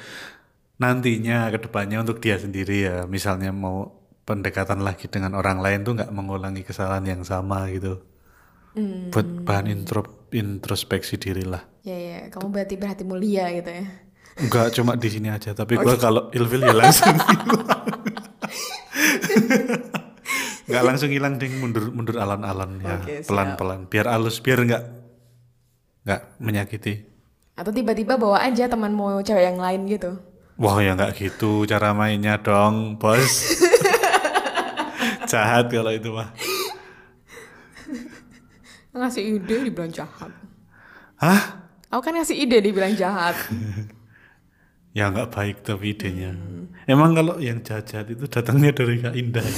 nantinya 0.80 1.52
ke 1.52 1.60
depannya 1.68 2.02
untuk 2.02 2.24
dia 2.24 2.40
sendiri 2.40 2.88
ya 2.88 2.98
misalnya 3.06 3.52
mau 3.52 4.02
pendekatan 4.24 4.82
lagi 4.82 5.12
dengan 5.12 5.36
orang 5.36 5.60
lain 5.60 5.84
tuh 5.84 5.94
nggak 6.00 6.12
mengulangi 6.12 6.64
kesalahan 6.64 7.04
yang 7.06 7.22
sama 7.28 7.68
gitu 7.72 8.02
buat 9.12 9.28
bahan 9.44 9.68
intro 9.68 10.28
introspeksi 10.32 11.20
diri 11.20 11.44
lah 11.44 11.72
Ya 11.82 11.98
ya, 11.98 12.20
kamu 12.30 12.54
berarti 12.54 12.78
berhati 12.78 13.02
mulia 13.02 13.50
gitu 13.58 13.74
ya. 13.74 13.86
Nggak 14.40 14.68
cuma 14.78 14.96
di 14.96 15.10
sini 15.12 15.28
aja 15.28 15.52
tapi 15.52 15.76
gua 15.76 16.00
kalau 16.00 16.32
ilfil 16.32 16.64
ya 16.64 16.72
langsung 16.72 17.12
hilang 17.20 17.84
nggak 20.72 20.84
langsung 20.88 21.12
hilang 21.12 21.36
ding 21.36 21.60
mundur 21.60 21.92
mundur 21.92 22.16
alon-alon 22.16 22.80
ya 22.80 22.98
siap. 23.04 23.28
pelan-pelan 23.28 23.92
biar 23.92 24.08
halus 24.08 24.40
biar 24.40 24.64
nggak 24.64 24.84
nggak 26.08 26.22
menyakiti 26.40 27.12
Atau 27.52 27.76
tiba-tiba 27.76 28.16
bawa 28.16 28.42
aja 28.42 28.66
temanmu 28.66 29.22
cewek 29.22 29.54
yang 29.54 29.60
lain 29.60 29.86
gitu. 29.86 30.18
Wah 30.58 30.82
ya 30.82 30.96
nggak 30.98 31.14
gitu 31.20 31.68
cara 31.70 31.94
mainnya 31.94 32.40
dong 32.40 32.98
bos 32.98 33.62
Jahat 35.30 35.70
kalau 35.70 35.94
itu 35.94 36.10
mah 36.10 36.32
Ngasih 38.92 39.24
ide 39.40 39.72
dibilang 39.72 39.92
jahat. 39.92 40.32
Hah? 41.16 41.64
Aku 41.88 42.04
kan 42.04 42.12
ngasih 42.12 42.36
ide 42.36 42.60
dibilang 42.60 42.92
jahat. 42.96 43.36
Ya 44.92 45.08
nggak 45.12 45.32
baik 45.32 45.58
tapi 45.64 45.96
idenya 45.96 46.36
Emang 46.84 47.16
kalau 47.16 47.40
yang 47.40 47.64
jahat-jahat 47.64 48.12
itu 48.12 48.26
datangnya 48.28 48.72
dari 48.76 49.00
Kak 49.00 49.16
Indah 49.16 49.48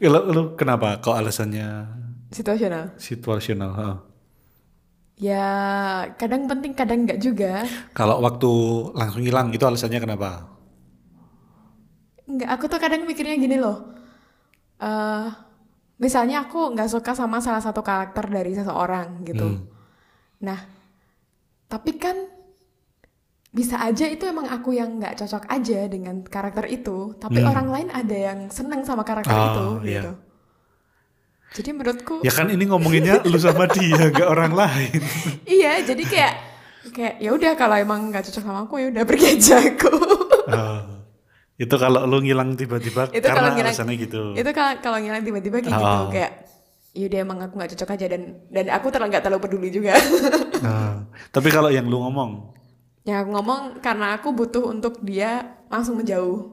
Kalau 0.00 0.20
lu 0.32 0.42
kenapa 0.56 0.96
kok 1.04 1.12
alasannya 1.12 1.68
Situasional. 2.30 2.94
situasional? 2.94 3.70
ha? 3.74 3.88
Ya, 5.20 5.44
kadang 6.16 6.48
penting, 6.48 6.72
kadang 6.72 7.04
enggak 7.04 7.20
juga. 7.20 7.68
Kalau 7.92 8.16
waktu 8.24 8.50
langsung 8.96 9.20
hilang 9.26 9.52
itu 9.52 9.64
alasannya 9.68 10.00
kenapa? 10.00 10.48
Enggak, 12.30 12.48
aku 12.54 12.64
tuh 12.70 12.80
kadang 12.80 13.02
mikirnya 13.08 13.36
gini 13.36 13.56
loh. 13.58 13.76
eh 14.80 15.26
misalnya 16.00 16.36
aku 16.48 16.72
nggak 16.72 16.90
suka 16.94 17.12
sama 17.12 17.38
salah 17.44 17.60
satu 17.60 17.80
karakter 17.84 18.24
dari 18.32 18.52
seseorang 18.56 19.08
gitu. 19.28 19.48
Nah, 20.46 20.60
tapi 21.70 21.90
kan 21.96 22.16
bisa 23.50 23.76
aja 23.78 24.06
itu 24.06 24.22
emang 24.24 24.46
aku 24.46 24.70
yang 24.70 24.96
nggak 24.96 25.18
cocok 25.18 25.44
aja 25.46 25.86
dengan 25.86 26.22
karakter 26.22 26.66
itu, 26.66 27.18
tapi 27.18 27.42
orang 27.42 27.66
lain 27.66 27.88
ada 27.90 28.14
yang 28.14 28.38
seneng 28.46 28.82
sama 28.82 29.02
karakter 29.02 29.30
Oh, 29.30 29.42
itu 29.42 29.66
iya. 29.84 30.02
gitu. 30.02 30.12
Jadi 31.50 31.70
menurutku 31.74 32.14
Ya 32.22 32.30
kan 32.30 32.46
ini 32.46 32.62
ngomonginnya 32.62 33.26
lu 33.26 33.34
sama 33.36 33.66
dia 33.66 33.98
nggak 34.14 34.22
orang 34.24 34.54
lain. 34.54 35.02
iya, 35.44 35.82
jadi 35.82 35.98
kayak 36.00 36.34
kayak 36.88 37.14
ya 37.18 37.30
udah 37.30 37.52
kalau 37.54 37.74
emang 37.74 38.08
nggak 38.08 38.22
cocok 38.24 38.38
sama 38.40 38.60
aku 38.64 38.78
ya 38.78 38.86
udah 38.88 39.02
pergi 39.02 39.26
aja 39.34 39.56
aku. 39.58 39.90
Oh. 40.46 40.80
Itu 41.56 41.74
kalau 41.74 42.06
lu 42.06 42.22
ngilang 42.22 42.54
tiba-tiba 42.54 43.10
itu 43.10 43.20
karena 43.20 43.34
kalau 43.36 43.50
ngilang 43.52 43.74
alasannya 43.74 43.96
gitu. 43.98 44.22
itu 44.32 44.50
kalau 44.50 44.72
kalau 44.80 44.96
ngilang 44.96 45.20
tiba-tiba 45.20 45.56
kayak 45.58 45.74
gitu 45.74 45.84
Oh. 45.84 46.08
kayak 46.08 46.32
yaudah 46.90 47.18
emang 47.20 47.38
aku 47.40 47.54
nggak 47.54 47.70
cocok 47.74 47.90
aja 47.92 48.06
dan 48.08 48.22
dan 48.48 48.66
aku 48.70 48.86
terlalu 48.88 49.10
nggak 49.10 49.22
terlalu 49.22 49.40
peduli 49.42 49.68
juga 49.68 49.94
Nah, 50.58 51.02
tapi 51.28 51.48
kalau 51.48 51.68
yang 51.68 51.84
lu 51.84 51.98
ngomong, 52.00 52.50
yang 53.02 53.18
aku 53.18 53.30
ngomong 53.32 53.60
karena 53.78 54.14
aku 54.14 54.28
butuh 54.30 54.64
untuk 54.66 55.00
dia 55.00 55.40
langsung 55.66 55.96
menjauh 55.96 56.52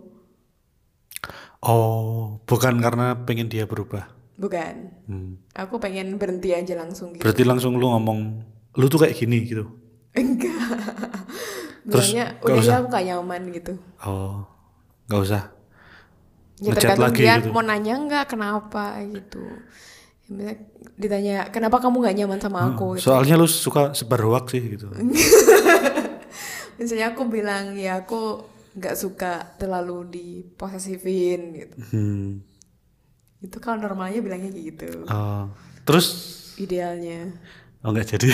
oh, 1.60 2.40
bukan 2.44 2.78
karena 2.78 3.18
pengen 3.20 3.48
dia 3.48 3.66
berubah. 3.66 4.08
bukan 4.34 4.94
Hmm. 5.06 5.42
aku 5.52 5.76
pengen 5.78 6.16
berhenti 6.16 6.52
aja 6.52 6.76
langsung 6.76 7.12
gitu 7.12 7.24
Berarti 7.24 7.42
langsung 7.42 7.74
lu 7.74 7.90
ngomong, 7.90 8.20
lu 8.74 8.86
tuh 8.86 9.02
kayak 9.02 9.16
gini 9.16 9.44
gitu. 9.44 9.66
enggak 10.14 10.54
Terus 11.84 12.12
bilangnya 12.12 12.26
udah 12.42 12.56
usah? 12.58 12.70
ya 12.70 12.78
aku 12.78 12.88
gak 12.90 13.06
nyaman 13.06 13.42
gitu 13.50 13.74
Oh, 14.02 14.44
nggak 15.08 15.22
usah. 15.24 15.44
ya 16.58 16.72
tergantung 16.72 17.06
lagi 17.08 17.22
dia 17.22 17.36
gitu. 17.38 17.50
mau 17.50 17.62
nanya 17.62 17.94
nggak 17.98 18.26
kenapa 18.28 18.84
gitu 19.04 19.42
Ya, 20.28 20.36
misalnya 20.36 20.56
ditanya 21.00 21.36
kenapa 21.48 21.80
kamu 21.80 22.04
nggak 22.04 22.16
nyaman 22.18 22.36
sama 22.38 22.60
aku 22.68 23.00
gitu. 23.00 23.08
Soalnya 23.08 23.40
lu 23.40 23.48
suka 23.48 23.96
sebar 23.96 24.20
hoax 24.22 24.52
sih 24.52 24.64
gitu. 24.70 24.92
misalnya 26.78 27.12
aku 27.12 27.26
bilang 27.26 27.74
ya 27.74 28.02
aku 28.02 28.46
nggak 28.74 28.96
suka 28.96 29.58
terlalu 29.58 29.98
diposesifin 30.08 31.42
gitu 31.56 31.78
Hmm. 31.90 32.42
itu 33.40 33.58
kalau 33.58 33.82
normalnya 33.82 34.22
bilangnya 34.22 34.50
kayak 34.50 34.66
gitu 34.72 34.90
Oh, 35.08 35.50
terus 35.84 36.08
idealnya 36.58 37.34
oh 37.82 37.94
nggak 37.94 38.18
jadi. 38.18 38.28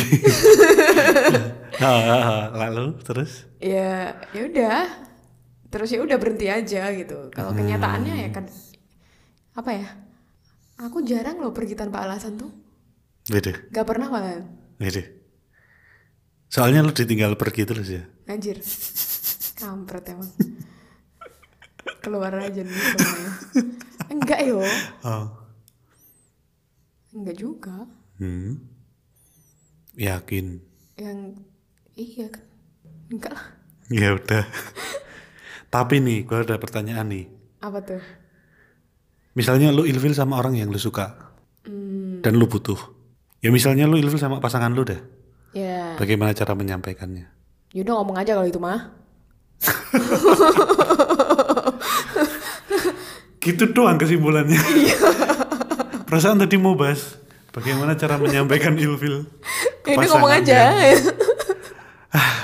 Ah, 1.79 1.89
ah, 1.89 2.21
ah. 2.23 2.43
lalu 2.55 2.95
terus? 3.01 3.43
ya 3.59 4.13
ya 4.31 4.41
udah 4.45 4.79
terus 5.67 5.89
ya 5.89 5.99
udah 5.99 6.15
berhenti 6.21 6.47
aja 6.47 6.91
gitu 6.93 7.31
kalau 7.31 7.51
kenyataannya 7.51 8.27
ya 8.27 8.29
kan 8.29 8.45
apa 9.53 9.71
ya 9.73 9.87
aku 10.77 11.01
jarang 11.01 11.39
loh 11.39 11.49
pergi 11.49 11.73
tanpa 11.73 12.03
alasan 12.05 12.37
tuh 12.37 12.51
Beda, 13.23 13.55
gak 13.71 13.87
pernah 13.87 14.11
malah 14.11 14.43
beda. 14.75 15.22
Soalnya 16.53 16.85
lu 16.85 16.93
ditinggal 16.93 17.33
pergi 17.33 17.65
terus 17.65 17.89
ya. 17.89 18.05
anjir 18.23 18.61
kampret 19.55 20.05
emang 20.07 20.29
keluar 21.99 22.29
aja 22.35 22.61
nih 22.61 22.71
semuanya 22.71 23.31
enggak 24.07 24.39
yo 24.43 24.61
Oh. 25.03 25.25
enggak 27.11 27.35
juga 27.35 27.89
Hmm. 28.15 28.61
Yakin. 29.95 30.61
yang 30.95 31.33
iya 31.93 32.29
kan 32.29 32.45
enggak 33.09 33.33
lah 33.33 33.45
Ya 33.89 34.13
udah. 34.13 34.47
Tapi 35.67 35.99
nih, 35.99 36.23
gua 36.23 36.41
ada 36.41 36.55
pertanyaan 36.55 37.09
nih. 37.09 37.25
apa 37.59 37.81
tuh 37.81 37.99
Misalnya 39.33 39.69
lu 39.69 39.83
ilfil 39.83 40.13
sama 40.13 40.37
orang 40.37 40.53
yang 40.55 40.69
lu 40.69 40.77
suka 40.77 41.33
dan 42.19 42.33
lu 42.33 42.45
butuh. 42.45 42.77
Ya 43.39 43.49
misalnya 43.49 43.83
lu 43.83 43.97
ilfil 43.97 44.15
sama 44.15 44.37
pasangan 44.37 44.71
lu 44.71 44.85
deh. 44.85 45.01
Ya 45.53 45.95
Bagaimana 45.95 46.33
cara 46.33 46.53
menyampaikannya? 46.53 47.29
yaudah 47.73 47.93
ngomong 47.97 48.17
aja 48.17 48.33
kalau 48.33 48.45
itu 48.45 48.57
mah 48.57 48.93
Gitu 53.39 53.75
doang 53.75 53.99
kesimpulannya. 53.99 54.55
Perasaan 56.07 56.39
tadi 56.39 56.55
mau 56.55 56.79
bahas 56.79 57.19
bagaimana 57.51 57.99
cara 57.99 58.15
menyampaikan 58.15 58.71
ilfil. 58.79 59.27
ke 59.83 59.91
ini 59.91 60.07
ngomong 60.07 60.31
pasangannya. 60.31 60.47
aja 60.47 60.61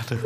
Aduh. 0.04 0.20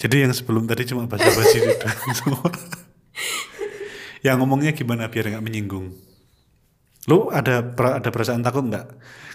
Jadi 0.00 0.16
yang 0.24 0.32
sebelum 0.32 0.64
tadi 0.64 0.88
cuma 0.88 1.04
basa-basi 1.04 1.60
doang 1.64 2.12
semua. 2.16 2.48
Yang 4.24 4.36
ngomongnya 4.40 4.72
gimana 4.72 5.12
biar 5.12 5.28
nggak 5.28 5.44
menyinggung? 5.44 5.92
Lu 7.08 7.32
ada 7.32 7.64
ada 7.72 8.10
perasaan 8.12 8.44
takut 8.44 8.66
nggak? 8.66 8.86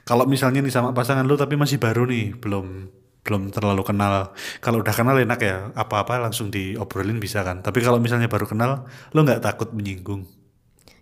Kalau 0.06 0.30
misalnya 0.30 0.62
nih 0.62 0.70
sama 0.70 0.94
pasangan 0.94 1.26
lu 1.26 1.34
tapi 1.34 1.58
masih 1.58 1.82
baru 1.82 2.06
nih, 2.06 2.38
belum 2.38 2.94
belum 3.26 3.50
terlalu 3.50 3.82
kenal. 3.82 4.38
Kalau 4.62 4.86
udah 4.86 4.94
kenal 4.94 5.18
enak 5.18 5.40
ya, 5.42 5.74
apa-apa 5.74 6.22
langsung 6.22 6.54
diobrolin 6.54 7.18
bisa 7.18 7.42
kan. 7.42 7.66
Tapi 7.66 7.82
kalau 7.82 7.98
misalnya 7.98 8.30
baru 8.30 8.46
kenal, 8.46 8.86
lu 9.18 9.26
nggak 9.26 9.42
takut 9.42 9.74
menyinggung? 9.74 10.30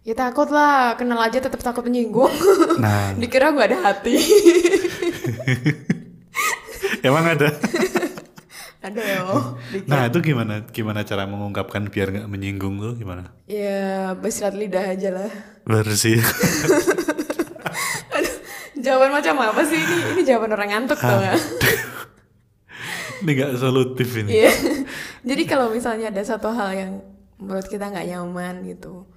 Ya 0.03 0.15
takut 0.15 0.51
lah, 0.51 0.95
kenal 0.95 1.19
aja 1.19 1.43
tetap 1.43 1.59
takut 1.59 1.83
menyinggung. 1.83 2.31
Nah, 2.79 3.11
Dikira 3.19 3.51
gue 3.51 3.63
ada 3.63 3.91
hati. 3.91 4.15
emang 7.07 7.23
ada. 7.27 7.51
ada. 8.83 9.01
Dikira. 9.71 9.87
Nah 9.87 10.01
itu 10.11 10.19
gimana? 10.19 10.53
Gimana 10.67 11.07
cara 11.07 11.23
mengungkapkan 11.23 11.87
biar 11.87 12.11
nggak 12.11 12.27
menyinggung 12.27 12.83
tuh 12.83 12.93
gimana? 12.99 13.31
Ya 13.47 14.11
bersilat 14.19 14.53
lidah 14.53 14.93
aja 14.93 15.09
lah. 15.15 15.31
Bersih. 15.63 16.19
Jawaban 18.83 19.15
macam 19.15 19.39
apa 19.39 19.63
sih 19.63 19.79
ini? 19.79 19.97
Ini 20.19 20.21
jawaban 20.27 20.51
orang 20.59 20.69
ngantuk 20.75 20.99
tau 20.99 21.15
gak? 21.23 21.39
Ini 23.23 23.31
nggak 23.31 23.51
solutif 23.55 24.11
ini. 24.19 24.43
Iya. 24.43 24.51
Jadi 25.23 25.43
kalau 25.47 25.71
misalnya 25.71 26.11
ada 26.11 26.19
satu 26.19 26.51
hal 26.51 26.75
yang 26.75 26.91
menurut 27.39 27.63
kita 27.71 27.87
nggak 27.87 28.11
nyaman 28.11 28.67
gitu, 28.67 29.07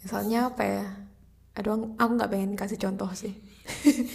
misalnya 0.00 0.48
apa 0.48 0.64
ya? 0.64 1.02
aduh 1.52 1.92
aku 2.00 2.10
nggak 2.16 2.30
pengen 2.32 2.52
kasih 2.56 2.80
contoh 2.80 3.12
sih 3.12 3.36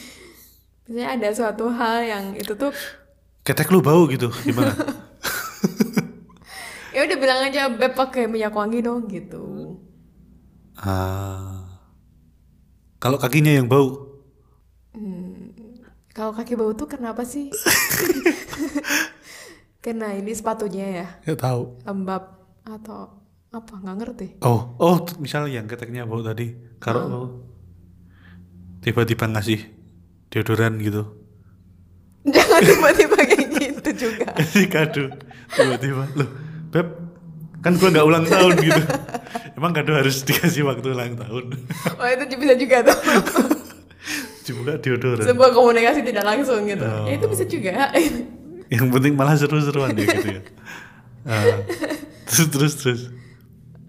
misalnya 0.89 1.09
ada 1.13 1.29
suatu 1.29 1.69
hal 1.69 2.01
yang 2.01 2.25
itu 2.33 2.57
tuh 2.57 2.73
ketek 3.47 3.71
lu 3.71 3.79
bau 3.79 4.03
gitu 4.05 4.27
gimana? 4.43 4.75
Ya 6.91 7.05
udah 7.05 7.15
bilang 7.15 7.39
aja 7.45 7.69
beb 7.69 7.93
pakai 7.93 8.25
minyak 8.25 8.51
wangi 8.51 8.81
dong 8.81 9.05
gitu. 9.05 9.77
Ah. 10.73 11.61
Kalau 12.97 13.21
kakinya 13.21 13.53
yang 13.53 13.69
bau? 13.69 14.17
Kalau 16.09 16.33
kaki 16.33 16.57
bau 16.57 16.73
tuh 16.73 16.89
kenapa 16.89 17.21
sih? 17.21 17.53
Karena 19.85 20.09
ini 20.11 20.33
sepatunya 20.33 20.85
ya? 20.89 21.07
Ya 21.21 21.37
tahu. 21.37 21.77
Lembab 21.85 22.33
atau 22.65 23.13
apa? 23.53 23.73
Nggak 23.77 23.95
ngerti. 24.01 24.27
Oh 24.41 24.73
oh 24.81 24.97
t- 24.97 25.21
misal 25.21 25.45
yang 25.45 25.69
keteknya 25.69 26.09
bau 26.09 26.25
tadi 26.25 26.57
kalau 26.81 27.01
Ah. 27.05 27.07
lu 27.07 27.21
tiba-tiba 28.81 29.29
ngasih 29.29 29.61
deodoran 30.33 30.81
gitu 30.81 31.13
jangan 32.27 32.61
tiba-tiba 32.63 33.17
kayak 33.23 33.47
gitu 33.55 33.89
juga. 34.07 34.27
Kasih 34.39 34.65
kado 34.67 35.05
tiba-tiba. 35.55 36.03
Loh 36.15 36.29
beb 36.67 36.87
kan 37.63 37.73
gua 37.79 37.89
nggak 37.89 38.05
ulang 38.05 38.25
tahun 38.27 38.53
gitu. 38.61 38.81
Emang 39.57 39.71
kado 39.73 39.91
harus 39.97 40.21
dikasih 40.21 40.67
waktu 40.67 40.87
ulang 40.93 41.17
tahun. 41.17 41.45
Oh 41.99 42.07
itu 42.07 42.23
bisa 42.37 42.53
juga 42.53 42.77
tuh. 42.85 42.97
Dibuka 44.47 44.79
deodoran 44.79 45.27
sebuah 45.27 45.51
komunikasi 45.51 45.99
tidak 46.07 46.23
langsung 46.23 46.63
gitu. 46.63 46.85
Oh. 46.87 47.03
ya 47.03 47.19
itu 47.19 47.27
bisa 47.27 47.43
juga. 47.43 47.91
Yang 48.71 48.85
penting 48.95 49.13
malah 49.19 49.35
seru-seruan 49.35 49.91
ya 49.91 50.07
gitu 50.07 50.27
ya. 50.39 50.41
Ah, 51.27 51.59
terus 52.23 52.47
terus 52.47 52.73
terus. 52.79 53.01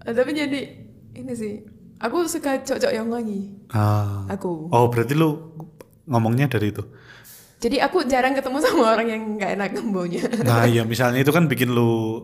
Tapi 0.03 0.31
jadi 0.35 0.59
ini 1.15 1.31
sih 1.31 1.63
aku 2.03 2.27
suka 2.27 2.59
cocok 2.59 2.91
yang 2.91 3.07
wangi. 3.07 3.55
Ah. 3.71 4.27
Aku. 4.27 4.67
Oh 4.67 4.91
berarti 4.91 5.15
lu 5.15 5.55
ngomongnya 6.11 6.51
dari 6.51 6.75
itu 6.75 6.83
jadi 7.59 7.85
aku 7.85 8.07
jarang 8.07 8.33
ketemu 8.35 8.57
sama 8.63 8.95
orang 8.95 9.07
yang 9.11 9.21
nggak 9.35 9.51
enak 9.59 9.69
baunya 9.91 10.23
nah 10.47 10.63
ya 10.63 10.87
misalnya 10.87 11.19
itu 11.19 11.31
kan 11.35 11.45
bikin 11.51 11.75
lu 11.75 12.23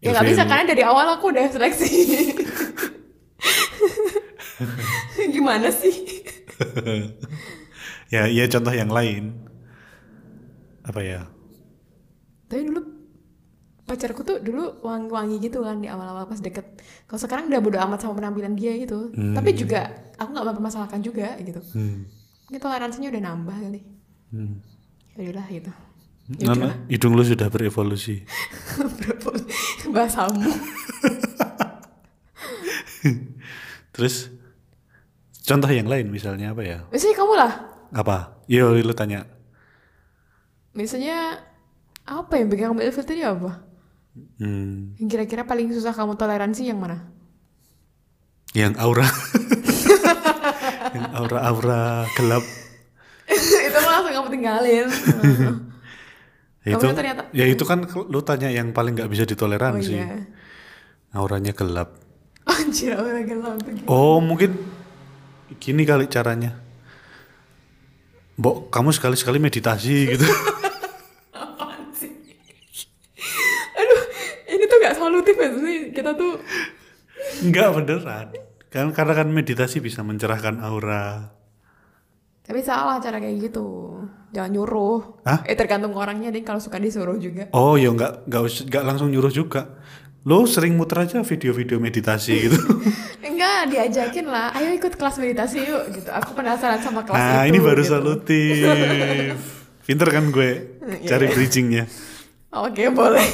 ya 0.00 0.14
nggak 0.14 0.28
bisa 0.30 0.42
karena 0.46 0.64
dari 0.68 0.82
awal 0.84 1.06
aku 1.16 1.32
udah 1.32 1.46
seleksi. 1.50 1.90
Gimana 5.34 5.68
sih? 5.72 5.94
Ya 8.06 8.30
ya 8.30 8.46
contoh 8.46 8.70
yang 8.70 8.86
lain. 8.86 9.34
Apa 10.86 11.02
ya? 11.02 11.26
Tapi 12.46 12.62
dulu 12.70 12.78
pacarku 13.82 14.22
tuh 14.22 14.38
dulu 14.38 14.78
wangi-wangi 14.86 15.42
gitu 15.42 15.66
kan 15.66 15.82
di 15.82 15.90
awal-awal 15.90 16.30
pas 16.30 16.38
deket. 16.38 16.78
Kalau 17.10 17.18
sekarang 17.18 17.50
udah 17.50 17.58
bodo 17.58 17.82
amat 17.82 18.06
sama 18.06 18.14
penampilan 18.14 18.54
dia 18.54 18.78
gitu. 18.78 19.10
Tapi 19.10 19.58
juga 19.58 19.90
aku 20.22 20.38
nggak 20.38 20.46
mempermasalahkan 20.54 21.02
juga 21.02 21.34
gitu. 21.42 21.58
Hmm. 21.74 22.06
ini 22.46 22.62
toleransinya 22.62 23.10
udah 23.10 23.22
nambah 23.26 23.56
kali 23.58 23.95
Hmm. 24.36 24.60
ya 25.16 25.32
udahlah 25.32 25.48
gitu. 25.48 25.72
Nama, 26.26 26.76
hidung 26.92 27.16
lu 27.16 27.24
sudah 27.24 27.48
berevolusi. 27.48 28.20
Bahasamu. 29.94 30.44
Terus 33.96 34.28
contoh 35.46 35.70
yang 35.72 35.88
lain 35.88 36.12
misalnya 36.12 36.52
apa 36.52 36.60
ya? 36.66 36.84
Biasanya 36.92 37.16
kamu 37.16 37.32
lah. 37.32 37.52
Apa? 37.96 38.42
Yo 38.44 38.76
lu 38.76 38.92
tanya. 38.92 39.24
Biasanya 40.76 41.40
apa 42.04 42.32
yang 42.36 42.52
bikin 42.52 42.74
kamu 42.74 42.84
ilfil 42.90 43.06
tadi 43.08 43.24
apa? 43.24 43.64
Hmm, 44.36 44.96
yang 45.00 45.08
kira-kira 45.08 45.48
paling 45.48 45.72
susah 45.72 45.96
kamu 45.96 46.18
toleransi 46.20 46.68
yang 46.68 46.76
mana? 46.82 47.08
Yang 48.52 48.76
aura. 48.82 49.08
Yang 50.96 51.12
aura-aura 51.12 52.08
gelap 52.16 52.40
kamu 54.16 54.28
tinggalin 54.32 54.86
Ya 56.66 56.74
itu 56.74 56.82
kan 56.82 56.96
ternyata- 56.98 57.30
ya 57.30 57.46
itu 57.46 57.62
kan 57.62 57.78
lu 58.10 58.20
tanya 58.20 58.50
yang 58.50 58.74
paling 58.74 58.98
nggak 58.98 59.06
bisa 59.06 59.22
oh 59.22 59.30
ditoleransi 59.30 59.94
iya. 59.94 60.26
Auranya 61.14 61.54
gelap. 61.54 61.94
Anjir 62.50 62.98
orang 62.98 63.22
gelap 63.22 63.56
oh 63.86 64.18
mungkin 64.18 64.58
gini 65.62 65.86
kali 65.86 66.10
caranya. 66.10 66.58
Mbok 68.36 68.68
kamu 68.68 68.90
sekali-sekali 68.90 69.38
meditasi 69.38 70.10
gitu. 70.10 70.26
Apaan 71.32 71.86
sih? 71.94 72.10
Aduh, 73.78 74.02
ini 74.50 74.64
tuh 74.66 74.76
gak 74.82 74.98
solutif 74.98 75.38
ya 75.38 75.50
sih. 75.54 75.78
Kita 75.94 76.18
tuh 76.18 76.42
Enggak 77.46 77.78
beneran. 77.78 78.26
Kan 78.68 78.90
karena 78.90 79.14
kan 79.14 79.30
meditasi 79.30 79.78
bisa 79.78 80.02
mencerahkan 80.02 80.58
aura 80.60 81.30
tapi 82.46 82.62
salah 82.62 82.96
cara 82.96 83.18
kayak 83.18 83.36
gitu. 83.42 83.98
Jangan 84.30 84.50
nyuruh. 84.50 85.00
Hah? 85.22 85.42
Eh 85.42 85.52
tergantung 85.52 85.92
orangnya 85.92 86.30
deh 86.30 86.40
kalau 86.40 86.58
suka 86.58 86.78
disuruh 86.78 87.16
juga. 87.16 87.50
oh 87.50 87.74
ya 87.74 87.90
nggak 87.90 88.26
nggak 88.26 88.82
langsung 88.82 89.10
nyuruh 89.10 89.30
juga 89.30 89.74
lo 90.22 90.42
sering 90.42 90.74
muter 90.74 90.98
aja 91.00 91.22
video-video 91.22 91.78
meditasi 91.78 92.46
gitu 92.46 92.58
Enggak, 93.26 93.70
diajakin 93.70 94.26
lah. 94.26 94.50
Ayo 94.52 94.74
ikut 94.74 94.94
kelas 94.94 95.18
meditasi 95.18 95.62
yuk 95.62 95.86
gitu. 95.92 96.10
Aku 96.10 96.34
penasaran 96.34 96.78
sama 96.78 97.02
kelas 97.02 97.14
nah 97.16 97.42
itu. 97.42 97.50
ini 97.50 97.58
baru 97.60 97.78
gitu. 97.80 97.90
solutif 97.92 99.36
pinter 99.82 100.08
kan 100.08 100.24
gue 100.28 100.50
Iya. 100.82 101.08
cari 101.08 101.26
bridgingnya 101.28 101.86
Oke, 102.52 102.90
boleh. 102.90 103.26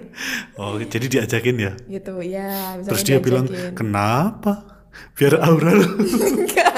oh 0.60 0.76
jadi 0.78 1.06
diajakin 1.10 1.56
ya 1.58 1.72
gitu, 1.86 2.20
ya. 2.20 2.76
terus 2.80 3.02
dia 3.02 3.16
bilang 3.18 3.44
kenapa 3.74 4.84
biar 5.12 5.40
aura 5.40 5.72
lo 5.72 5.88
Enggak, 6.30 6.76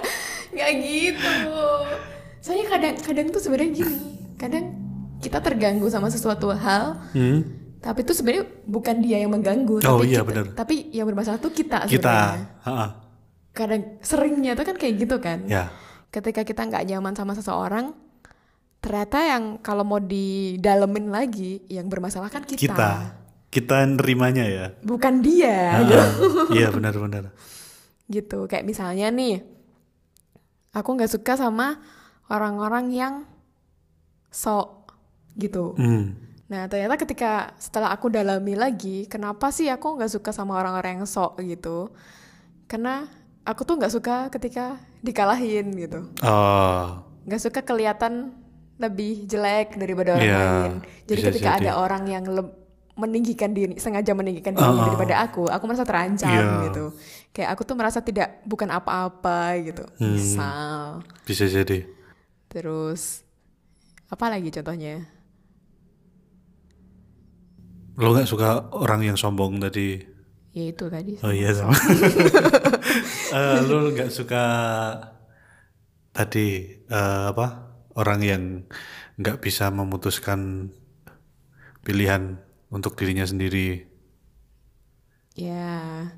enggak 0.50 0.72
gitu. 0.78 1.34
Soalnya 2.52 2.68
kadang-kadang 2.68 3.26
tuh 3.32 3.40
sebenarnya 3.40 3.72
gini. 3.72 3.96
Kadang 4.36 4.64
kita 5.24 5.40
terganggu 5.40 5.88
sama 5.88 6.12
sesuatu 6.12 6.52
hal, 6.52 7.00
hmm? 7.16 7.40
tapi 7.80 8.04
itu 8.04 8.12
sebenarnya 8.12 8.44
bukan 8.68 9.00
dia 9.00 9.24
yang 9.24 9.32
mengganggu. 9.32 9.80
Oh, 9.88 10.04
tapi 10.04 10.12
iya, 10.12 10.20
kita- 10.20 10.28
benar. 10.28 10.44
Tapi 10.52 10.74
yang 10.92 11.08
bermasalah 11.08 11.40
tuh 11.40 11.48
kita. 11.48 11.88
kita. 11.88 12.44
Kadang 13.56 13.96
seringnya 14.04 14.52
tuh 14.52 14.68
kan 14.68 14.76
kayak 14.76 14.94
gitu 15.00 15.16
kan. 15.16 15.48
ya 15.48 15.72
Ketika 16.12 16.44
kita 16.44 16.68
nggak 16.68 16.84
nyaman 16.92 17.16
sama 17.16 17.32
seseorang, 17.32 17.96
ternyata 18.84 19.24
yang 19.24 19.56
kalau 19.64 19.80
mau 19.80 19.96
didalemin 19.96 21.08
lagi, 21.08 21.64
yang 21.72 21.88
bermasalah 21.88 22.28
kan 22.28 22.44
kita. 22.44 22.60
kita 22.60 22.92
kita 23.48 23.84
nerimanya 23.84 24.44
ya 24.44 24.66
Bukan 24.84 25.24
dia. 25.24 25.80
Iya 26.52 26.68
benar-benar 26.68 27.32
gitu 28.12 28.44
kayak 28.44 28.68
misalnya 28.68 29.08
nih 29.08 29.40
aku 30.76 30.88
nggak 30.92 31.08
suka 31.08 31.32
sama 31.40 31.80
orang-orang 32.28 32.86
yang 32.90 33.14
sok 34.28 34.92
gitu 35.34 35.74
hmm. 35.74 36.04
nah 36.46 36.68
ternyata 36.68 37.00
ketika 37.00 37.30
setelah 37.56 37.88
aku 37.90 38.08
dalami 38.08 38.52
lagi 38.52 39.08
kenapa 39.08 39.48
sih 39.48 39.66
aku 39.66 39.96
nggak 39.96 40.12
suka 40.12 40.30
sama 40.30 40.56
orang-orang 40.56 41.00
yang 41.00 41.08
sok 41.08 41.40
gitu 41.40 41.88
karena 42.68 43.08
aku 43.42 43.64
tuh 43.64 43.76
nggak 43.76 43.92
suka 43.92 44.16
ketika 44.28 44.76
dikalahin 45.00 45.72
gitu 45.74 46.12
oh 46.22 47.00
nggak 47.24 47.40
suka 47.40 47.60
kelihatan 47.60 48.34
lebih 48.76 49.24
jelek 49.24 49.78
daripada 49.78 50.18
orang 50.18 50.26
Iya, 50.26 50.42
lain 50.42 50.72
jadi 51.06 51.18
bisa 51.18 51.28
ketika 51.30 51.50
jadi. 51.54 51.60
ada 51.64 51.72
orang 51.78 52.02
yang 52.04 52.24
meninggikan 52.92 53.56
diri 53.56 53.78
sengaja 53.78 54.12
meninggikan 54.12 54.52
dirinya 54.52 54.84
Oh. 54.84 54.88
daripada 54.90 55.14
aku 55.22 55.42
aku 55.46 55.64
merasa 55.64 55.86
terancam 55.86 56.28
Iya. 56.28 56.64
gitu 56.68 56.84
kayak 57.30 57.48
aku 57.56 57.62
tuh 57.64 57.76
merasa 57.78 57.98
tidak 58.00 58.42
bukan 58.44 58.68
apa-apa 58.68 59.38
gitu 59.62 59.84
Hmm. 59.96 60.12
misal 60.12 61.00
bisa 61.24 61.46
jadi 61.46 61.88
terus 62.52 63.24
apa 64.12 64.26
lagi 64.32 64.52
contohnya? 64.52 65.08
Lo 68.00 68.12
nggak 68.12 68.28
suka 68.28 68.72
orang 68.72 69.00
yang 69.08 69.16
sombong 69.16 69.60
tadi? 69.60 70.00
Ya 70.52 70.68
itu 70.68 70.84
tadi 70.92 71.16
oh 71.24 71.32
iya 71.32 71.50
sama. 71.56 71.72
Eh, 73.32 73.58
lo 73.64 73.88
nggak 73.96 74.12
suka 74.12 74.44
tadi 76.12 76.46
eh, 76.88 77.24
apa 77.32 77.46
orang 77.96 78.20
yang 78.24 78.42
nggak 79.20 79.40
bisa 79.44 79.68
memutuskan 79.72 80.72
pilihan 81.82 82.38
untuk 82.72 82.94
dirinya 82.98 83.26
sendiri? 83.26 83.86
Ya 85.36 86.12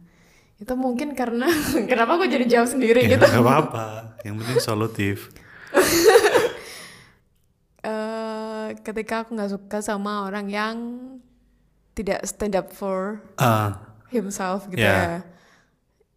itu 0.63 0.75
mungkin 0.79 1.19
karena 1.19 1.51
kenapa 1.91 2.17
aku 2.19 2.27
jadi 2.31 2.47
jawab 2.47 2.69
sendiri 2.71 3.07
ya 3.07 3.19
gitu? 3.19 3.27
nggak 3.27 3.43
apa-apa. 3.45 3.87
Yang 4.25 4.35
penting 4.43 4.59
solutif 4.63 5.17
ketika 8.85 9.25
aku 9.25 9.33
nggak 9.35 9.53
suka 9.57 9.79
sama 9.81 10.29
orang 10.29 10.47
yang 10.47 10.77
tidak 11.97 12.21
stand 12.29 12.55
up 12.55 12.69
for 12.71 13.25
ah 13.41 13.81
himself 14.13 14.69
gitu 14.69 14.85
Ya. 14.85 14.95
ya. 14.95 15.19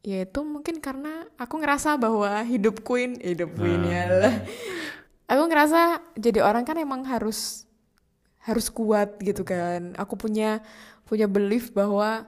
Ya 0.04 0.18
itu 0.24 0.40
mungkin 0.40 0.80
karena 0.80 1.28
aku 1.36 1.60
ngerasa 1.60 2.00
bahwa 2.00 2.40
hidup 2.48 2.80
queen, 2.80 3.20
hidup 3.20 3.52
queen 3.60 3.84
ya 3.84 4.08
lah. 4.08 4.36
Aku 5.28 5.44
ngerasa 5.52 6.00
jadi 6.16 6.40
orang 6.40 6.64
kan 6.64 6.80
emang 6.80 7.04
harus 7.04 7.68
harus 8.40 8.72
kuat 8.72 9.20
gitu 9.20 9.44
kan. 9.44 9.92
Aku 10.00 10.16
punya 10.16 10.64
punya 11.04 11.28
belief 11.28 11.76
bahwa 11.76 12.24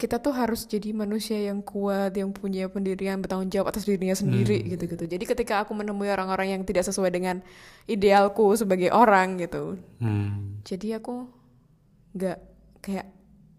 kita 0.00 0.16
tuh 0.16 0.32
harus 0.32 0.64
jadi 0.64 0.90
manusia 0.90 1.36
yang 1.36 1.60
kuat, 1.60 2.16
yang 2.16 2.32
punya 2.32 2.66
pendirian, 2.66 3.20
bertanggung 3.20 3.52
jawab 3.52 3.68
atas 3.68 3.84
dirinya 3.84 4.16
sendiri 4.16 4.56
Hmm. 4.58 4.68
gitu-gitu. 4.72 5.04
Jadi 5.04 5.24
ketika 5.26 5.60
aku 5.60 5.76
menemui 5.76 6.08
orang-orang 6.08 6.56
yang 6.56 6.62
tidak 6.64 6.88
sesuai 6.88 7.12
dengan 7.12 7.44
idealku 7.84 8.56
sebagai 8.56 8.88
orang 8.88 9.36
gitu, 9.36 9.76
Hmm. 10.00 10.64
jadi 10.64 10.96
aku 10.96 11.28
nggak 12.10 12.38
kayak 12.80 13.06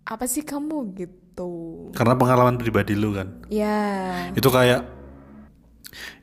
apa 0.04 0.26
sih 0.26 0.42
kamu 0.42 0.98
gitu. 0.98 1.52
Karena 1.94 2.18
pengalaman 2.18 2.58
pribadi 2.58 2.92
lu 2.92 3.14
kan. 3.14 3.46
Ya, 3.48 4.34
Itu 4.34 4.50
kayak 4.50 4.82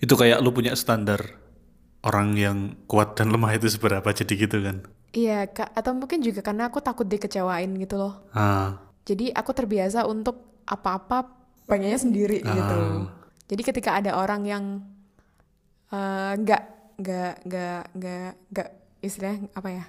itu 0.00 0.12
kayak 0.12 0.40
lu 0.40 0.50
punya 0.50 0.74
standar 0.74 1.20
orang 2.00 2.34
yang 2.34 2.58
kuat 2.84 3.14
dan 3.14 3.28
lemah 3.28 3.54
itu 3.54 3.68
seberapa 3.68 4.06
jadi 4.10 4.34
gitu 4.34 4.58
kan. 4.60 4.82
iya 5.10 5.46
Kak. 5.46 5.72
atau 5.72 5.96
mungkin 5.96 6.20
juga 6.20 6.44
karena 6.44 6.68
aku 6.68 6.80
takut 6.80 7.04
dikecewain 7.04 7.72
gitu 7.78 7.96
loh. 7.96 8.28
Ah. 8.30 8.87
Jadi 9.08 9.32
aku 9.32 9.50
terbiasa 9.50 10.04
untuk 10.04 10.60
apa-apa 10.62 11.24
pengennya 11.64 11.96
sendiri 11.96 12.44
gitu. 12.44 13.08
Jadi 13.48 13.62
ketika 13.64 13.96
ada 13.96 14.12
orang 14.14 14.44
yang 14.44 14.64
eh, 15.88 16.32
nggak 16.36 16.62
nggak 16.98 17.32
nggak 17.42 17.80
nggak 17.94 18.30
nggak 18.52 18.68
istilahnya 19.00 19.48
apa 19.50 19.68
ya 19.70 19.84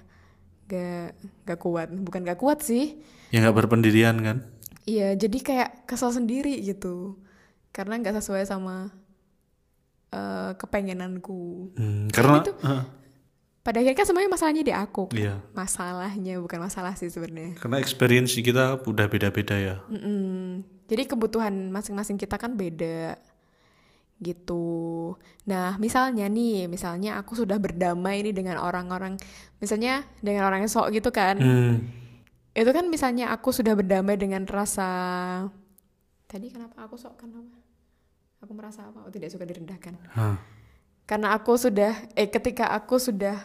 nggak 0.66 1.08
nggak 1.44 1.60
kuat. 1.60 1.88
Bukan 1.92 2.22
nggak 2.24 2.40
kuat 2.40 2.60
sih. 2.62 2.96
Ya 3.30 3.44
nggak 3.44 3.58
berpendirian 3.58 4.18
kan. 4.20 4.40
iya 4.84 5.14
jadi 5.14 5.38
kayak 5.38 5.70
kesel 5.86 6.10
sendiri 6.10 6.56
gitu. 6.64 7.20
Karena 7.70 8.00
nggak 8.00 8.18
sesuai 8.18 8.42
sama 8.44 8.90
eh, 10.10 10.52
kepengenanku. 10.56 11.76
Hmm, 11.76 12.08
karena 12.10 12.42
itu- 12.42 12.58
ah, 12.64 12.84
pada 13.60 13.84
akhirnya 13.84 13.98
kan 13.98 14.08
semuanya 14.08 14.32
masalahnya 14.32 14.64
di 14.64 14.74
aku 14.74 15.12
iya. 15.14 15.44
masalahnya 15.52 16.40
bukan 16.40 16.60
masalah 16.64 16.96
sih 16.96 17.12
sebenarnya 17.12 17.60
Karena 17.60 17.78
experience 17.78 18.34
kita 18.40 18.80
udah 18.88 19.06
beda-beda 19.12 19.56
ya. 19.60 19.76
Mm-mm. 19.92 20.64
Jadi 20.90 21.04
kebutuhan 21.06 21.70
masing-masing 21.70 22.18
kita 22.18 22.40
kan 22.40 22.58
beda 22.58 23.20
gitu. 24.20 25.16
Nah, 25.48 25.80
misalnya 25.80 26.28
nih, 26.28 26.68
misalnya 26.68 27.16
aku 27.22 27.40
sudah 27.40 27.56
berdamai 27.56 28.20
nih 28.20 28.36
dengan 28.36 28.60
orang-orang, 28.60 29.16
misalnya 29.64 30.04
dengan 30.20 30.44
orang 30.44 30.68
yang 30.68 30.72
sok 30.72 30.92
gitu 30.92 31.08
kan. 31.14 31.40
Hmm. 31.40 31.88
Itu 32.52 32.76
kan 32.76 32.92
misalnya 32.92 33.32
aku 33.32 33.56
sudah 33.56 33.80
berdamai 33.80 34.20
dengan 34.20 34.44
rasa 34.44 34.92
Tadi 36.30 36.46
kenapa 36.54 36.86
aku 36.86 36.94
sok 36.94 37.18
kenapa? 37.18 37.58
Aku 38.46 38.54
merasa 38.54 38.86
apa? 38.86 39.02
Oh, 39.02 39.10
tidak 39.10 39.34
suka 39.34 39.50
direndahkan. 39.50 39.98
Hah. 40.14 40.38
Karena 41.10 41.34
aku 41.34 41.58
sudah 41.58 41.98
eh 42.14 42.30
ketika 42.30 42.70
aku 42.70 43.02
sudah 43.02 43.42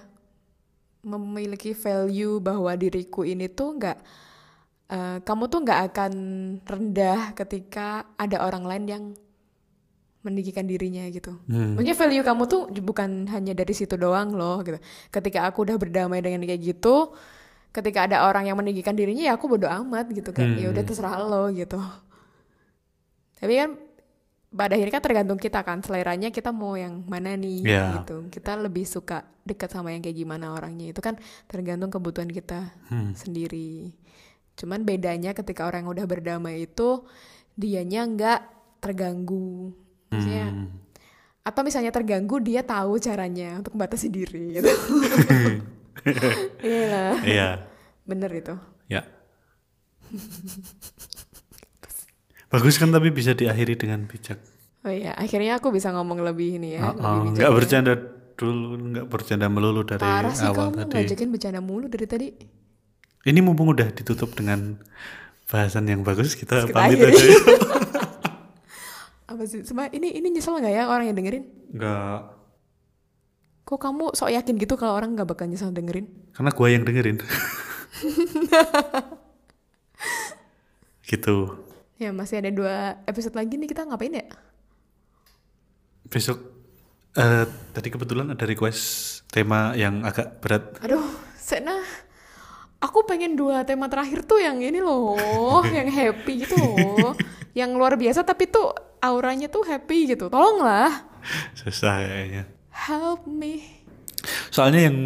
memiliki 1.01 1.73
value 1.73 2.37
bahwa 2.37 2.69
diriku 2.77 3.25
ini 3.25 3.49
tuh 3.49 3.81
nggak 3.81 3.99
eh, 4.93 5.19
kamu 5.25 5.49
tuh 5.49 5.61
nggak 5.65 5.81
akan 5.89 6.12
rendah 6.61 7.33
ketika 7.33 8.05
ada 8.21 8.45
orang 8.45 8.69
lain 8.69 8.85
yang 8.85 9.05
meninggikan 10.25 10.69
dirinya 10.69 11.05
gitu. 11.09 11.37
Hmm. 11.49 11.77
Maksudnya 11.77 11.97
value 11.97 12.25
kamu 12.25 12.43
tuh 12.49 12.61
bukan 12.85 13.29
hanya 13.33 13.53
dari 13.53 13.73
situ 13.77 13.97
doang 13.97 14.33
loh 14.37 14.61
gitu. 14.65 14.77
Ketika 15.12 15.49
aku 15.49 15.69
udah 15.69 15.77
berdamai 15.77 16.21
dengan 16.21 16.45
kayak 16.45 16.61
gitu, 16.65 17.12
ketika 17.73 18.09
ada 18.09 18.29
orang 18.29 18.49
yang 18.49 18.57
meninggikan 18.57 18.97
dirinya 18.97 19.29
ya 19.29 19.37
aku 19.37 19.49
bodo 19.49 19.69
amat 19.69 20.12
gitu 20.12 20.33
kan. 20.33 20.57
Ya 20.57 20.73
udah 20.73 20.85
terserah 20.85 21.17
lo 21.21 21.53
gitu. 21.53 21.77
Tapi 23.37 23.53
kan 23.57 23.71
pada 24.55 24.78
akhirnya 24.78 24.94
kan 24.94 25.02
tergantung 25.02 25.34
kita 25.36 25.61
kan 25.61 25.82
seleranya 25.82 26.30
kita 26.30 26.55
mau 26.55 26.78
yang 26.78 27.02
mana 27.05 27.34
nih 27.34 27.66
Iya. 27.66 27.86
gitu. 28.00 28.30
Kita 28.30 28.55
lebih 28.55 28.86
suka 28.86 29.26
dekat 29.42 29.68
sama 29.68 29.90
yang 29.90 30.00
kayak 30.00 30.14
gimana 30.14 30.55
orangnya. 30.55 30.88
Itu 30.88 31.02
kan 31.02 31.18
tergantung 31.44 31.90
kebutuhan 31.90 32.30
kita 32.30 32.70
sendiri. 33.12 33.90
Cuman 34.55 34.86
bedanya 34.86 35.34
ketika 35.34 35.66
orang 35.66 35.82
yang 35.82 35.92
udah 35.98 36.07
berdamai 36.07 36.64
itu 36.64 37.02
dianya 37.52 38.07
nggak 38.07 38.40
terganggu. 38.78 39.74
Maksudnya 40.09 40.46
Hmm. 40.46 40.70
atau 41.42 41.61
misalnya 41.61 41.90
terganggu 41.90 42.38
dia 42.38 42.62
tahu 42.62 42.96
caranya 42.96 43.59
untuk 43.59 43.74
membatasi 43.74 44.07
diri 44.09 44.55
gitu. 44.55 44.70
Iya. 46.61 47.16
Iya. 47.24 47.48
Bener 48.05 48.30
itu. 48.30 48.55
Ya. 48.86 49.02
Bagus 52.55 52.78
kan 52.78 52.94
tapi 52.94 53.11
bisa 53.11 53.34
diakhiri 53.34 53.74
dengan 53.74 54.07
bijak. 54.07 54.38
Oh 54.86 54.92
iya, 54.92 55.11
akhirnya 55.18 55.59
aku 55.59 55.74
bisa 55.74 55.90
ngomong 55.90 56.22
lebih 56.22 56.62
ini 56.62 56.78
ya. 56.78 56.86
Oh, 56.86 56.94
lebih 56.94 57.02
oh, 57.02 57.22
nggak 57.34 57.50
ya. 57.50 57.57
bercanda 57.57 57.92
dulu, 58.38 58.78
nggak 58.94 59.07
bercanda 59.11 59.46
melulu 59.50 59.82
dari 59.82 60.05
Parah 60.05 60.30
sih 60.30 60.46
awal 60.46 60.70
kamu 60.70 60.86
tadi. 60.86 60.94
ngajakin 61.02 61.28
bercanda 61.34 61.61
mulu 61.64 61.90
dari 61.90 62.07
tadi. 62.07 62.28
Ini 63.24 63.40
mumpung 63.40 63.72
udah 63.72 63.88
ditutup 63.90 64.36
dengan 64.36 64.76
bahasan 65.48 65.88
yang 65.88 66.05
bagus, 66.05 66.36
kita 66.36 66.68
Kita 66.68 66.76
pamit 66.76 67.00
aja. 67.00 67.16
Apa 69.34 69.42
sih? 69.48 69.64
Sema, 69.64 69.88
ini 69.88 70.12
ini 70.14 70.28
nyesel 70.30 70.61
nggak 70.61 70.74
ya 70.76 70.84
orang 70.86 71.09
yang 71.09 71.16
dengerin? 71.16 71.44
Nggak, 71.74 72.20
Kok 73.64 73.80
kamu 73.80 74.12
sok 74.12 74.28
yakin 74.28 74.61
gitu 74.61 74.76
kalau 74.76 75.00
orang 75.00 75.16
nggak 75.16 75.24
bakal 75.24 75.48
nyesel 75.48 75.72
dengerin? 75.72 76.05
karena 76.36 76.52
gua 76.52 76.68
yang 76.68 76.84
dengerin. 76.84 77.16
gitu. 81.09 81.64
Ya 81.95 82.11
masih 82.11 82.42
ada 82.42 82.51
dua 82.51 82.99
episode 83.07 83.38
lagi 83.38 83.55
nih 83.55 83.70
kita 83.70 83.86
ngapain 83.86 84.18
ya? 84.18 84.26
Besok 86.11 86.38
eh 87.14 87.47
tadi 87.70 87.88
kebetulan 87.95 88.34
ada 88.34 88.42
request 88.42 88.82
tema 89.30 89.78
yang 89.78 90.03
agak 90.03 90.42
berat. 90.42 90.82
Aduh, 90.82 91.07
Sena, 91.38 91.78
aku 92.82 93.07
pengen 93.07 93.38
dua 93.38 93.62
tema 93.62 93.86
terakhir 93.86 94.26
tuh 94.26 94.42
yang 94.42 94.59
ini 94.59 94.82
loh, 94.82 95.14
yang 95.76 95.86
happy 95.86 96.42
gitu 96.42 96.59
loh, 96.59 97.14
yang 97.55 97.78
luar 97.78 97.95
biasa 97.95 98.26
tapi 98.26 98.51
tuh 98.51 98.74
auranya 98.99 99.47
tuh 99.47 99.62
happy 99.62 100.11
gitu. 100.11 100.26
Tolonglah, 100.26 101.07
Susah 101.55 102.03
kayaknya. 102.03 102.51
help 102.74 103.30
me. 103.30 103.62
Soalnya 104.51 104.90
yang 104.90 104.99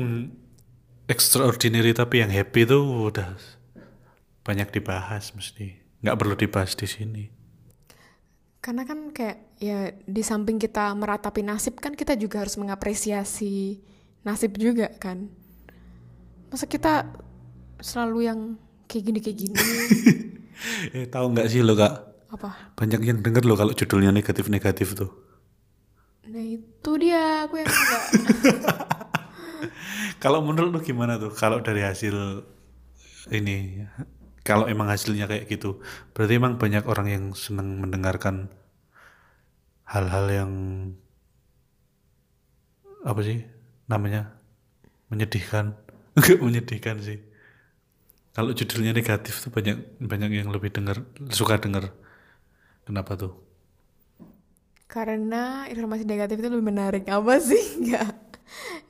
extraordinary 1.04 1.92
tapi 1.92 2.24
yang 2.24 2.32
happy 2.32 2.64
tuh 2.64 3.12
udah 3.12 3.36
banyak 4.40 4.72
dibahas 4.72 5.36
mesti. 5.36 5.87
Nggak 6.04 6.16
perlu 6.18 6.34
dibahas 6.38 6.72
di 6.78 6.86
sini. 6.86 7.24
Karena 8.58 8.82
kan 8.84 9.14
kayak 9.14 9.38
ya 9.62 9.94
di 9.94 10.22
samping 10.22 10.58
kita 10.58 10.90
meratapi 10.94 11.46
nasib 11.46 11.78
kan 11.78 11.94
kita 11.94 12.18
juga 12.18 12.42
harus 12.42 12.58
mengapresiasi 12.58 13.78
nasib 14.26 14.58
juga 14.58 14.90
kan. 14.98 15.30
Masa 16.50 16.66
kita 16.66 17.06
selalu 17.78 18.18
yang 18.26 18.40
kayak 18.88 19.04
gini 19.04 19.18
kayak 19.20 19.38
gini 19.38 19.54
Eh 20.96 21.06
tahu 21.06 21.30
nggak 21.36 21.46
sih 21.46 21.62
lo 21.62 21.78
kak? 21.78 22.08
apa? 22.28 22.76
Banyak 22.76 23.00
yang 23.04 23.18
denger 23.24 23.44
lo 23.48 23.56
kalau 23.56 23.72
judulnya 23.72 24.12
negatif-negatif 24.12 24.92
tuh. 24.92 25.10
Nah 26.28 26.44
itu 26.44 26.90
dia 27.00 27.48
aku 27.48 27.56
yang 27.56 27.70
enggak. 27.72 28.04
Kalau 30.22 30.44
menurut 30.44 30.70
lu 30.76 30.80
gimana 30.84 31.16
tuh? 31.16 31.32
Kalau 31.32 31.62
dari 31.64 31.80
hasil 31.80 32.44
ini, 33.32 33.86
kalau 34.48 34.64
emang 34.64 34.88
hasilnya 34.88 35.28
kayak 35.28 35.44
gitu, 35.52 35.84
berarti 36.16 36.40
emang 36.40 36.56
banyak 36.56 36.88
orang 36.88 37.06
yang 37.12 37.24
senang 37.36 37.84
mendengarkan 37.84 38.48
hal-hal 39.84 40.24
yang 40.32 40.52
apa 43.04 43.20
sih 43.20 43.44
namanya 43.84 44.32
menyedihkan? 45.12 45.76
Enggak 46.16 46.40
menyedihkan 46.40 46.96
sih. 47.04 47.20
Kalau 48.32 48.56
judulnya 48.56 48.96
negatif 48.96 49.44
tuh 49.44 49.52
banyak 49.52 50.00
banyak 50.00 50.30
yang 50.32 50.48
lebih 50.48 50.72
denger 50.72 51.04
suka 51.28 51.60
denger. 51.60 51.92
Kenapa 52.88 53.20
tuh? 53.20 53.36
Karena 54.88 55.68
informasi 55.68 56.08
negatif 56.08 56.40
itu 56.40 56.48
lebih 56.48 56.72
menarik 56.72 57.04
apa 57.12 57.36
sih? 57.36 57.60
Enggak. 57.84 58.16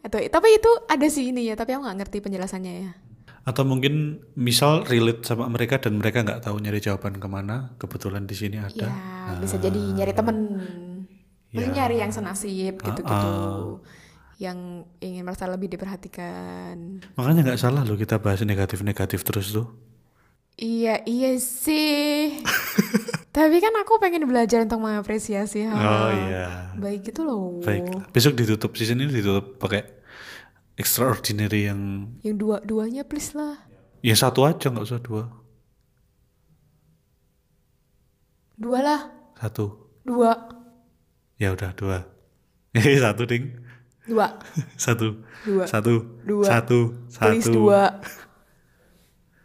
Atau 0.06 0.22
tapi 0.22 0.54
itu 0.54 0.70
ada 0.86 1.06
sih 1.10 1.34
ini 1.34 1.50
ya, 1.50 1.58
tapi 1.58 1.74
aku 1.74 1.82
nggak 1.82 1.98
ngerti 2.06 2.18
penjelasannya 2.22 2.74
ya. 2.86 2.92
Atau 3.48 3.64
mungkin 3.64 4.20
misal 4.36 4.84
relate 4.84 5.24
sama 5.24 5.48
mereka 5.48 5.80
dan 5.80 5.96
mereka 5.96 6.20
nggak 6.20 6.44
tahu 6.44 6.60
nyari 6.60 6.84
jawaban 6.84 7.16
ke 7.16 7.28
mana, 7.32 7.72
kebetulan 7.80 8.28
di 8.28 8.36
sini 8.36 8.60
ada. 8.60 8.92
Ya, 8.92 9.40
bisa 9.40 9.56
jadi 9.56 9.80
nyari 9.80 10.12
temen. 10.12 10.36
Maksudnya 11.48 11.72
nyari 11.80 11.96
yang 11.96 12.12
senasib 12.12 12.76
gitu-gitu. 12.76 13.32
Yang 14.36 14.84
ingin 15.00 15.24
merasa 15.24 15.48
lebih 15.48 15.72
diperhatikan. 15.72 17.00
Makanya 17.16 17.40
nggak 17.48 17.60
salah 17.64 17.88
loh 17.88 17.96
kita 17.96 18.20
bahas 18.20 18.44
negatif-negatif 18.44 19.24
terus 19.24 19.56
tuh. 19.56 19.72
Iya, 20.60 21.06
iya 21.08 21.40
sih. 21.40 22.36
tapi 23.38 23.62
kan 23.62 23.70
aku 23.78 23.96
pengen 24.02 24.26
belajar 24.26 24.66
untuk 24.66 24.82
mengapresiasi 24.82 25.62
hal 25.62 25.78
Oh 25.78 26.10
iya. 26.10 26.74
baik 26.74 27.14
gitu 27.14 27.22
loh. 27.24 27.62
Baik. 27.64 28.10
Besok 28.12 28.34
ditutup 28.36 28.74
season 28.74 28.98
ini 29.00 29.08
ditutup 29.08 29.56
pakai 29.56 29.97
extraordinary 30.78 31.66
yang 31.66 32.14
Yang 32.22 32.36
dua-duanya 32.38 33.02
please 33.04 33.34
lah. 33.34 33.58
ya 34.00 34.14
satu 34.14 34.46
aja 34.46 34.70
nggak 34.70 34.86
usah 34.86 35.02
dua. 35.02 35.26
Dua 38.58 38.78
lah. 38.82 39.00
Satu. 39.38 39.94
Dua. 40.02 40.34
Ya 41.38 41.54
udah 41.54 41.70
dua. 41.74 42.06
Eh 42.74 42.98
satu 43.04 43.22
ding. 43.26 43.54
Dua. 44.08 44.40
Satu. 44.80 45.20
Dua. 45.44 45.68
Satu. 45.68 45.94
Dua. 46.24 46.46
Satu. 46.48 46.78
Please 47.12 47.44
Satu. 47.44 47.52
dua. 47.52 48.00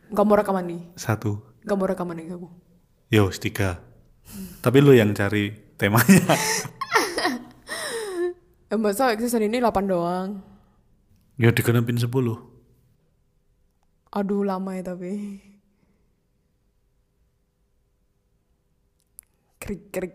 Gak 0.07 0.23
mau 0.23 0.39
rekaman 0.39 0.63
nih. 0.63 0.81
Satu. 0.95 1.43
Gak 1.67 1.75
mau 1.75 1.83
rekaman 1.83 2.15
nih 2.15 2.31
aku. 2.31 2.47
Yo, 3.11 3.27
tiga. 3.35 3.83
Tapi 4.63 4.79
lu 4.79 4.95
yang 4.95 5.11
cari 5.11 5.51
temanya. 5.75 6.23
Eh, 8.73 8.79
masa 8.81 9.13
season 9.21 9.45
ini 9.45 9.61
8 9.61 9.85
doang? 9.85 10.41
Ya 11.37 11.49
digenepin 11.49 11.97
10. 11.97 12.09
Aduh 14.13 14.41
lama 14.45 14.71
ya 14.77 14.83
tapi. 14.85 15.41
Krik 19.57 19.89
krik. 19.89 20.13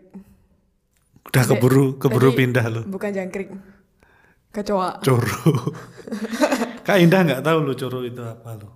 Udah 1.29 1.43
keburu 1.45 1.97
keburu 1.97 2.29
tadi 2.31 2.37
pindah 2.39 2.65
lu. 2.69 2.81
Bukan 2.85 3.11
jangkrik. 3.11 3.49
Kecoa. 4.49 5.01
Coro. 5.05 5.41
Kak 6.85 6.97
Indah 6.97 7.21
nggak 7.21 7.43
tahu 7.45 7.57
lu 7.61 7.73
coro 7.77 8.01
itu 8.01 8.21
apa 8.21 8.57
lu. 8.57 8.69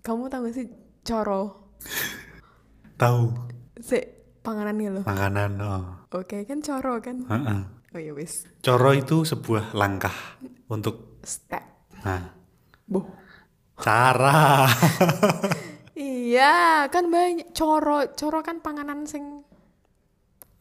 Kamu 0.00 0.32
tahu 0.32 0.48
gak 0.48 0.54
sih 0.56 0.66
coro? 1.04 1.68
Tahu 2.96 3.20
Si 3.80 4.00
panganannya 4.40 5.00
loh. 5.00 5.04
makanan. 5.04 5.50
Oh. 5.60 5.84
Oke 6.16 6.48
kan 6.48 6.64
coro 6.64 6.96
kan? 7.04 7.28
Heeh. 7.28 7.60
Oh 7.92 8.00
iya 8.00 8.12
wis. 8.16 8.48
Coro 8.64 8.96
itu 8.96 9.28
sebuah 9.28 9.76
langkah 9.76 10.12
untuk 10.70 11.20
Step. 11.20 11.60
nah, 12.00 12.30
Boh. 12.86 13.04
cara. 13.76 14.64
Iya, 16.00 16.88
kan 16.88 17.12
banyak 17.12 17.52
coro. 17.52 18.08
Coro 18.16 18.40
kan 18.40 18.64
panganan 18.64 19.04
sing 19.04 19.44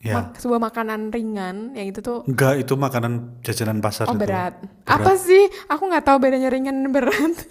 ya. 0.04 0.20
mak- 0.20 0.36
sebuah 0.36 0.60
makanan 0.60 1.16
ringan 1.16 1.72
yang 1.72 1.88
itu 1.88 2.04
tuh 2.04 2.28
Enggak, 2.28 2.60
itu 2.60 2.76
makanan 2.76 3.40
jajanan 3.40 3.80
pasar 3.80 4.12
oh 4.12 4.18
itu. 4.18 4.20
berat. 4.20 4.60
Apa 4.84 5.16
sih? 5.16 5.48
Aku 5.70 5.88
nggak 5.88 6.04
tahu 6.04 6.20
bedanya 6.20 6.52
ringan 6.52 6.84
dan 6.84 6.92
berat. 6.92 7.36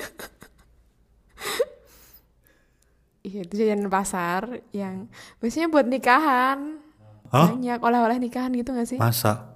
Iya, 3.21 3.45
itu 3.45 3.55
jajanan 3.57 3.89
pasar 3.89 4.43
yang 4.71 5.09
biasanya 5.39 5.69
buat 5.69 5.85
nikahan. 5.85 6.81
Hah? 7.29 7.53
Banyak 7.53 7.77
oleh-oleh 7.79 8.17
nikahan 8.17 8.49
gitu 8.53 8.73
gak 8.73 8.89
sih? 8.89 8.97
Masa? 8.97 9.48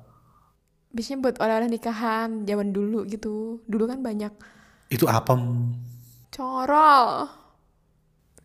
Biasanya 0.93 1.19
buat 1.21 1.37
oleh-oleh 1.37 1.69
nikahan 1.69 2.45
zaman 2.45 2.71
dulu 2.71 3.05
gitu. 3.05 3.65
Dulu 3.65 3.85
kan 3.87 4.01
banyak 4.01 4.33
Itu 4.89 5.09
apem. 5.09 5.73
coro. 6.29 7.29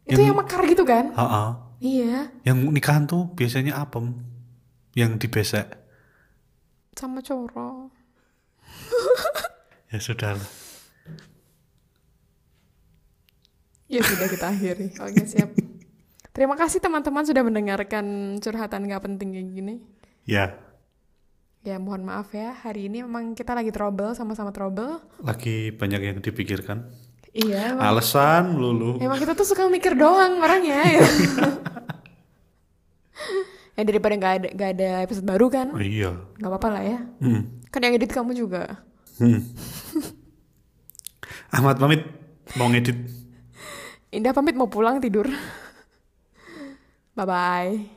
Itu 0.03 0.15
Yang- 0.15 0.27
yang 0.27 0.37
mekar 0.37 0.61
gitu 0.63 0.83
kan? 0.83 1.11
Heeh. 1.11 1.49
Iya, 1.77 2.31
Yang 2.41 2.57
nikahan 2.71 3.03
tuh 3.05 3.29
biasanya 3.31 3.77
apem. 3.77 4.15
Yang 4.91 5.11
dibesek. 5.21 5.67
sama 6.91 7.21
coro. 7.21 7.93
Ya 9.87 10.01
sudah 10.01 10.33
lah. 10.33 10.49
Ya 13.87 14.03
sudah 14.03 14.27
kita 14.27 14.51
akhiri. 14.51 14.91
Oke 15.05 15.23
siap. 15.23 15.49
Terima 16.35 16.53
kasih 16.53 16.77
teman-teman 16.77 17.23
sudah 17.23 17.41
mendengarkan 17.41 18.05
curhatan 18.37 18.85
gak 18.85 18.99
penting 19.01 19.31
kayak 19.31 19.47
gini. 19.49 19.75
Ya, 20.27 20.53
Ya 21.67 21.75
mohon 21.75 22.07
maaf 22.07 22.31
ya, 22.31 22.55
hari 22.55 22.87
ini 22.87 23.03
memang 23.03 23.35
kita 23.35 23.51
lagi 23.51 23.75
trouble, 23.75 24.15
sama-sama 24.15 24.55
trouble. 24.55 25.03
lagi 25.19 25.75
banyak 25.75 25.99
yang 25.99 26.17
dipikirkan. 26.23 26.87
Iya, 27.35 27.75
emang, 27.75 27.83
Alasan 27.83 28.55
lulu. 28.55 28.95
emang 29.03 29.19
kita 29.19 29.35
tuh 29.35 29.43
suka 29.43 29.67
mikir 29.67 29.91
doang 29.93 30.39
orangnya. 30.39 30.79
Ya, 30.87 31.03
ya 33.75 33.83
daripada 33.83 34.15
nggak 34.15 34.33
ada 34.33 34.47
nggak 34.55 34.69
ada 34.79 34.89
episode 35.03 35.27
baru 35.27 35.51
kan, 35.51 35.67
Oh, 35.75 35.83
iya. 35.83 36.15
nggak 36.39 36.47
apa-apa 36.49 36.69
lah 36.71 36.83
ya. 36.87 36.99
Hmm. 37.19 37.41
Kan 37.67 37.83
yang 37.83 37.99
edit 37.99 38.15
kamu 38.15 38.31
juga. 38.31 38.79
Hmm. 39.19 39.43
Ahmad 41.51 41.75
pamit 41.77 42.07
mau 42.55 42.71
ngedit. 42.71 42.95
Indah 44.07 44.31
pamit 44.31 44.55
mau 44.55 44.71
pulang 44.71 45.03
tidur. 45.03 45.27
Bye 47.11 47.27
bye. 47.27 47.96